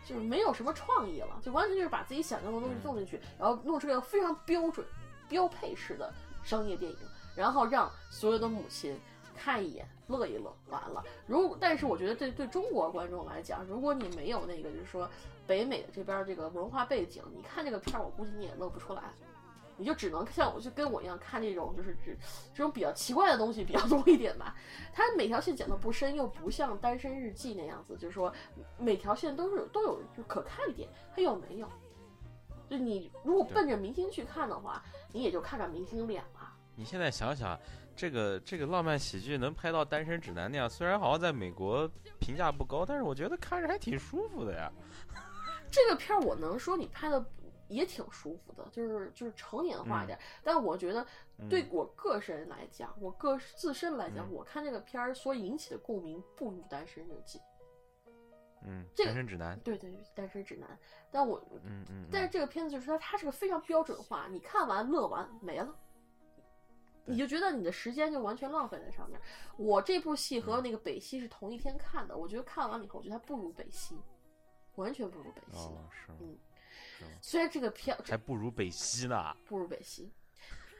[0.05, 4.85] 就是没有什么创意了，就完全就是把自己想象的东西弄进去，然后弄出一个非常标准、
[5.29, 6.13] 标配式的
[6.43, 6.97] 商业电影，
[7.37, 8.99] 然后让所有的母亲
[9.43, 11.03] 看一眼、乐一乐，完了。
[11.27, 15.09] 如但是我觉得对对中国观众来讲，如果你没有那个就是说
[15.45, 19.03] 北美的这边这个文化背景，你看这个片儿，我估计你也乐不出来。
[19.75, 22.11] 你就只能像我就跟我一样看这种就是这
[22.53, 24.55] 这种比较奇怪的东西比较多一点吧。
[24.93, 28.31] 它每条线讲的不深，又不像《单身日记》那样子，就是说
[28.77, 31.67] 每条线都是都有就可看点，它又没有。
[32.69, 34.81] 就你如果奔着明星去看的话，
[35.11, 36.53] 你也就看看明星脸了。
[36.75, 37.59] 你现在想想，
[37.95, 41.89] 这个这个浪漫喜剧能拍到《单身指南》那样，虽然好像在美国
[42.19, 44.71] 评价不高，但是我觉得看着还挺舒服的呀。
[45.71, 47.25] 这个片儿我能说你拍的。
[47.69, 50.19] 也挺舒服的，就是就是成年化一点。
[50.43, 51.03] 但我觉得，
[51.49, 57.39] 对我个人来讲，我个自身来讲，我看这个片儿所引起的共鸣不如《单身日记》。
[58.63, 59.57] 嗯，单身指南。
[59.61, 60.77] 对对，单身指南。
[61.09, 62.05] 但我，嗯嗯。
[62.11, 65.73] 但是这个片子就是它，它是个非常标准化，你看完乐完没了，
[67.05, 69.19] 你就觉得你的时间就完全浪费在上面。
[69.57, 73.97] 我这部戏和那个北西是同一天看的，我觉得看完了以后，我觉得它不如北西，
[74.75, 75.67] 完全不如北西。
[75.67, 76.37] 哦，是嗯。
[77.21, 80.09] 虽然这个片还不如北西呢，不如北西，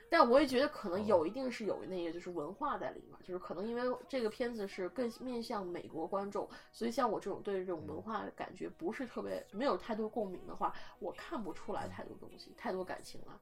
[0.09, 13.39] 但我也觉得可能有一定是有那个就是文化在里面，就是可能因为这个片子是更面向美国观众，所以像我这种对这种文化感觉不是特别没有太多共鸣的话，我看不出来太多东西，太多感情了。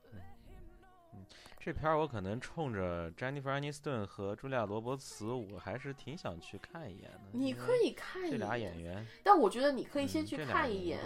[1.14, 1.26] 嗯，
[1.59, 7.22] 这片儿我可能冲着詹妮弗·安妮斯顿和茱莉亚·罗伯茨，我还是挺想去看一眼的。
[7.32, 10.99] 你可以看这俩演员，但我觉得你可以先去看一眼。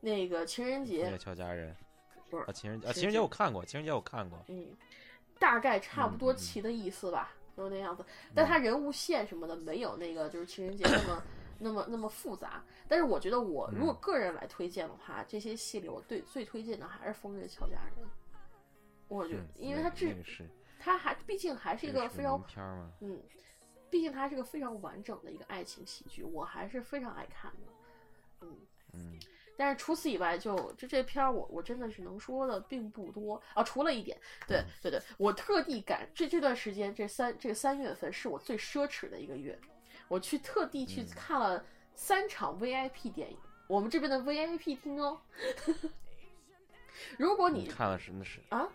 [0.00, 1.74] 那个情人节，俏佳人，
[2.28, 4.66] 不是啊，情人节啊，情人节节我看过，情人节我看过，嗯，
[5.38, 8.04] 大概差不多齐的意思吧，就那样子。
[8.34, 11.22] 但他人物线什么的没有那个就是情人节那么
[11.58, 12.62] 那么那么复杂。
[12.86, 18.04] 但是我觉得我如果个人来推荐的话，这些系列我对最推荐的还是《风月俏佳人》。
[19.08, 20.48] 我觉得嗯，因为它这那个是
[20.78, 22.42] 它还毕竟还是一个非常？
[23.00, 23.22] 嗯，
[23.90, 27.72] 毕竟它是个非常完整的一个爱情喜剧，我还是非常爱看的。
[28.40, 28.56] 嗯，
[28.92, 29.18] 嗯
[29.56, 33.62] 但是除此以外就，就这片儿我我真的是能说的并不多啊。
[33.62, 39.56] 除了一点，对嗯对对，我特地赶这这段时间，这三这个三月份是我最奢侈的一个月，
[40.08, 43.38] 我去特地去嗯看了三场 VIP 电影，
[43.68, 45.20] 我们这边的 VIP 厅哦。
[47.16, 48.68] 如果你你看了是那是啊，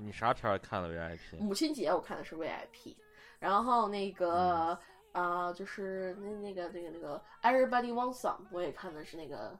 [0.00, 1.38] 你啥片儿看了 VIP？
[1.38, 2.96] 母亲节我看的是 VIP，
[3.38, 4.78] 然后那个
[5.12, 9.58] 啊、就是那那个那个那个 Everybody Wants Some，我也看的是那个，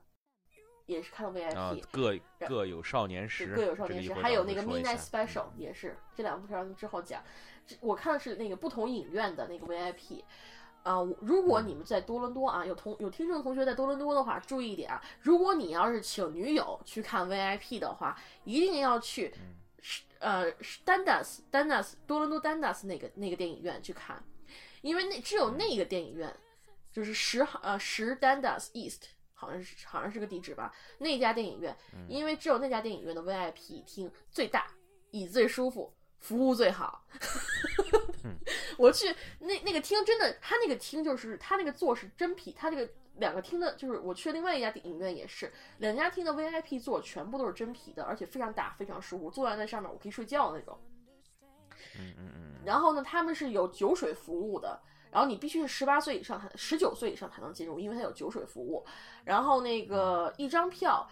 [0.87, 7.23] 也是看的 VIP，、啊，各各有少年时，各有少年时，还有那个 Midnight Special 也是这两部片儿之后讲。
[7.81, 10.23] 我看的是那个不同影院的那个 VIP。
[10.83, 18.15] 啊、我如果嗯你们在多伦多啊，有同有听众同学在多伦多的话，注意一点啊，如果你要是请女友去看 VIP 的话，
[18.45, 19.33] 一定要去，
[19.85, 24.25] 嗯是呃是 Dundas Dundas 多伦多 Dundas 那个那个电影院去看，
[24.81, 26.35] 因为那只有那个电影院，
[26.91, 29.03] 就是十号呃十 Dundas East
[29.35, 32.07] 好像是好像是个地址吧，那家电影院，嗯。
[32.09, 34.67] 因为只有那家电影院的 VIP 厅最大，
[35.11, 37.05] 椅子最舒服，服务最好。
[38.79, 50.79] 我去那那个厅真的，他那个厅就是他那个座是真皮，他这个两个厅的，就是我去另外一家电影院也是，两家厅的 VIP 座全部都是真皮的，而且非常大，非常舒服，坐在那上面我可以睡觉那种。
[51.97, 58.85] 嗯嗯嗯，然后呢，他们是有酒水服务的，然后你必须是十八岁以上才，十九岁以上才能进入，因为它有酒水服务。
[59.25, 61.09] 然后那个一张票，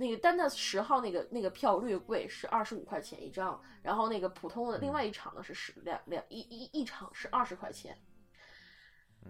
[0.00, 7.94] 那个单的十号那个那个票略贵，是二十五块钱一张，然后那个普通的另外一场呢是十两两一一一场是二十块钱。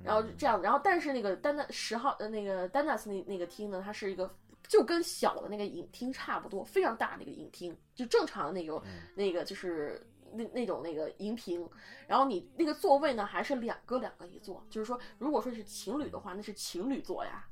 [0.05, 4.33] 然后这样，然后但是那个丹丹十号呃那个丹纳斯那那个厅呢，它是一个
[4.69, 8.81] 就跟小的那个影厅差不多，非常大的一个影厅，就正常的那个、
[9.17, 10.01] 那个就是
[10.33, 11.69] 那那种那个荧屏，
[12.07, 17.45] 然后你那个座位呢还是两个两个一座，就是说如果说是情侣的话，那是情侣座呀，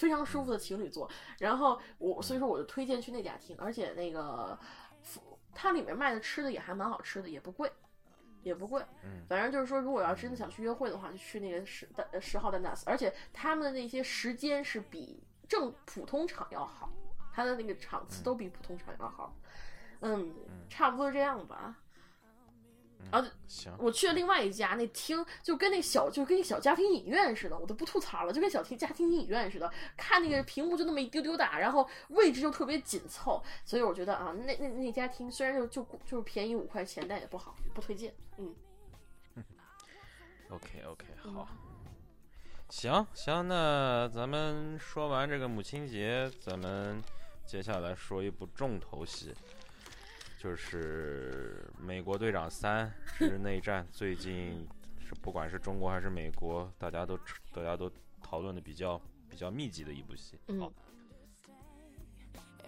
[0.00, 1.08] 非常舒服的情侣座。
[1.38, 4.58] 然后我所以说我就推荐去那家厅，而且那个
[5.54, 7.70] 它里面卖的吃的也还蛮好吃的，也不贵。
[8.42, 9.22] 也不贵，嗯。
[9.28, 11.86] 反正就是说，如果要真的想去约会的话，就去那个十
[12.18, 16.90] 十号的 NAS，而且他们的那些时间是比正普通场要好，
[17.34, 19.36] 他的那个场次都比普通场要好，
[20.00, 20.34] 嗯，
[20.70, 21.76] 差不多这样吧。
[23.10, 38.14] 然后行，我去了另外一家，那厅就跟那小就跟那小家庭影院似的，我都不吐槽了，就跟小厅家庭影院似的，看那个屏幕就那么一丢丢大，然后位置又特别紧凑，所以我觉得啊，那那那家厅虽然就就就是便宜五块钱，但也不好，不推荐。
[38.38, 38.54] 嗯，
[40.50, 41.48] OK OK，好，
[42.68, 47.02] 行行，那咱们说完这个母亲节，咱们
[47.44, 49.34] 接下来说一部重头戏，
[50.40, 53.84] 就是《美国队长三之内战》。
[53.90, 54.66] 最近
[54.98, 57.14] 是不管是中国还是美国，大家都
[57.52, 60.38] 大家都讨论的比较比较密集的一部戏。
[60.48, 60.72] 嗯好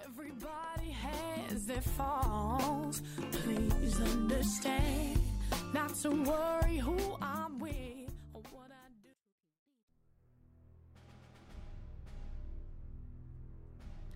[0.05, 3.01] ，Everybody has their faults.
[3.43, 5.17] Please understand
[5.73, 7.92] not to worry who I'm with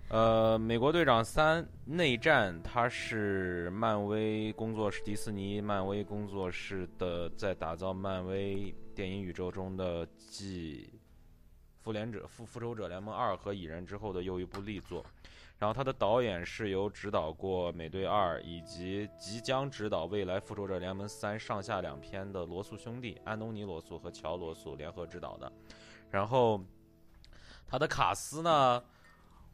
[0.09, 10.88] 呃，《美国队长三：内战》它是漫威工作室、迪士尼漫威工作室的在打造漫威电影宇宙中的继
[11.82, 15.04] 《复联者》《复复仇者联盟二》和《蚁人》之后的又一部力作。
[15.59, 25.50] 然后他的导演是由指导过《美队二》以及即将指导未来《复仇者联盟三》上下两篇的罗素兄弟安东尼·罗素和乔·罗素联合执导的。
[26.11, 26.62] 然后
[27.66, 28.80] 他的卡斯呢？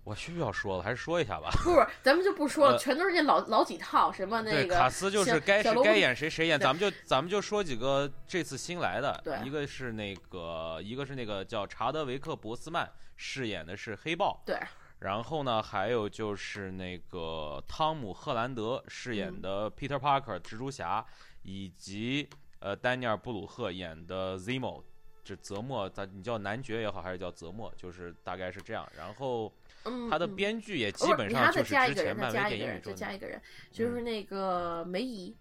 [0.05, 1.48] 我需不需要说了，还是说一下吧。
[1.62, 14.59] 不是，咱们就不说了，呃全都是那老老几套，什么那对，个卡斯就是该是该演谁谁演，咱们就咱们就说几个这次新来的，对一个是那个一个是那个叫查德维克·博斯曼饰演的是黑豹，对，
[14.98, 21.07] 然后呢还有就是那个汤姆·赫兰德饰演的 Peter Parker 蜘蛛侠，
[21.42, 22.28] 以及
[22.59, 24.82] 呃丹尼尔·布鲁赫演的 Zemo。
[25.24, 28.84] 这泽莫，咱你叫男爵也好，还是叫泽莫，就是大概是这样。
[28.96, 29.53] 然后
[29.85, 35.37] 嗯，他的嗯编剧也基本上就是加一个人，再之前漫威加一个人，再电影宇宙的加一个人，就是那个梅姨，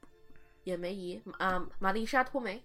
[0.64, 2.62] 演梅姨啊，玛丽莎托梅。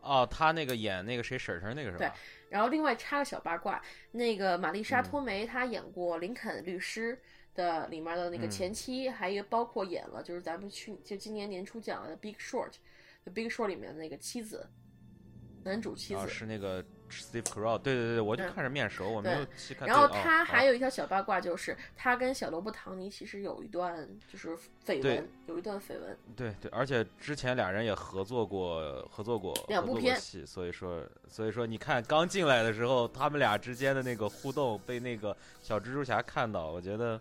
[0.00, 2.10] 哦，他那个演那个谁婶婶那个是吧对？
[2.50, 7.18] 然后另外插个小八卦，那个玛丽莎嗯托梅她演过林肯律师，
[7.54, 12.68] 的里面的那个嗯前妻，还有包括演了就是咱们去就今年年初讲的《Big Short》，
[13.32, 14.68] 《Big Short》里面的那个妻子，
[15.64, 16.20] 男主妻子。
[16.20, 16.84] 啊，是那个
[17.22, 19.86] Steve Carell，对对对，我就嗯看着面熟，我没有细看。
[19.86, 26.16] 然后他还哦有一条小八卦，就是他跟小罗伯·唐尼其实有一段就是绯闻，有一段绯闻。
[26.34, 37.20] 对对，而且之前俩人也合作过，合作过合作过两部片戏，所以说所以说你看刚进来的时候，他们俩之间的那个互动被那个小蜘蛛侠看到，我觉得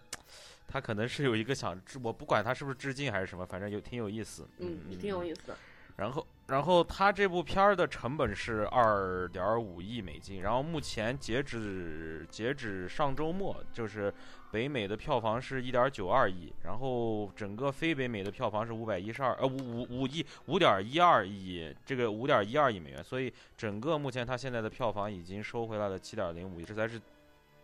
[0.67, 5.57] 他可能是有一个想，我不管他是不是致敬还是什么，反正有挺有意思，嗯，也挺有意思的。
[5.95, 14.13] 然后，然后他这部片儿的成本是二点五亿美金，然后目前截止截止上周末，就是
[14.51, 27.01] 北美的票房是一点九二亿，然后整个非北美的票房是五百一十二呃五五五亿五点一二亿，这个五点一二亿美元，所以整个目前他现在的票房已经收回来了七点零五亿，这才是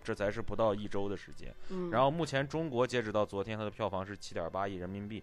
[0.01, 1.53] 这才是不到一周的时间。
[1.69, 5.21] 嗯，然后目前中国截止到昨天，它的票房是七点八亿人民币，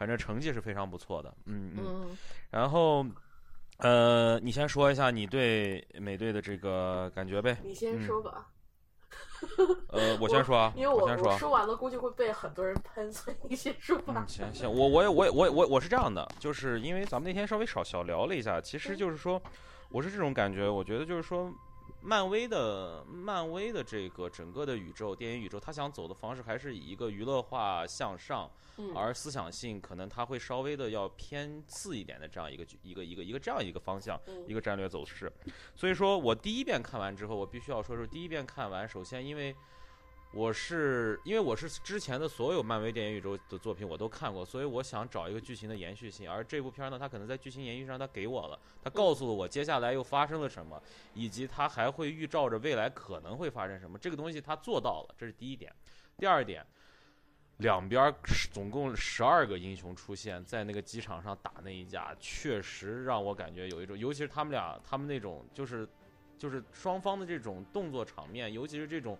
[0.00, 1.30] 反正成绩是非常不错的。
[1.44, 1.84] 嗯嗯。
[1.84, 3.04] 嗯，然后，
[3.76, 7.58] 呃，你先说一下你对美队的这个感觉呗。
[7.62, 8.48] 你先嗯说吧，
[9.88, 14.26] 呃， 我先说啊，因为我先说说完了，估计会被很多人喷， 所以你先说吧嗯，。
[14.26, 19.38] 行行，我我也我也我也我我是这样的，就是因为咱们那天稍微少小聊了一下，其实就是说，
[19.90, 21.52] 我是这种感觉，我觉得就是说，
[22.02, 34.20] 漫威的漫威的这个整个的宇宙电影宇宙，他想走的方式还是以一个娱乐化向上，嗯，而思想性可能他会稍微的要偏次一点的这样一个一个一个一个这样一个方向。
[34.26, 35.30] 嗯一个战略走势。
[35.76, 39.54] 所以说我第一遍看完之后，我必须要说是第一遍看完，首先因为
[40.32, 46.30] 我是因为我是之前的所有漫威电影宇宙的作品我都看过，所以我想找一个剧情的延续性。
[46.30, 50.80] 而这部片儿呢，它可能在剧情延续上它给我了，它告诉了我接下来又发生了什么，
[51.14, 53.98] 以及它还会预兆着未来可能会发生什么。
[53.98, 55.74] 这个东西它做到了，这是第一点。
[56.16, 56.64] 第二点。
[57.58, 58.14] 两边儿
[58.54, 65.86] 总共十二个英雄出现在那个机场上打那一架，确实让我感觉有一种，尤其是他们俩，他们那种就是
[66.38, 69.18] 就是双方的这种动作场面，尤其是这种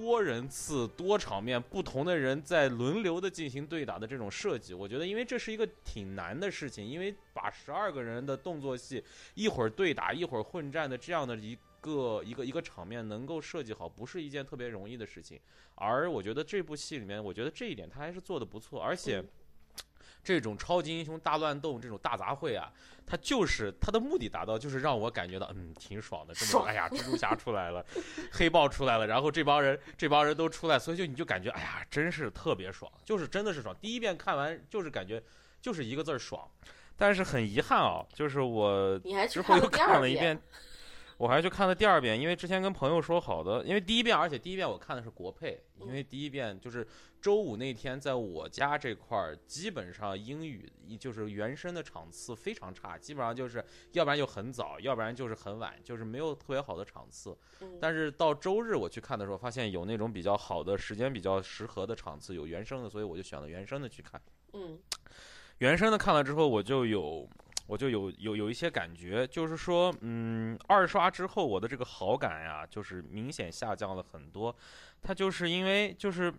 [0.00, 9.02] 多人次、多场面，不同的人在轮流的进行对打的这种设计，我觉得，因为这是一个挺难的事情，因为把十二个人的动作戏
[9.34, 15.38] 一会儿对打，一会儿混战的这样的一个一个一个场面能够设计好，不是一件特别容易的事情。
[15.74, 19.22] 而我觉得这部戏里面，我觉得这一点他还是做的不错，而且。
[20.22, 22.70] 这种超级英雄大乱斗，这种大杂烩啊，
[23.06, 26.34] 它就是它的目的达到，就是让我感觉到，嗯，挺爽的。
[26.34, 27.84] 这么，爽哎呀，蜘蛛侠出来了，
[28.32, 33.74] 黑豹出来了，然后这帮人这帮人都出来，所以就你就感觉，哎呀，真是特别爽，就是真的是爽。
[33.80, 35.22] 第一遍看完就是感觉
[35.60, 36.46] 就是一个字儿爽，
[36.96, 40.38] 但是很遗憾啊，就是我你还之后又看了一遍，
[41.18, 46.86] 我还去看了第二遍，因为之前跟朋友说好的，因为第一遍，而且第一遍我看的是国配，因为第一遍就是
[47.20, 53.62] 周五那天在我家这块儿，基本上英语就是原声的场次非常差，基本上就是
[53.92, 57.36] 要不然就很早，要不然就是很晚，就是没有特别好的场次。
[57.60, 64.20] 嗯但是到周日我去看的时候，发现有那种比较好的时间比较适合的场次，有原声的，所以我就选了原声的去看。
[64.52, 64.78] 嗯
[65.58, 67.28] 原声的看了之后，我就有，
[67.68, 74.56] 我就有有有一些感觉，就是说，嗯，二刷之后我的这个好感呀，就是明显下降了很多。
[75.02, 76.32] 它就是因为就是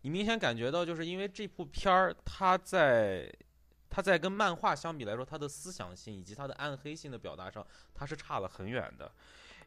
[0.00, 3.32] 你明显感觉到，就是因为这部片儿它在
[3.88, 7.64] 它在跟漫画相比来说，它的思想性以及它的暗黑性的表达上，
[7.94, 9.12] 它是差了很远的。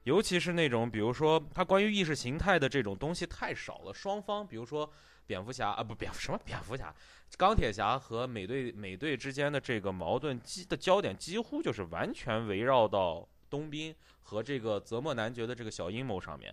[0.03, 4.91] 尤其是那种，比如说它关于意识形态的这种东西太少了，双方，比如说
[5.27, 6.91] 蝙蝠侠啊，不蝙蝠什么蝙蝠侠，
[7.37, 16.51] 钢铁侠和美队美队之间的这个矛盾基的焦点几乎就是完全围绕到冬兵和这个泽莫男爵的这个小阴谋上面。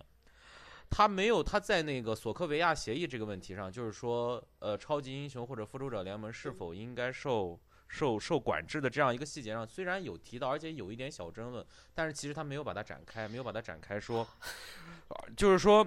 [0.87, 11.65] 他没有他在那个索科维亚协议这个问题上，就是说，呃，超级英雄或者复仇者联盟是否应该受受受管制的这样一个细节上，虽然有提到，而且有一点小争论，
[11.95, 14.25] 但是其实他没有把它展开，没有把它展开说，
[15.09, 15.85] 呃就是说，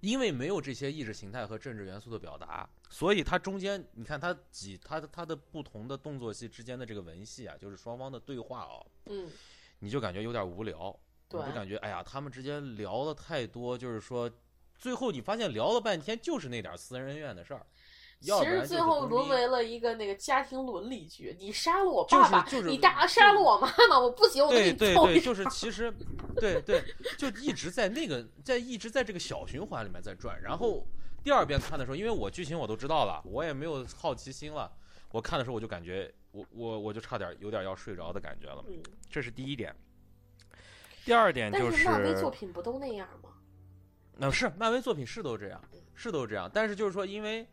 [0.00, 9.30] 因为没有这些意识形态和政治元素的表达，所以它中间你看它几它的它的不同的动作戏之间的这个文戏啊，就是双方的对话哦，嗯，
[9.80, 10.96] 你就感觉有点无聊，
[11.28, 14.30] 就感觉哎呀，他们之间聊了太多，就是说，
[14.76, 17.66] 最后你发现聊了半天就是那点私人恩怨的事儿，
[18.20, 21.36] 要其实最后沦为了一个那个家庭伦理剧。
[21.38, 25.92] 你杀了我爸爸，就是你大杀了我妈妈，我不行，我给对你揍一对对，就是其实，
[26.36, 26.82] 对对，
[27.16, 30.40] 就一直在那个在一直在这个小循环里面在转。
[30.42, 30.84] 然后
[31.22, 34.70] 第二遍看的时候，因为我剧情我都知道了，我也没有好奇心了。
[35.10, 39.74] 我看的时候我就感觉我我我就差点有点要睡着的感觉了，嗯，这是第一点。
[41.04, 43.30] 第二点但就是漫威作品不都那样吗？
[44.18, 45.62] 那是漫威作品是都这样，
[45.94, 46.50] 是都这样。
[46.52, 47.48] 但是就是说，因为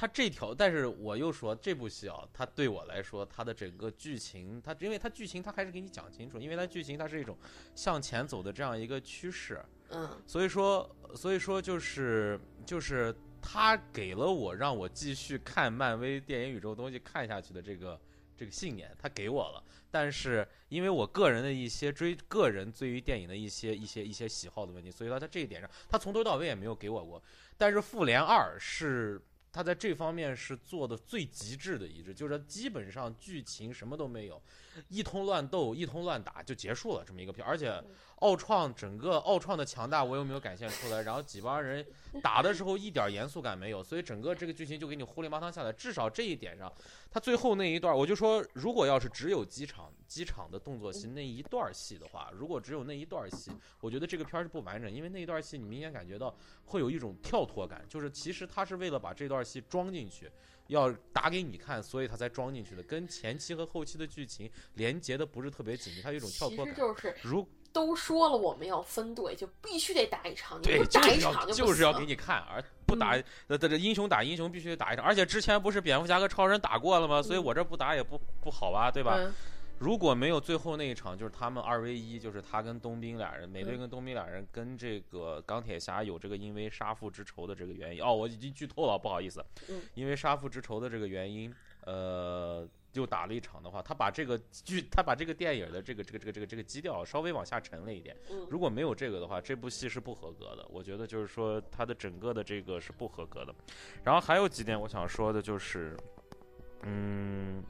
[0.00, 7.36] 它这条，但是我又说这部戏啊，它对我来说，它的整个剧情，它因为它剧情它还是给你讲清楚，因为它剧情它是一种
[7.74, 18.00] 向前走的这样一个趋势，嗯所以说，所以说就是就是它给了我让我继续看漫威电影宇宙东西看下去的这个
[18.34, 19.62] 这个信念，他给我了。
[19.90, 27.22] 但是因为我个人的一些追个人对于电影的一些一些一些喜好的问题，所以他在这一点上，他从头到尾也没有给我过。
[27.58, 29.20] 但是《复联二》是
[29.52, 34.40] 他在这方面是做的最极致的一致，就是基本上剧情什么都没有，
[34.88, 37.82] 一通乱斗，一通乱打就结束了这么一个片儿，而且。
[38.20, 41.00] 奥创整个奥创的强大，我又没有展现出来？
[41.00, 41.82] 然后几帮人
[42.22, 45.72] 打的时候一点严肃感没有，所以整个这个剧情就给你糊里麻汤下来。
[45.72, 46.70] 至少这一点上，
[47.10, 53.50] 他最后那一段，我就说，如果要是只有机场机场的动作戏那一段戏的话，如果只有那一段戏，
[53.80, 60.30] 我觉得这个片儿是不完整，因为那一段戏你明显感觉到会有一种跳脱感，就是其实他是为了把这段戏装进去。
[60.70, 66.74] 要打给你看，所以他才装进去的，跟前期和后期的剧情连接的不是特别紧密，它有一种跳脱感。
[66.74, 73.16] 实就是如都说了我们要分队，就必须得打一场，你对，打一场不就是要给你看，而不打
[73.48, 77.22] 这这英雄打英雄必须得打一场，而且之前不是蝙蝠侠和超人打过了吗？
[77.22, 79.16] 所以嗯我这不打也不不好吧，对吧？
[79.18, 79.34] 嗯
[79.80, 88.02] 如果没有最后那一场，就是他们二 v 一，就是他跟冬兵俩人，美队嗯跟冬兵俩人跟这个钢铁侠有这个因为杀父之仇的这个原因。
[88.02, 89.42] 哦，我已经剧透了，不好意思。
[89.70, 91.50] 嗯因为杀父之仇的这个原因，
[91.86, 98.14] 呃，就打了一场的话，他把这个剧，他把这个电影的这个这个这个这个这个基调稍微往下沉了一点。
[98.30, 100.66] 嗯如果没有这个的话，这部戏是不合格的。
[100.68, 103.54] 我觉得就是说它的整个的这个是不合格的。
[104.04, 105.96] 然后还有几点我想说的就是，
[106.82, 107.62] 嗯，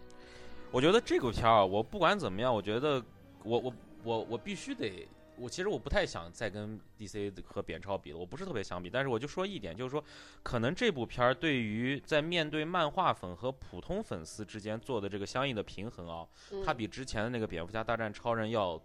[0.72, 3.02] 我觉得这个片儿啊，我不管怎么样，我觉得
[3.42, 5.06] 我我我我必须得。
[5.36, 10.04] 我其实我不太想再跟 DC 和扁超比了，我不是特别想比，但是我就说一点，就是说，
[10.42, 18.78] 可能这部片儿对于在面对漫画粉和普通粉丝之间做的这个相应的平衡啊，嗯它比之前的那个蝙蝠侠大战超人要，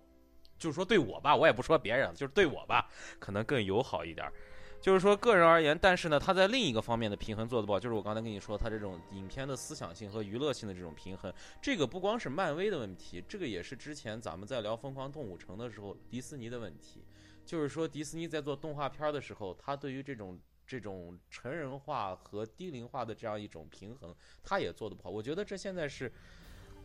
[0.57, 4.31] 就是说对我吧，我也不说别人，就是对我吧，可能更友好一点儿。
[4.85, 17.03] 就是说个人而言，但是呢，他在另一个方面的平衡做得不好，就是我刚才跟你说，他这种影片的思想性和娱乐性的这种平衡，这个不光是漫威的问题，这个也是之前咱们在聊《疯狂动物城》的时候，迪士尼的问题。
[17.43, 25.09] 就是说，迪士尼在做动画片的时候，他对于这种这种成人化和低龄化的这样一种平衡，他也做得不好。
[25.09, 26.13] 我觉得这现在是。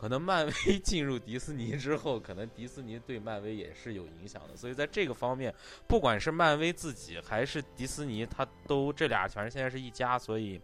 [0.01, 5.55] 可能漫威 进入迪士尼之后，可能迪士尼对漫威也是有影响的，所以在这个方面，
[5.87, 10.59] 不管是漫威自己还是迪士尼，它都这俩反正现在是一家，所以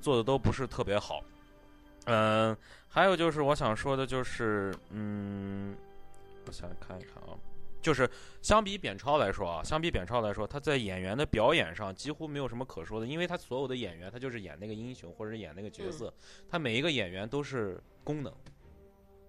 [0.00, 1.22] 做的都不是特别好。
[2.06, 2.56] 嗯，
[2.88, 5.76] 还有就是我想说的就是，嗯，
[6.46, 7.36] 我想看一看啊，
[7.82, 8.08] 就是
[8.40, 16.10] 相比扁超来说啊，相比扁超来说，他在演员的表演上几乎没有什么可说的，因为他所有的演员他就是演那个英雄或者演那个角色，
[16.48, 18.32] 他每一个演员都是功能。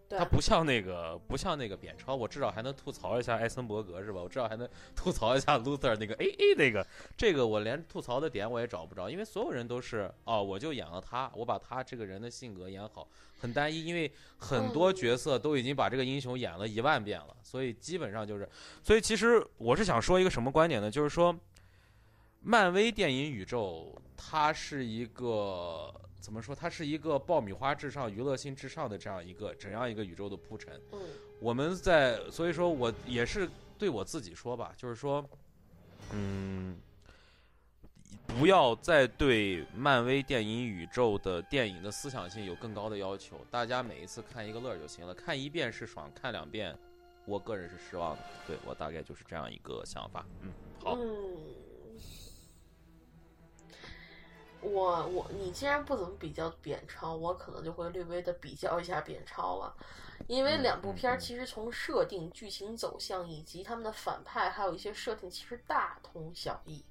[0.10, 4.22] 他不像那个不像那个扁超，我至少还能吐槽一下艾森伯格是吧？
[4.24, 6.86] 我至少还能吐槽一下 Luther 那个 A A 那个，
[7.18, 13.07] 这个我连吐槽的点我也找不着，因为所有人都是哦，我就演了他，我把他这个人的性格演好，
[13.40, 18.48] 很单一，因为很多角色都已经把这个英雄演了一万遍了，所以基本上就是，
[18.84, 20.91] 所以其实我是想说一个什么观点呢？
[20.91, 21.36] 就是说，
[22.41, 25.94] 漫威电影宇宙它是一个。
[26.26, 26.56] 怎么说？
[26.56, 30.73] 它是一个爆米花至上、娱乐性至上的这样一个怎样一个宇宙的铺陈。
[30.91, 30.99] 嗯
[31.39, 33.47] 我们在，所以说我也是
[33.77, 35.23] 对我自己说吧，就是说，
[36.11, 36.80] 嗯，
[38.26, 43.38] 不要再对漫威电影宇宙的电影的思想性有更高的要求。
[43.52, 46.76] 大家每一次看一个乐就行了，看一遍是爽，看两遍，
[47.26, 48.23] 我个人是失望的。
[48.47, 50.26] 对我大概就是这样一个想法。
[50.41, 51.38] 嗯，好，嗯，
[54.71, 59.75] 我我你既然不怎么比较扁超，我可能就会略微的比较一下扁超了，
[60.27, 66.83] 因为嗯两部片儿其实从设定、剧情走向以及他们的反派，还有一些设定，其实大同小异。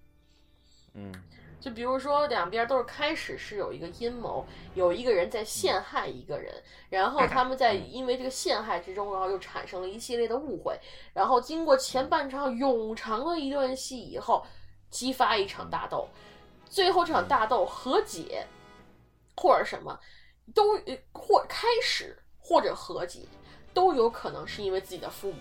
[0.95, 1.13] 嗯。
[1.61, 4.45] 就比如说，两边都是开始是有一个阴谋，
[4.75, 6.53] 有一个人在陷害一个人，
[6.91, 10.79] 然后他们 在因为这个陷害之中，然后又产生了一系列的误会，
[11.15, 14.45] 然后经过前半场冗长的一段戏以后，
[14.91, 16.07] 激发一场大斗，
[16.75, 18.45] 最后这场大斗和解，
[19.37, 19.97] 或者什么，
[20.53, 20.77] 都
[21.13, 23.21] 或开始或者和解，
[23.73, 25.39] 都有可能是因为自己的父母。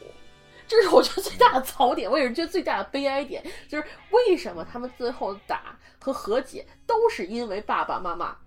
[0.67, 8.37] 这是我觉得最大的槽点，我也是觉得最大的悲哀点，就是为什么他们最后打和和解都是因为爸爸妈妈。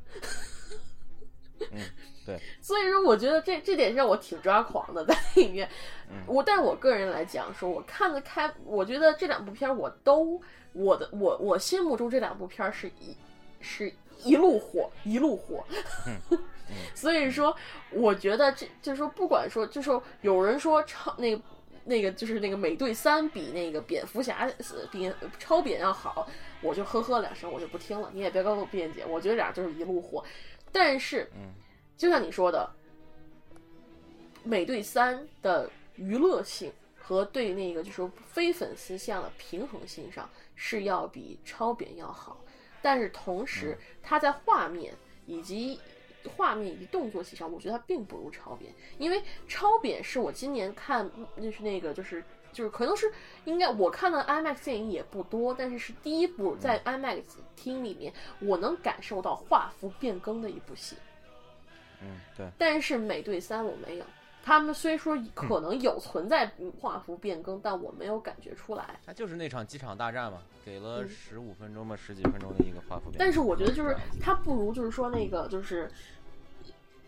[1.73, 1.81] 嗯，
[2.27, 5.69] 对，所以说，我觉得这这点让我挺抓狂的，在里面。
[6.11, 10.41] 嗯我，但我个人来讲，说我看的开，我觉得这两部片儿我都，
[10.73, 13.17] 我的我我心目中这两部片儿是一
[13.61, 13.93] 是
[14.23, 15.65] 一路火一路火。
[16.95, 17.55] 所以说，
[17.91, 21.41] 我觉得这就是说，不管说，就是说有人说超那个
[21.85, 26.29] 那个就是那个美队三比那个蝙蝠侠呃比超扁要好，
[26.61, 28.11] 我就呵呵两声，我就不听了。
[28.13, 30.25] 你也别跟我辩解，我觉得俩就是一路火。
[30.73, 31.53] 但是，嗯
[31.97, 32.69] 就像你说的，
[34.45, 42.39] 美队三的娱乐性和对那个就是说非粉丝向的平衡性上是要比超扁要好，
[42.83, 44.95] 但是同时它在画面
[45.27, 45.81] 以及
[46.37, 51.11] 画面以及动作戏上，我觉得它并不如超扁，因为超扁是我今年看
[51.41, 52.23] 就是那个就是。
[52.53, 53.13] 就是可能是
[53.45, 57.23] 应该我看的 IMAX 电影也不多，但是是第一部在 IMAX
[57.55, 58.11] 厅里面
[58.41, 60.97] 我能感受到画幅变更的一部戏。
[62.03, 64.05] 嗯，对，但是美队三我没有，
[64.45, 68.99] 他们虽说可能有存在画幅变更，但我没有感觉出来。
[69.05, 73.17] 他就是那场机场大战嘛，给了嗯十五分钟吧，十几分钟的一个画幅变。
[73.19, 75.91] 但是我觉得就是它不如就是说那个就是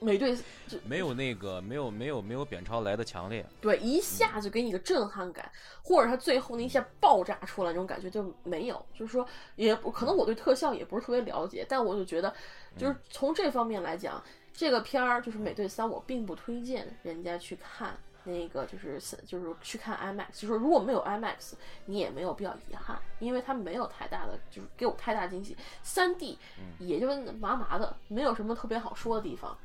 [0.00, 0.36] 美队
[0.68, 3.44] 就没有那个没有没有没有扁超来的强烈。
[3.60, 5.50] 对一下就给你个震撼感，
[5.82, 8.84] 或者他最后那一下爆炸出来那种感觉就没有。
[8.94, 12.32] 就是说也不可能我对特效也不是特别了解，但我就觉得
[12.76, 14.22] 就是从这方面来讲，
[14.58, 17.96] 这个片儿就是美队三，我并不推荐人家去看。
[18.24, 21.52] 那个就是就是去看 IMAX，就是说如果没有 IMAX，
[21.86, 25.56] 你也没有必要遗憾，因为它没有太大的就是给我太大惊喜。
[25.82, 26.36] 三 D
[26.80, 29.56] 也就麻麻的，没有什么特别好说的地方。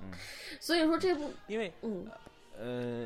[0.00, 0.10] 嗯，
[0.58, 2.18] 所以说这部因为嗯呃，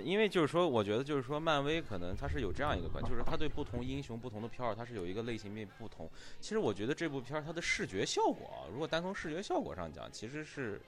[0.02, 6.10] 因为就是说，我觉得就是说，漫威可能它是有这样一个观，就是它对不同英雄、不同的片儿，它是有一个类型面不同。
[6.40, 10.81] 其实我觉得这部片儿它的视觉效果啊，如果单从视觉效果上讲，其实是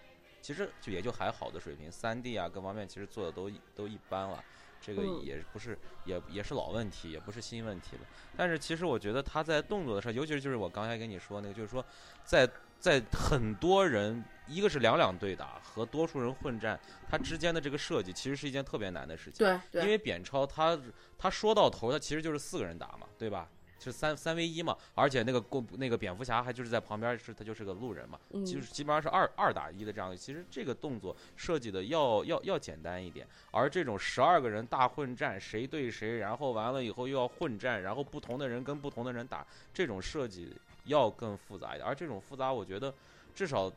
[0.43, 4.43] 其实就也就还好的水平，三 D 啊各方面其实做的都都一般了。
[4.78, 8.02] 这个嗯也不是也也是老问题，也不是新问题了。
[8.36, 11.84] 但是其实我觉得他在动作的时候，尤其是就是我刚才跟你说那个，就是说
[12.24, 16.78] 在在很多人，一个是两两对打和多数人混战，
[17.08, 19.46] 它之间的这个设计其实是一件特别难的事情。
[19.46, 20.78] 对对，因为扁超他
[21.18, 23.48] 他说到头，他其实就是四个人打嘛，对吧？
[23.78, 30.16] 是三三 v 一嘛，而且那个过那个蝙蝠侠还就是在旁边是他就是个路人嘛，嗯就是基本上是二二打一的这样。
[30.16, 40.56] 其实这个动作设计的要要要简单一点，而这种十二个人大混战，谁对谁，然后完了以后又要混战，然后不同的人跟不同的人打，这种设计
[40.86, 41.86] 要更复杂一点。
[41.86, 42.92] 而这种复杂，我觉得
[43.34, 43.70] 至少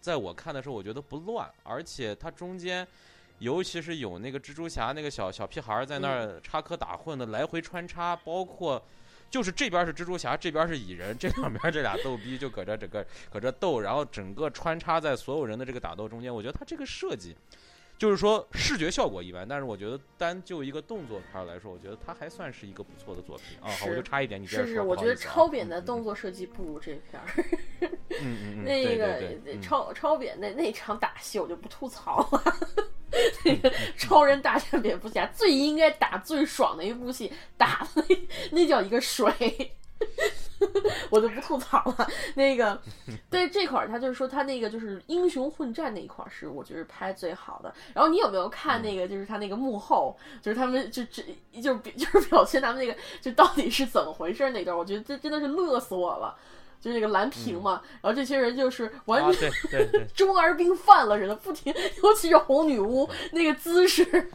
[0.00, 2.86] 在我看的时候，我觉得不乱，而且它中间。
[3.38, 8.80] 尤其是有那个蜘蛛侠那个小小屁孩儿在那儿插科打诨的来回穿插，包括
[9.28, 17.34] 就是这边是蜘蛛侠，这边是蚁人，这两边这俩逗逼就搁这整个搁这斗，然后整个穿插在所有人的这个打斗中间，我觉得他这个设计。
[18.02, 23.70] 就是说视觉效果一般，但是我觉得单就一个动作片来说，我觉得它还算是一个不错的作品啊。
[23.70, 27.26] 好，我就插一点，你接着是是，我觉得超扁的动作设计不如这片儿。
[27.80, 27.86] 嗯
[28.20, 29.22] 嗯嗯， 那个
[29.62, 32.42] 超超扁那那场打戏我就不吐槽了。
[33.46, 38.16] 那个超人大战蝙蝠侠最应该打最爽的一部戏，打的那
[38.50, 39.76] 那叫一个水。
[41.10, 42.06] 我就不吐槽了。
[42.34, 42.80] 那个，
[43.30, 47.72] 对这块儿，他就是说他那个就是英雄混战那一块儿是我觉得拍最好的。
[47.94, 51.22] 然后你有没有看那个就是他那个幕后，就是他们就这
[51.60, 56.36] 就是就是表现他们那个就到底是怎么回事那段，我觉得这真的是乐死我了。
[56.80, 59.48] 就是那个蓝屏嘛，然后这些人就是完啊，全
[60.16, 61.72] 中二病犯了似的，不停，
[62.02, 64.28] 尤其是红女巫那个姿势，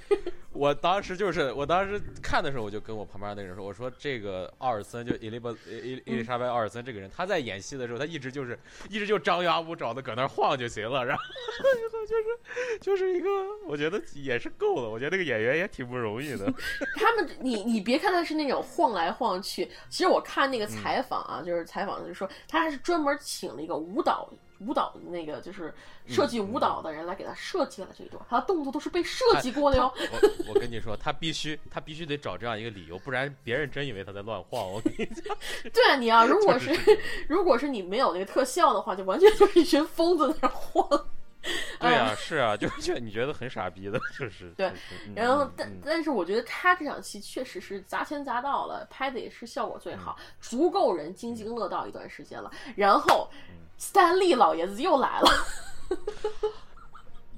[0.58, 8.58] 我当时就是，我当时看的时候，我就跟我旁边那个人说，我说这个奥尔森就伊丽巴伊伊丽莎白奥尔森这个人，他在演戏的时候，他一直就是
[8.90, 11.24] 一直就张牙舞爪的搁那晃就行了，然后
[12.08, 13.30] 就是就是一个，
[13.68, 16.52] 我觉得也是够了，我觉得这个演员也挺不容易的。
[16.98, 24.28] 他们，你你别看他是那种晃来晃去，其实我看那个采访啊，就是采访就是说，他还是专门请了一个舞蹈
[24.60, 25.74] 舞蹈那个就是
[26.08, 29.94] 设计舞蹈的人来给他设计了这一段，他的动作都是被设计过的哟。
[30.12, 34.72] 我我跟你说，他必须他必须得找这样一个理由，不然别人真以为他在乱晃。
[34.72, 35.38] 我跟你讲，
[35.74, 41.06] 对啊，你啊， 如果是是如果是你没有那个特效的话，就完全就是一群疯子在那晃。
[41.80, 44.70] 对啊，是啊，就是就你觉得很傻逼的，就是对
[45.16, 52.52] 然后但但是我觉得他这场戏确实是砸钱砸到了，拍的也是效果最嗯好，足够人津津乐道一段时间了。
[52.76, 53.30] 然后，
[53.78, 55.30] 斯坦利老爷子又来了。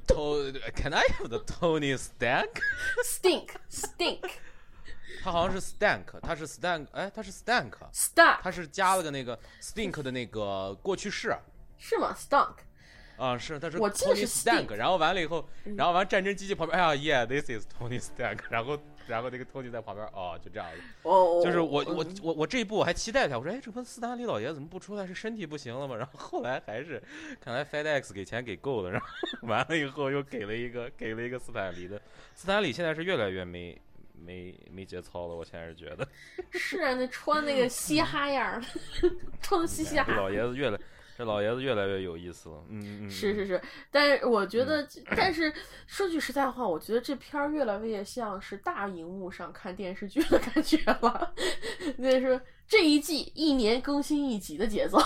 [0.07, 4.29] To Can I have the Tony Stank？stink stink
[5.21, 11.37] 他好像是 Stank，他是 Stank，哎，他是 Stank，stuck 他是加了个那个 Stink 的那个过去式。
[11.77, 12.55] 是吗？stank
[13.17, 18.79] 啊，是，他说我记得 Tony 是 Stank，然后完了以后，嗯然后完战争机器旁边，哎呀，Yeah，this is Tony Stank，然后
[19.09, 25.05] 然后那个 Tony 在旁边，哦，就这样子，哦，就是我我嗯我我这一部我还期待他，我说哎，这不斯坦李老爷怎么不出来？
[25.05, 25.95] 是身体不行了吗？
[25.95, 27.01] 然后后来还是
[27.41, 29.07] 看来 FedEx 给钱给够了，然后
[29.47, 32.01] 完了以后又给了一个给了一个斯坦李的，
[32.35, 33.79] 斯坦李现在是越来越没
[34.13, 36.07] 没没节操了，我现在是觉得，
[36.51, 38.61] 是啊，那穿那个嘻哈样儿，
[39.41, 40.77] 穿嘻嘻哈老爷子越来
[41.19, 44.87] 这老爷子越来越有意思了，嗯是是是，但是我觉得，
[45.17, 45.51] 但是
[45.85, 51.33] 说句实在话，我觉得这片儿越来越像是大荧幕上看电视剧的感觉了。
[51.97, 52.39] 那是
[52.69, 54.99] 这一季一年更新一集的节奏，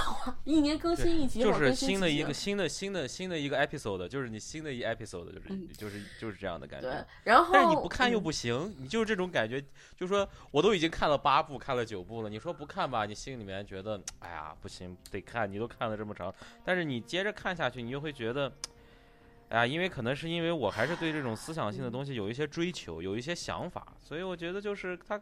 [0.43, 9.63] 一年更新一集，就是新新的一个新的新的新的一个 episode，就是你新的一 episode，就是、嗯就是就是这样的感对觉。，然后但是你不看又嗯不行，你就是这种感觉，
[9.95, 16.35] 就说我都已经看了八部，看了九部了，你说不看吧，你心里面觉得，哎呀，不行，得看，你都看了这么长，
[16.65, 18.51] 但是你接着看下去，你又会觉得，
[19.47, 25.17] 哎呀，因为可能是因为我还是对这种思想性的东西有一些追求，有一些想法，所以我觉得就是它。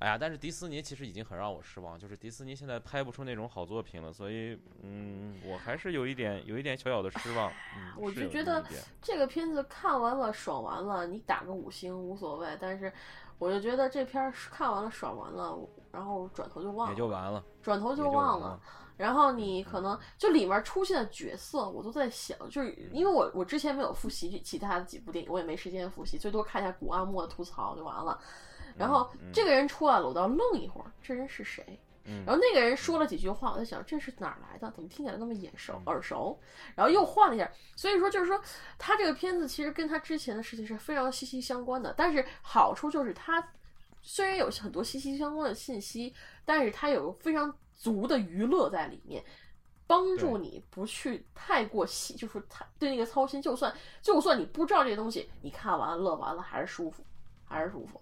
[0.00, 7.50] 哎呀，但是迪士尼其实已经很让我失望，就是迪士尼现在拍不出那种好作品了，所以，嗯，我还是有一点有一点小小的失望。
[7.76, 8.62] 嗯， 我就觉得
[9.00, 12.92] 这个片子看完了爽完了，你打个五星无所谓，但是
[13.38, 15.58] 我就觉得这片儿看完了爽完了，
[15.90, 18.60] 然后转头就忘了也，就完了，转头就忘了。。
[18.96, 28.16] 然后你可能就里面出现的角色，我都在想，就是因为我我之前没有复习其他的几部电影，我也没时间复习，最多看一下古阿莫的吐槽就完了。
[28.76, 31.78] 然后嗯这个人出来了，我倒愣一会儿，这人是谁？
[32.06, 34.70] 嗯然后那个人说了几句话，我在想这是哪儿来的？
[34.72, 36.38] 怎么听起来那么眼熟嗯耳熟？
[36.74, 38.38] 然后又换了一下，所以说就是说，
[38.78, 41.94] 他这个片子其实跟他之前的事情是非常息息相关的。
[41.96, 43.42] 但是好处就是他
[44.02, 46.14] 虽然有很多息息相关的信息，
[46.44, 49.24] 但是他有非常足的娱乐在里面。
[49.86, 53.40] 帮助你不去太过细，就是太对那个操心。
[53.40, 57.04] 就算就算你不知道这些东西，你看完了乐完了还是舒服，
[57.44, 58.00] 还是舒服。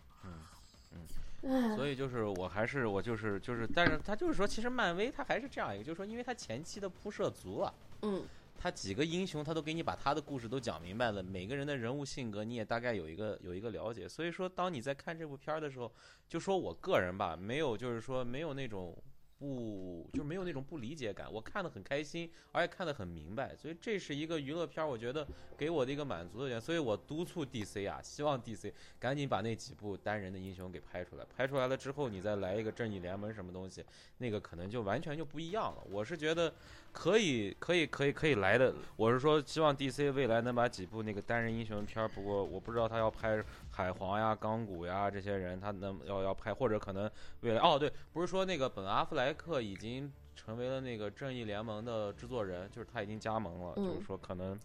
[1.42, 7.74] 嗯所以就是我还是我就是就是，但是他就是说，其实漫威他还是这样一个，就是说，因为他前期的铺设足了。
[8.02, 8.24] 嗯，
[8.56, 14.08] 他几个英雄，他都给你把他的故事都讲明白了，每个人的人物性格你也大概有一个有一个了解。
[14.08, 15.92] 所以说，当你在看这部片儿的时候，
[16.28, 18.96] 就说我个人吧，没有就是说没有那种
[19.42, 23.56] 不就是没有那种不理解感，我看得很开心，而且看得很明白。
[23.56, 25.26] 所以这是一个娱乐片，我觉得
[25.58, 26.60] 给我的一个满足的点。
[26.60, 33.84] 所以我督促 DC 啊，希望 DC 赶紧把那几部单人的英雄给拍出来，拍出来了之后，你再来一个正义联盟什么东西，
[34.18, 35.82] 那个可能就完全就不一样了。
[35.90, 36.54] 我是觉得。
[36.92, 38.74] 可以，可以，可以，可以来的。
[38.96, 47.10] 我是说，希望 DC 未来能把几部那个单人英雄片儿，不过我不知道他要拍海皇呀、钢骨呀这些人，他能要要拍，或者可能
[47.40, 54.58] 未来哦，对，不是说那个本阿弗莱克已经成为了那个正义联盟的制作人，就是他已经加盟了，嗯就是说可能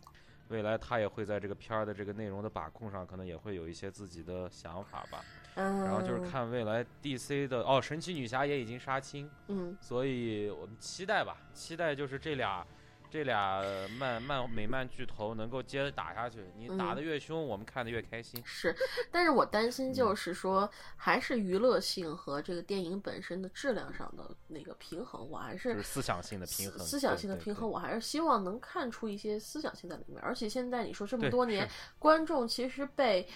[0.49, 5.23] 未来他也会在这个片儿的这个内容的把控上，可能也会有一些自己的想法吧。
[5.57, 9.29] 然然后就是，看未来 DC 的哦，神奇女侠也已经杀青。
[9.47, 12.65] 嗯，所以我们期待吧，期待就是这俩，
[13.09, 13.63] 这俩
[13.97, 16.45] 漫漫美漫巨头能够接着打下去。
[16.55, 18.39] 你打嗯得越凶，我们看的越开心。
[18.45, 18.75] 是，
[19.09, 30.21] 但是我担嗯心就是说，还是娱乐性和这个电影本身的质量上的那个平衡，我还就是是思想性的平衡，思思想性的平衡，我还是希望能看出一些思想性在里面。
[30.21, 31.67] 而且现在你说这么多年，
[31.97, 33.27] 观众其实被。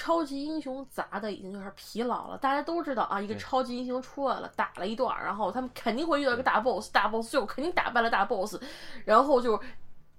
[0.00, 8.56] 超级英雄砸的已经有点疲劳了，大家都知道啊，一个超级英雄出来了，打了一段，然后他们肯定会遇到一个大 boss，大 boss 最后肯定打败了大 boss，
[9.04, 9.60] 然后就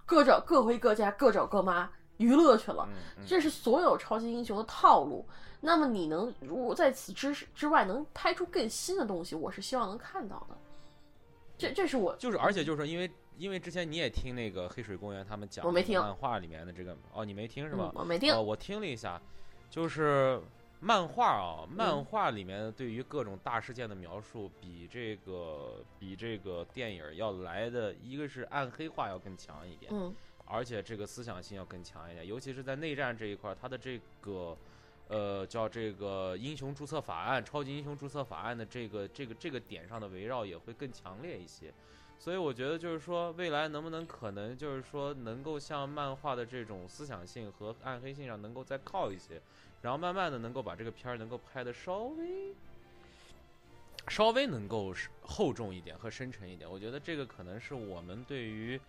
[0.06, 2.88] 各找各回各家，各找各妈娱乐去了。
[3.26, 5.28] 这是所有超级英雄的套路。
[5.60, 10.56] 那么你能如果在此之之外能拍出更新的东西，我是希望能看到的。
[11.58, 18.02] 这这是我就是，而且就是说，因为因为之前你也听那个黑水公园他们讲我没听漫画里面的这个哦，你没听是吧嗯？
[18.02, 19.20] 我没听哦，我听了一下，
[19.72, 20.39] 就是
[20.81, 30.14] 漫画啊，漫嗯画里面对于各种大事件的描述，比这个比这个电影要来的，一个是暗黑化要更强一点，嗯
[30.45, 34.56] 而且这个思想性要更强一点，尤其是在内战这一块儿，它的这个。
[35.07, 41.73] 呃，叫这个英雄注册法案、超级英雄注册法案的这个这个这个点上的围绕也会更强烈一些，
[42.22, 49.41] 所以我觉得就是说，未来能不能可能就是说能够像漫画的这种思想性和暗黑性上能够再靠一些，
[49.81, 52.53] 然后慢慢的能够把这个片儿能够拍的稍微
[54.07, 54.93] 稍微能够
[55.23, 56.69] 厚重一点和深沉一点。
[56.69, 58.80] 我觉得这个可能是我们对于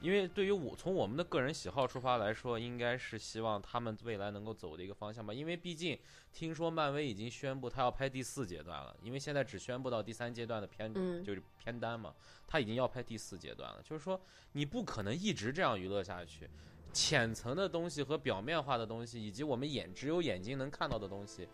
[0.00, 5.32] 因为对于我从我们的个人喜好出发来说，应该是希望他们未来能够走的一个方向吧。
[5.32, 5.98] 因为毕竟
[6.32, 12.14] 听说漫威已经宣布他要拍第四阶段了，因为现在只宣布到第三阶段的片、嗯就是片单嘛，
[12.46, 13.82] 他已经要拍第四阶段了。
[13.82, 14.20] 就是说
[14.52, 16.48] 你不可能一直这样娱乐下去，
[16.92, 21.46] 浅层的东西和表面化的东西，以及我们眼只有眼睛能看到的东西。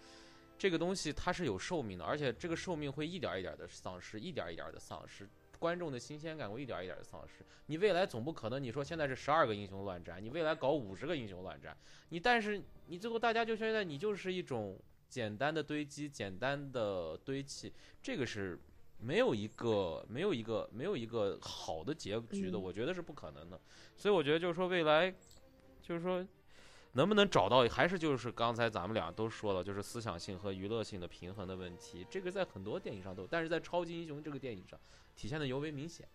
[0.59, 7.45] 这个东西它是有寿命的，而且这个寿命会一点儿一点的丧失，一点儿一点的丧失，观众的新鲜感会一点儿一点的丧失。
[7.67, 11.77] 你未来总不可能你说现在是十二个英雄乱战，你未来搞五十个英雄乱战，
[12.11, 14.79] 你但是你最后大家就现在你就是一种
[15.09, 17.73] 简单的堆积，简单的堆砌，
[18.03, 18.59] 这个是
[18.99, 23.61] 没有一个没有一个没有一个好的结局的，嗯我觉得是不可能的。
[23.97, 25.13] 所以我觉得就是说未来，
[25.83, 26.27] 就是说
[26.93, 32.07] 能不能找到，还是就是刚才咱们俩都说了，就是思想性和娱乐性的平衡的问题。
[32.09, 34.79] 这个在很多电影上都有，但是在超级英雄这个电影上
[35.17, 36.07] 体现的尤为明显。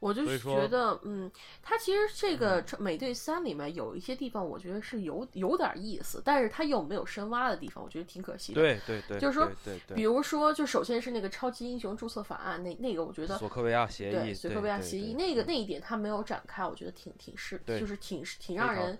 [0.00, 1.30] 我就觉得，嗯，
[1.62, 8.62] 它其实这个《美队三》里面有一些地方，我觉得是有有点意思，但是它又没有深挖的地方，我觉得挺可惜的。
[8.62, 18.98] 对对对，就是说对对比如说，就首先是那个超级英雄注册法案，那那个我觉得索科维亚协对议，索科维亚协议对对那个那一点他没有展开，我觉得挺挺是，就是挺挺让人，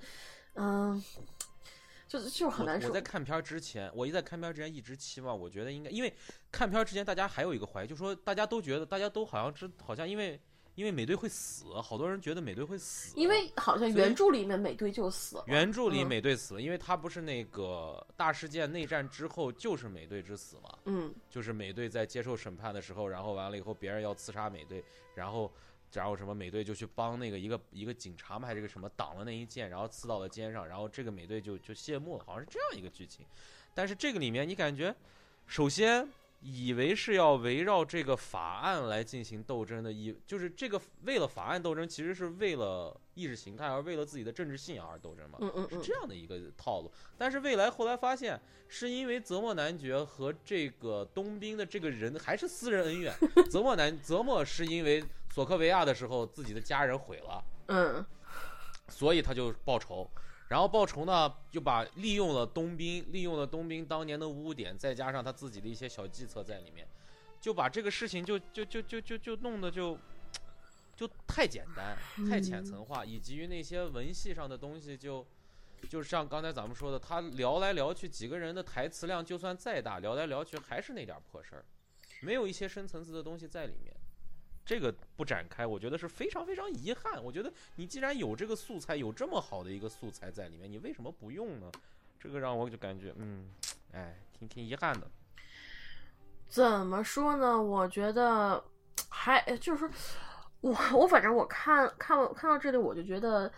[0.53, 1.03] 嗯，
[2.11, 3.01] 就是就是很难受我我在。
[3.01, 6.13] 看片儿之前，我一在看片儿之前一直期望，我觉得应该，因为
[6.51, 10.41] 看片儿之前大家还有一个怀疑，就说大家都觉得，大家都好像知，好像因为
[10.75, 24.83] 因为美队会死，好多人觉得美队会死，因为好像原著里面美队就死了，原著里嗯美队死了，因为他不是那个大事件内战之后就是美队之死嘛，嗯就是美队在接受审判的时候，然后完了以后别人要刺杀美队，
[25.15, 25.53] 然后
[25.95, 33.25] 然后什么美队就去帮那个一个一个警察嘛还是个什么挡了那一剑，然后刺到了肩上，然后这个美队就就谢幕了，好像是这样一个剧情。
[33.75, 34.95] 但是这个里面你感觉，
[35.47, 36.09] 首先
[36.41, 45.39] 以为是要围绕这个法案来进行斗争的，以就是这个为了法案斗争，其实是为了意识形态而为了自己的政治信仰而斗争嘛。
[45.71, 46.91] 是这样的一个套路。
[47.19, 53.15] 但是未来后来发现，是因为泽莫男爵和这个冬兵的这个人还是私人恩怨。
[53.51, 58.05] 泽莫男泽莫是因为索科维亚的时候自己的家人毁了，嗯
[58.89, 60.11] 所以他就报仇。
[60.49, 66.87] 然后报仇呢，就把利用了冬兵，利用了冬兵当年的污点，再加上他自己的一些小计策在里面，
[67.41, 69.97] 就把这个事情就就就就就就弄得就
[70.97, 71.97] 就太简单、
[72.29, 75.27] 太浅层化，以及于那些文戏上的东西就。
[75.89, 81.65] 就像刚才咱们说的，他聊来聊去，几个人的台词量就算再大，聊来聊去还是那点破事儿，
[82.21, 83.97] 没有一些深层次的东西在里面。
[84.71, 87.21] 这个不展开，我觉得是非常非常遗憾。
[87.25, 91.69] 我觉得你既然有这个素材，有这么好的一个素材在里面，你为什么不用呢？
[92.21, 93.51] 这个让我就感觉，嗯，
[93.91, 95.11] 哎，挺挺遗憾的。
[96.49, 97.61] 怎么说呢？
[97.61, 98.63] 我觉得
[99.09, 99.91] 还就是说
[100.61, 103.53] 我我反正我看看看到这里，我就觉得。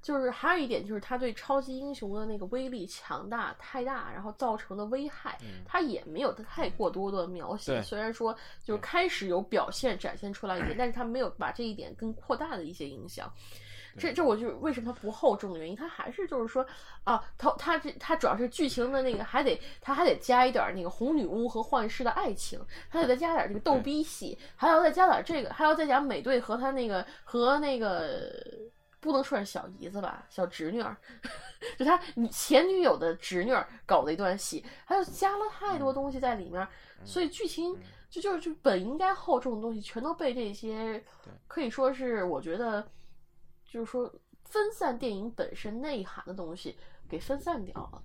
[0.00, 7.72] 就是还有一点，就是他对超级英雄的那个威力强大太大，然后造成的危害，嗯他也没有太过多的描写。
[7.72, 13.30] 对虽然说就是开始有表现展现出来一点， 但是他没有把这一点更扩大的一些影响。
[13.96, 16.64] 这这我就为什么它不厚重的原因，它还是就是说
[17.02, 28.40] 啊，它它这它主要是剧情的那个还得它还得加一点儿那个红女巫和幻视的爱情，还得再加点儿这个逗逼戏，还要再加点儿这个，还要再讲美队和他那个和那个
[29.00, 30.96] 不能说是小姨子吧，小侄女儿，
[31.78, 31.98] 就他
[32.30, 36.66] 前女友的侄女儿搞的一段戏，还有加了太多东西在里面，
[37.04, 37.82] 所以剧情嗯。
[38.10, 41.04] 就就是就本应该厚重的东西，全都被这些
[41.46, 42.82] 可以说是我觉得
[43.66, 44.10] 就是说
[44.46, 48.02] 分散电影本身内涵的东西给分散掉了。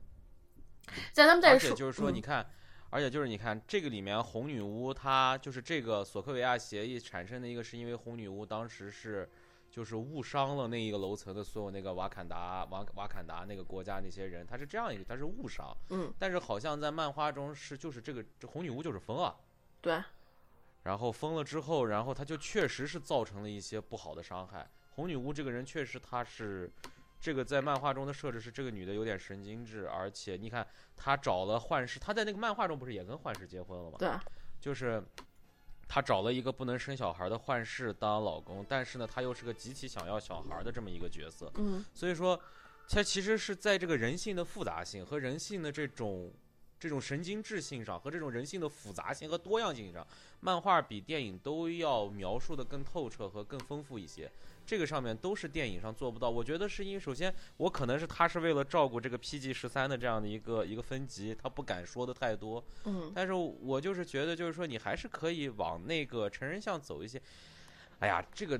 [1.13, 2.19] 在他们再而且说，就是说，嗯你。
[2.19, 2.45] 看，
[2.89, 9.29] 而且就是你看这个里面红女巫，她就是这个索科维亚协议产生的一个，是因为红女巫当时是
[9.73, 19.35] 就是误伤了那一个楼层的所有那个瓦坎达瓦瓦坎达那个国家那些人，他是这样一个，他是误伤，嗯，但是好像在漫画中是就是这个这红女巫就是疯了。
[19.81, 19.99] 对，
[20.83, 24.69] 然后疯了之后，然后他就确实是造成了一些不好的伤害。
[24.91, 26.71] 红女巫这个人确实她是，
[27.19, 33.97] 这个在漫画中的设置是这个女的有点神经质，而且你看她找了幻视，她在那个漫画中不是也跟幻视结婚了吗？
[33.97, 34.11] 对，
[34.59, 35.03] 就是
[35.87, 41.51] 她找了一个不能生小孩的幻视当老公，但是呢，她又是个极其想要小孩的这么一个角色。
[41.55, 42.39] 嗯所以说，
[42.87, 46.31] 它其实是在这个人性的复杂性和人性的这种
[46.79, 50.05] 这种神经质性上，和这种人性的复杂性和多样性上，
[50.41, 54.29] 漫画比电影都要描述的更透彻和更丰富一些。
[54.65, 56.29] 这个上面都是电影上做不到。
[56.29, 62.63] 我觉得是因为，首先我可能是他是为了照顾这个 PG 十三的这样的一个一个分级，他不敢说的太多。
[62.85, 67.21] 嗯但是我就是觉得，就是说你还是可以往那个成人向走一些。
[67.99, 68.59] 哎呀，这个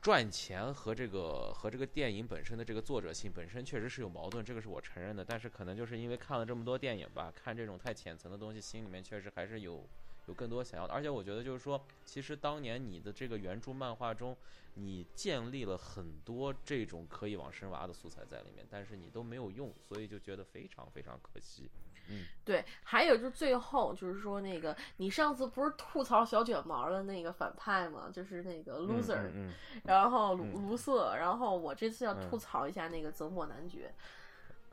[0.00, 5.24] 赚钱和这个和这个电影本身的这个作者性本身确实是有矛盾，这个是我承认的。
[5.24, 9.88] 但是可能就是因为看了这么多电影吧，看这种太浅层的东西，心里面确实还是有
[10.26, 10.92] 有更多想要的。
[10.92, 14.36] 而且我觉得就是说，其实当年你的这个原著漫画中，
[14.74, 21.70] 你建立了很多这种可以往深挖的素材在里面，但是你都没有用，所以就觉得非常非常可惜。
[22.10, 28.10] 嗯对，还有就是最后就是说那个，你上次不是吐槽小卷毛的那个反派吗？
[28.12, 29.52] 就是那个 loser，、嗯嗯
[29.84, 33.94] 然后卢嗯卢瑟，然后我这次要嗯吐槽一下那个泽莫男爵。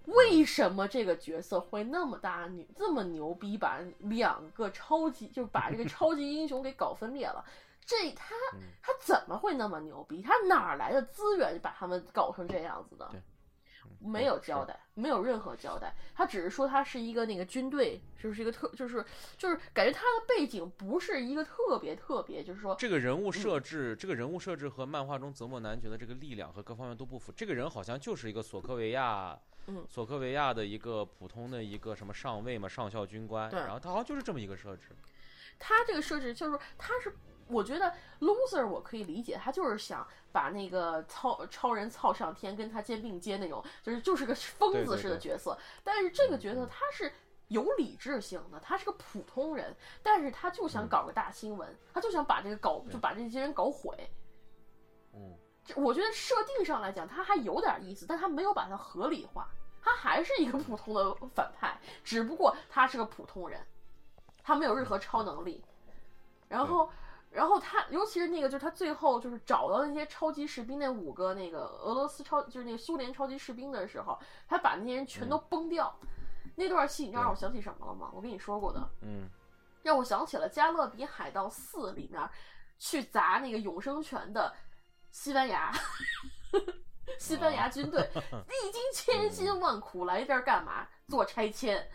[0.06, 7.44] 为什么这个角色会那么大牛这么牛逼，把两个超级就把这个超级英雄给搞分裂了？
[7.86, 10.22] 这他嗯他怎么会那么牛逼？
[10.22, 13.22] 他哪儿来的资源把他们搞成这样子的对？
[14.00, 15.94] 没有交代，没有任何交代。
[16.14, 19.04] 他只是说他是一个那个军队，就是一个特，就是
[19.36, 27.32] 就是感觉他的背景不是一个特别特别，就是说这个人物设置，这个人物设置和漫画中泽莫男爵的这个力量和各方面都不符。
[27.32, 29.38] 这个人好像就是一个索科维亚，
[29.70, 33.50] 嗯索科维亚的一个普通的一个什么上尉嘛，上校军官。
[33.50, 34.90] 对然后他好像就是这么一个设置。
[35.58, 37.14] 他这个设置就是他是，
[37.48, 45.58] 我觉得 loser 我可以理解，他就是想把那个超超人操上天，跟他肩并肩那种，就是就是个疯子似的对对对角色。
[45.84, 47.12] 但是这个角色他是
[47.50, 54.10] 有理智性的，他是个普通人，但是他就想搞个大新闻，他就想把这个搞就把这些人搞毁。
[55.14, 59.48] 嗯，这我觉得设定上来讲，他还有点意思，但他没有把它合理化，
[59.82, 63.60] 他还是一个普通的反派，只不过他是个普通人，
[64.44, 65.64] 他没有任何超能力。
[66.48, 66.90] 然后，
[67.30, 74.18] 然后他，尤其是那个，就是他最后就是找到那些超级士兵那五个那个俄罗斯超，就是那个苏联超级士兵的时候，
[74.48, 75.96] 他把那些人全都崩掉。
[76.56, 78.10] 那段戏你知道让我想起什么了吗？
[78.14, 79.30] 我跟你说过的，嗯，
[79.84, 82.30] 让我想起了《加勒比海盗四》里面
[82.80, 84.52] 去砸那个永生泉的
[85.12, 85.74] 西班牙，
[87.18, 88.00] 西班牙军队。
[88.14, 90.88] 历经千辛万苦来这儿干嘛？
[91.08, 91.90] 做拆迁，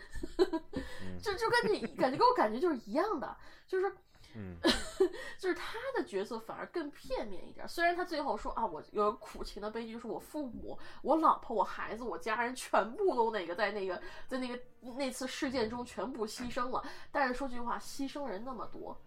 [1.21, 3.89] 就就跟这感觉给我感觉就是一样的，就是
[4.35, 4.57] 嗯，
[5.39, 7.65] 就是他的角色反而更片面一点。
[7.65, 14.59] 虽然他最后说啊，我有苦情的悲剧，就是我父母、我老婆、我孩子、我家人全部都那个在那个在那个
[14.97, 16.83] 那次事件中全部牺牲了。
[17.09, 19.01] 但是说句话，牺牲人那么多，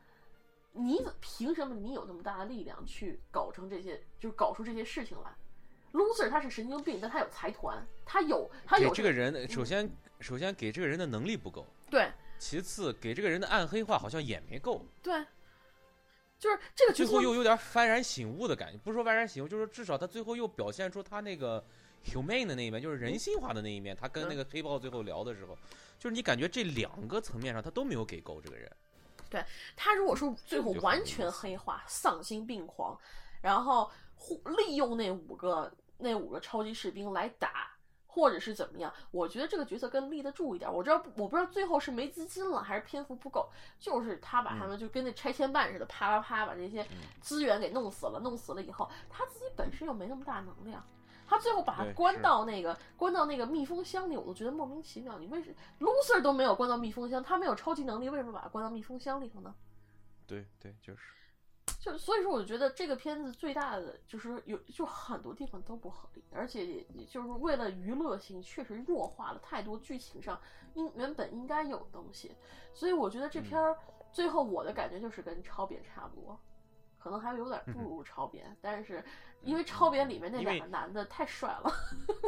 [0.79, 5.35] 你怎凭什么你有那么大的力量去搞成这些，就是搞出这些事情来
[5.93, 9.91] ？loser 他是神经病，但他有财团，他有他有给这个人首先
[10.21, 15.25] 首先给这个人的能力不够，对其次给这个人的暗黑化好像也没够，对，
[16.39, 18.79] 就是这个最后又有点幡然醒悟的感觉。
[18.79, 21.65] 不是说幡然醒悟，就是至少他最后又表现出他那个
[22.05, 23.97] humane 的那一面，就是人性化的那一面。
[23.97, 25.59] 他跟那个黑豹最后聊的时候，
[25.99, 28.71] 就是你感觉这两个层面上他都没有给够这个人。
[29.77, 32.99] 他如果说最后完全黑化、丧心病狂，
[33.41, 37.71] 然后互利用那五个那五个超级士兵来打，
[38.07, 40.73] 或者是怎么样，我觉得这个角色更立得住一点。
[40.73, 43.49] 我知道我不知道最后是没资金了还是篇幅不够，
[43.79, 46.87] 就是他把他们就跟那拆迁办似的，啪啪啪把这些
[47.21, 50.85] 资源给弄死了，弄死了以后，他自己本身又没那么大能量。
[51.29, 55.19] 他最后把他关到那个关到那个密封箱里，我都觉得莫名其妙。
[55.19, 59.55] 你为什 loser 都没有关到密封箱，他没有超级能力，为什么把他关到密封箱里头呢？
[60.27, 61.13] 对对，就是。
[61.79, 70.41] 就所以说，我觉得这个片子最大的就是有就很多地方都不合理，而且也也就是为了娱乐性，确实弱化了太多剧情上
[70.75, 72.35] 应原本应该有的东西。
[72.73, 73.77] 所以我觉得这片儿
[74.11, 76.41] 最后我的感觉就是跟超扁差不多，
[76.99, 79.03] 可能还有点不如超编，但是
[79.43, 81.73] 因为超编里面那两个男的太帅了，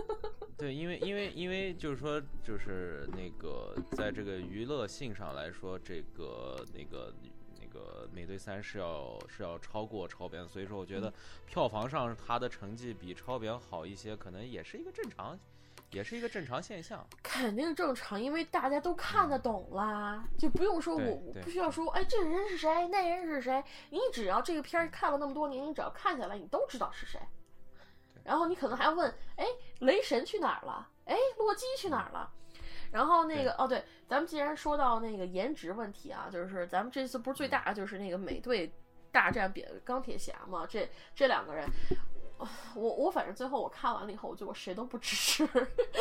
[0.56, 7.12] 对，因为因为因为就是说，就是那个在这个娱乐性上来说，这个那个
[7.60, 11.12] 那个美队三是要是要超过超编，所以说我觉得
[11.46, 15.38] 票房上它的成绩比超编好一些，可能也是一个正常，
[15.90, 17.06] 也是一个正常现象。
[17.22, 27.20] 肯定正常，因为大家都看得懂啦，就不用说我我不需要说，哎，这个人是谁，那人是谁，你只要这个片儿看了那么多年，你只要看下来，你都知道是谁。
[28.22, 29.44] 然后你可能还要问，哎，
[29.80, 30.88] 雷神去哪儿了？
[31.06, 32.30] 哎，洛基去哪儿了？
[32.92, 38.72] 然后那个哦，对，咱们既然说到那个颜值问题啊，就是咱们这次不是最大就是那个美队
[39.10, 41.66] 大战扁钢铁侠嘛，这这两个人，
[42.74, 45.48] 我我反正最后我看完了以后，我就我谁都不支持，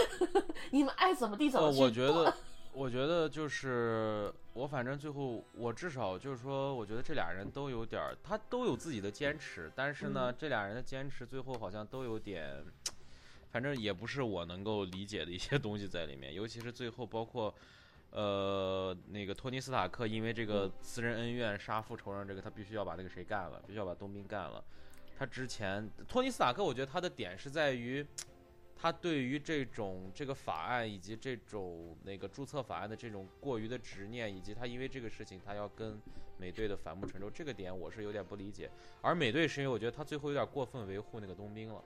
[0.72, 2.34] 你们爱怎么地怎么呃，我觉得，
[2.74, 12.64] 我觉得就是我反正最后我至少就是说，我觉得这俩人都有点儿，他都有自己的坚持，但是呢，这俩人的坚持最后好像都有点，
[13.52, 17.54] 反正也不是我能够理解的一些东西在里面，尤其是最后包括。
[18.12, 24.64] 呃，那个托尼斯塔克因为这个私人恩怨杀父仇人，这个他必须要把那个谁干了，必须要把冬兵干了。
[25.20, 28.06] 他之前托尼斯塔克，我觉得他的点是在于，
[28.74, 36.02] 他对于这种这个法案以及这种那个注册法案的这种过于的执念，以及他因为这个事情他要跟
[36.38, 38.72] 美队的反目成仇，这个点我是有点不理解。
[39.02, 41.84] 而美队是因为我觉得他最后有点过分维护那个冬兵了，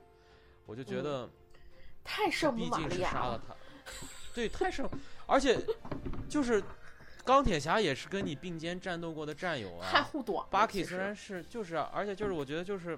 [0.64, 1.28] 我就觉得
[2.04, 3.56] 太圣母毕竟玛利亚是杀了他，
[4.32, 4.88] 对，太圣，
[5.26, 5.58] 而且
[6.28, 6.62] 就是
[7.24, 10.46] 钢铁侠也是跟你并肩战斗过的战友啊，太护短。
[10.52, 12.96] 巴克虽然是就是啊，而且就是我觉得就是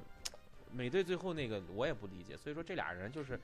[0.76, 3.40] 美队最后那个我也不理解，所以说这俩人就是，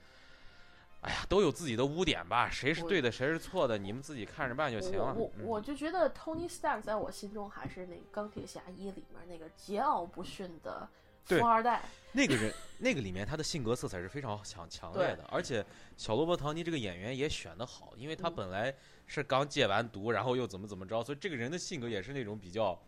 [1.00, 5.14] 哎呀，都有自己的污点吧，谁是对的，谁是错的，你们自己看着办就行了。
[5.14, 10.86] 我我就觉得 Tony Stark 在我心中还是那个钢铁侠一里面那个桀骜不驯的
[11.24, 11.82] 富二代。
[12.12, 15.64] 那个人那个里面他的性格色彩是非常强强烈的，而且
[15.96, 18.74] 小罗伯·唐尼这个演员也选的好，因为他嗯本来
[19.06, 22.78] 是刚戒完毒，然后又怎么怎么着，所以这个人的性格也是那种比较。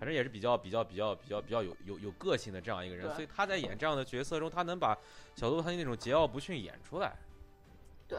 [0.00, 4.96] 反正也是比较比较比较比较比较有有有个性的这样一个人，所以他在演这样的角色中，他能把
[5.36, 7.14] 小罗伯·唐尼那种桀骜不驯演出来。
[8.08, 8.18] 对，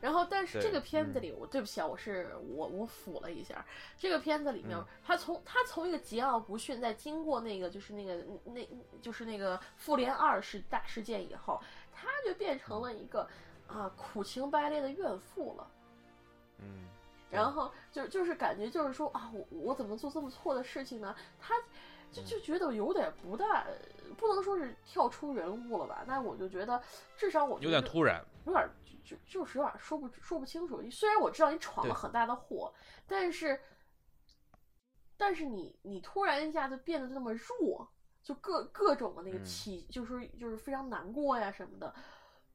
[0.00, 1.22] 然后但是这个片子嗯。
[1.22, 3.66] 里，我对不起啊，我是我我辅了一下，
[3.98, 8.66] 这个片子里面嗯，他从他从一个桀骜不驯，在经过那个就是那个那
[9.02, 11.60] 就是那个复联二事大事件以后，
[11.92, 13.28] 他就变成了一个
[13.66, 15.70] 啊苦情败类的怨妇了。
[16.58, 16.86] 嗯，
[17.30, 21.14] 然后就就是感觉就是说啊，我我怎么做这么错的事情呢？
[21.38, 21.54] 他
[22.10, 23.66] 就就觉得有点不大，
[24.16, 26.04] 不能说是跳出人物了吧？
[26.06, 26.82] 但我就觉得
[27.16, 28.24] 至少我有点突然。
[28.46, 30.82] 有点就就就是有点说不说不清楚。
[30.90, 32.72] 虽然我知道你闯了很大的祸，
[33.06, 33.60] 但是
[35.18, 37.86] 但是你你突然一下就变得那么弱，
[38.22, 41.94] 就各各种的那个嗯，就是就是非常难过呀什么的。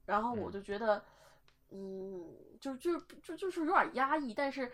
[0.04, 1.00] 然后我嗯就觉得，
[1.76, 4.70] 嗯，就就就就是有点压抑，但是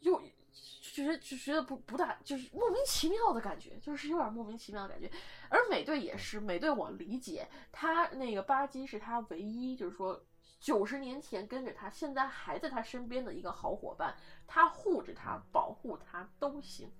[0.00, 5.08] 又就觉得就觉得不不大，就是莫名其妙的感觉，就是有点莫名其妙的感觉。
[5.48, 10.20] 而美队也是，美队我理解他那个巴基是他唯一就是说
[10.58, 14.16] 九十年前跟着他，现在还在他身边的一个好伙伴，
[14.48, 16.90] 他护着他、保护他都行。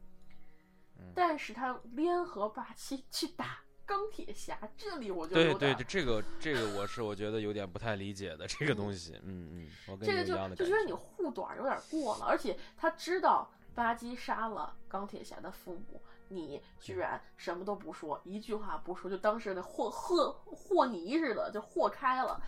[1.13, 9.21] 但是他联合巴基去打钢铁侠，这里我就对对对，这个这个我是我觉得有点不太理解的这个东西。
[9.25, 22.41] 嗯嗯，我跟这个你有一样的感就就觉得你护短有点过了，而且他知道巴基杀了钢铁侠的父母，你居然什么都不说，一句话不说，就当时那和和和泥似的就和开了。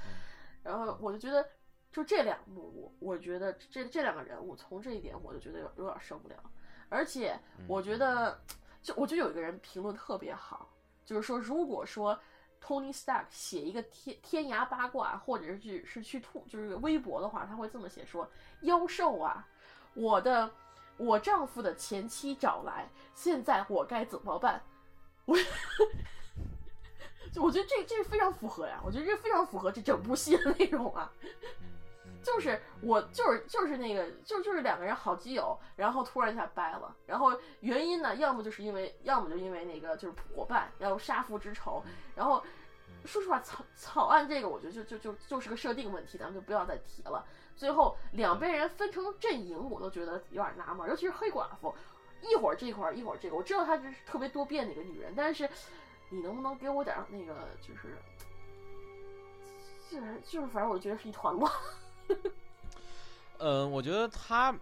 [0.62, 1.44] 然后我就觉得，
[1.90, 6.36] 就这两幕，我觉得这这两个人物，从这一点我就觉得有有点受不了。
[6.88, 7.36] 而且
[7.66, 8.40] 我觉得，
[8.80, 10.71] 就我觉得有一个人评论特别好，
[11.04, 12.18] 就是说，如果说
[12.64, 18.28] Tony Stark 写一个天天涯八卦，或者是去是去吐就是微博的话，他会这么写说
[18.62, 19.46] ：“妖兽啊，
[19.94, 20.48] 我的
[20.96, 24.62] 我丈夫的前妻找来，现在我该怎么办？”
[25.26, 25.36] 我
[27.32, 31.10] 就我觉得这这是非常符合呀，我觉得这非常符合这整部戏的内容啊。
[32.22, 41.82] 就是我就是就是那个就就是两个人好基友，然后突然一下掰了，然后原因呢，要么就是因为，要么就因为那个就是伙伴要杀父之仇，
[42.14, 42.42] 然后
[43.04, 47.24] 说实话草草案这个我觉得就就就就是个设定问题，咱们就不要再提了。
[47.56, 51.74] 最后两边人分成阵营，我都觉得有点纳闷，尤其是黑寡妇，
[52.20, 55.48] 一会儿这块儿一会儿这个，我知道她是特别多变的一个女人，但是
[56.08, 57.96] 你能不能给我点儿那个就是，
[59.90, 61.52] 就是就是反正我觉得是一团乱。
[63.38, 64.54] 嗯， 我觉得他，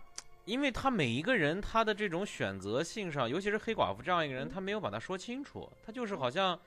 [0.44, 6.58] 因为他每一个人他的这种选择性上，尤其是黑寡妇这样一个人，嗯他没有把他说清楚，他就是好像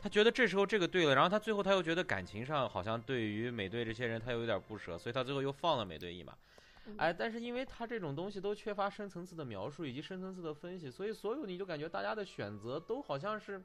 [0.00, 6.32] 他觉得这时候这个对了，然后他最后他又觉得感情上好像对于美队这些人他又有点不舍，所以他最后又放了美队一马。
[6.86, 13.62] 嗯哎，但是因为他这种东西都缺乏深层次的描述以及深层次的分析，所以所有你就感觉大家的选择都好像是。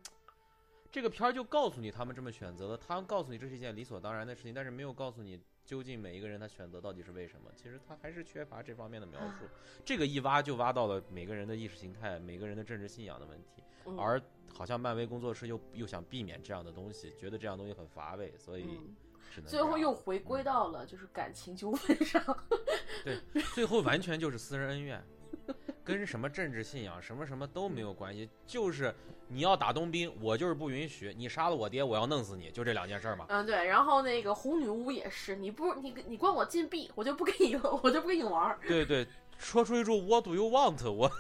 [0.90, 5.38] 这个片儿就告诉你他们这么选择了，他告诉你这是一件理所当然的事情，但是没有告诉你
[5.68, 7.52] 究竟每一个人他选择到底是为什么。
[7.54, 9.46] 其实他还是缺乏这方面的描述。
[9.84, 14.20] 这个一挖就挖到了每个人的意识形态、每个人的政治信仰的问题，嗯而
[14.54, 18.96] 好像漫威工作室又又想避免这样的东西，觉得这样东西很乏味，所以嗯
[19.30, 22.24] 只能最后又回归到了就是感情纠纷上。
[23.04, 23.20] 对，
[23.54, 25.06] 最后完全就是私人恩怨，
[25.84, 28.94] 跟什么政治信仰、什么什么都没有关系，就是
[29.28, 33.26] 你要打冬兵，我就是不允许你杀了我爹，我要弄死你，就这两件事儿嘛。
[33.30, 38.60] 嗯，对，然后那个红女巫也是，你不你你关我禁闭，我就不跟你我就不跟你玩儿。
[38.68, 39.08] 对对，
[39.38, 40.84] 说出一句 What do you want？
[40.92, 41.12] 我我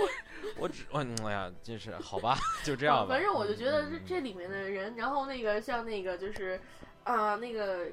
[0.00, 0.08] 我
[0.60, 0.98] 我只我
[1.28, 3.14] 哎呀，真是好吧，就这样吧。
[3.14, 6.60] 反正我就觉得这这里面的人，然后那个像那个就是
[7.04, 7.88] 啊、那个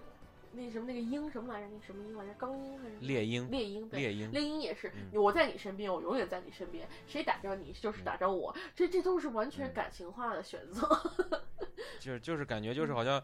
[0.53, 1.67] 那什么那个鹰什么来着？
[1.71, 2.33] 那什么鹰来着？
[2.33, 3.89] 钢鹰还是猎鹰，猎鹰？
[3.91, 10.87] 猎鹰猎鹰也是，嗯我在你身边，我永远在你身边，谁打着你就是打着我，这这都是完全感情化的选择。
[11.99, 13.23] 就是就是感觉就是好像，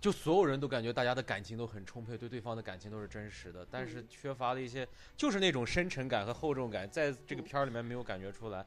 [0.00, 4.86] 就所有人都感觉大家的感情都很充沛，对对方的感情都是真实的，但是嗯缺乏了一些，
[5.16, 8.64] 就是那种深沉感和厚重感，在这个嗯片儿里面没有感觉出来。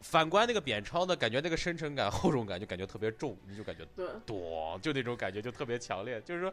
[0.00, 6.52] 反观那个扁超呢，感觉那个深沉感、厚重感就感觉特别重，你就感觉对，咚，就那种感觉就特别强烈，就是说。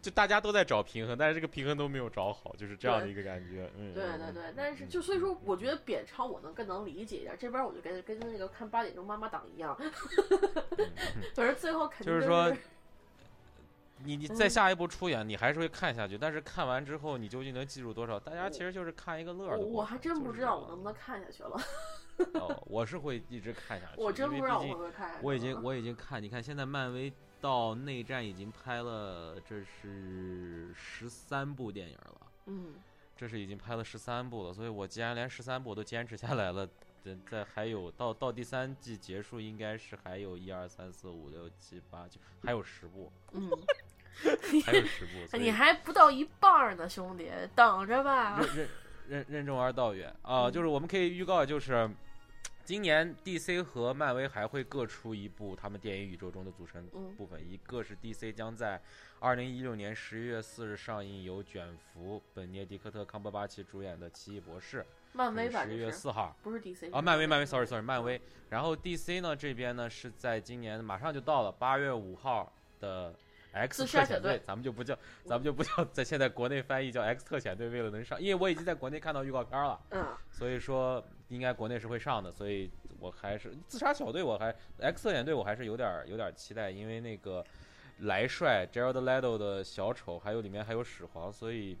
[0.00, 3.68] 就大家都在找平衡，但是这个平衡都没有找好，就是这样的一个感觉。
[3.76, 9.76] 嗯，对嗯对对，但是就所以说，我觉得扁超我能更能理解一点，这边我就跟跟那个看八点钟妈妈档一样，
[11.34, 12.56] 反正最后肯定就是是说
[14.04, 18.20] 你你再嗯下一步出演，你还是会看下去，但是看完之后，你究竟能记住多少？
[18.20, 19.64] 大家其实就是看一个乐儿的。
[19.64, 20.98] 我我还真不知道我能不能。
[20.98, 21.60] 看下去了，
[22.40, 25.20] 哦， 我是会一直看下去，我真不知道我会不会看下去。
[25.24, 32.74] 我已经我已经看，你看现在漫威到内战已经拍了，这是十三部电影了，嗯，
[33.16, 36.68] 这是已经拍了十三部了，所以我既然连十三部都坚持下来了。
[37.16, 43.50] 在在还有到到第三季结束，应该是还有一二三四五六七八九，还有十部，嗯，
[44.64, 45.12] 还有十部。
[45.38, 48.40] 你还不到一半呢，兄弟，等着吧。
[48.40, 48.68] 任任
[49.08, 51.90] 任任重而道远啊、嗯就是我们可以预告，就是
[52.64, 58.82] 今年 DC 和漫威还会各出一部他们电影宇宙中的组成嗯部分，一个是 DC 将在
[59.20, 64.84] 二零一六年十一月四日上映，由卷福、本涅迪克特·康伯巴奇主演的《奇异博士
[65.18, 66.36] 漫》，威吧，十一月四号。
[66.42, 68.20] 不是 DC 啊，漫威，漫威，sorry sorry，漫威。
[68.50, 72.50] 然后 DC 呢这边呢是在今年马上就到了八月五号
[72.80, 73.12] 的
[73.52, 82.70] X 特遣队队，咱们就不叫，咱们就不叫，在现在国内翻译叫 X 特遣队，为了能上，因为我已经在国内看到预告片了，嗯，所以说应该国内是会上的，所以
[83.00, 87.44] 我还是自杀小队，我还 X 特遣队我还是有点儿有点儿期待，因为那个
[88.00, 91.76] 来帅 Jared Leto 的小丑，还有里面还有始皇，所以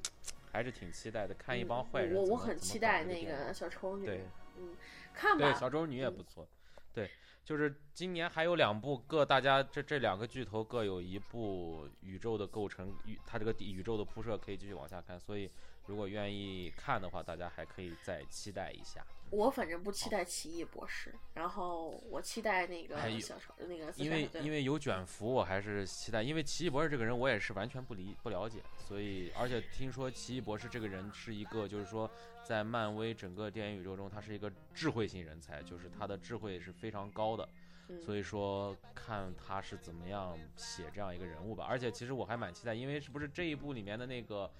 [0.58, 4.24] 还是挺期待的，看一帮坏人嗯我我很期待那个小丑女，对。
[4.56, 4.74] 嗯，
[5.14, 6.48] 看对，吧，小丑女也嗯不错。
[6.92, 7.08] 对，
[7.44, 15.20] 就是今年还有两部各大家这这两个巨头各有一部宇宙的构成，宇它这个宇宙的铺设可以继续往下看。
[15.20, 15.48] 所以
[15.88, 19.04] 如果愿意看的话，大家还可以再期待一下。
[19.30, 26.22] 我反正不期待奇异博士，然后我期待那个小丑那个因为因为有卷福，我还是期待。
[26.22, 32.10] 因为奇异博士这个人，我也是完全不理不了解，所以而且听说奇异博士这个人是一个，就是说
[32.42, 37.48] 在漫威整个电影宇宙中，他是一个智慧型人才，就是他的智慧是非常高的。
[37.90, 41.66] 嗯所以说看他是怎么样写这样一个人物吧。
[41.66, 44.50] 而且其实我还蛮期待，因为是不是这一部里面的那个。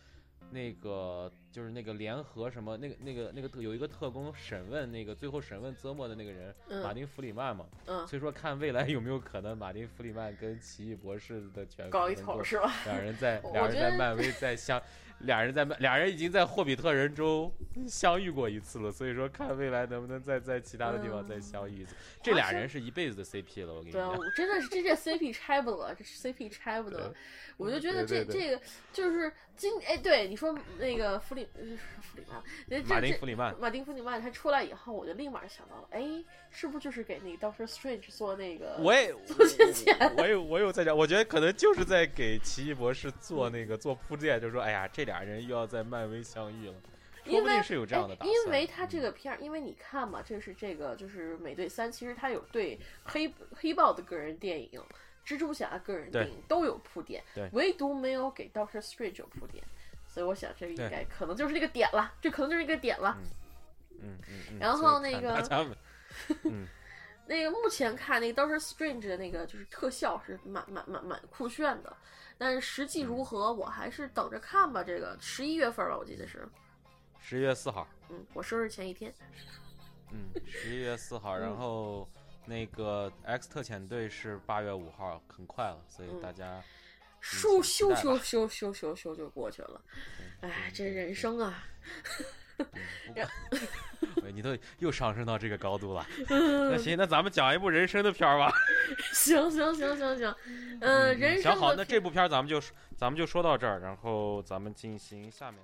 [0.50, 12.72] 那个就是那个联合什么那个那个那个特有一个特工审问那个最后审问泽莫的那个人、嗯马丁弗里曼嘛，嗯所以说看未来有没有可能马丁弗里曼跟奇异博士的全搞一头是吧？
[12.86, 14.80] 两人在 两人在漫威在相，
[15.20, 17.52] 俩人在漫俩人已经在霍比特人中
[17.86, 21.94] 相遇过一次了，所以说看未来能不能再在其他的地方再相遇一次。
[22.22, 24.08] 这俩人是一辈子的 CP 了，我跟你讲。
[24.08, 27.16] 我真的是这这 CP 拆不得，这 CP 拆不得对。
[27.56, 28.62] 我就觉得这对对对这个
[28.92, 31.64] 就是今哎，对你说那个弗里呃
[32.00, 38.76] 弗里曼，马丁弗里曼，马丁弗里曼他出来以后，我就立马想到了，哎，是不是就是给那个 Doctor Strange 做那个？
[38.80, 39.12] 我也
[40.16, 46.74] 我有我有在讲，我觉得可能就是在给奇异博士做那个做铺垫，就是说，哎呀，这俩人又要在漫威相遇了，
[47.24, 48.44] 说因为不定是有这样的打哎算。
[48.46, 54.80] 因为他这个片儿，因为你看嘛，这是这个就是美队三，其实他有对黑黑豹的个人电影、
[55.26, 59.64] 蜘蛛侠个人电影都有铺垫对，唯独没有给 Doctor Strange 有铺垫，
[60.06, 63.16] 所以我想这个应该可能就是这个点了，这可能就是一个点了。
[64.00, 65.42] 嗯嗯嗯， 然后那个
[66.44, 66.66] 嗯
[67.26, 71.94] 那个目前看那个 Doctor Strange 的那个就是特效是蛮蛮蛮蛮酷炫的，
[72.38, 74.82] 但是实际如何，我还是等着看吧。
[74.82, 76.48] 这个十一月份吧，我记得是，
[77.20, 79.12] 十一月四号，嗯，我生日前一天。
[80.12, 82.08] 嗯，十一月四号， 嗯然后
[82.46, 86.62] 那个 X 特遣队是八月五号，很快了，所以嗯大家
[87.20, 89.82] 咻咻咻咻咻咻咻就过去了，
[90.40, 91.64] 哎，这人生啊，
[92.18, 92.24] 喂
[94.34, 96.06] 你都又上升到这个高度了。
[96.28, 98.52] 嗯那行，那咱们讲一部人生的片儿吧。
[99.12, 100.34] 行行行行行，
[100.80, 102.60] 嗯，人生行好，那这部片儿咱们就
[102.96, 105.60] 咱们就说到这儿，然后咱们进行下面。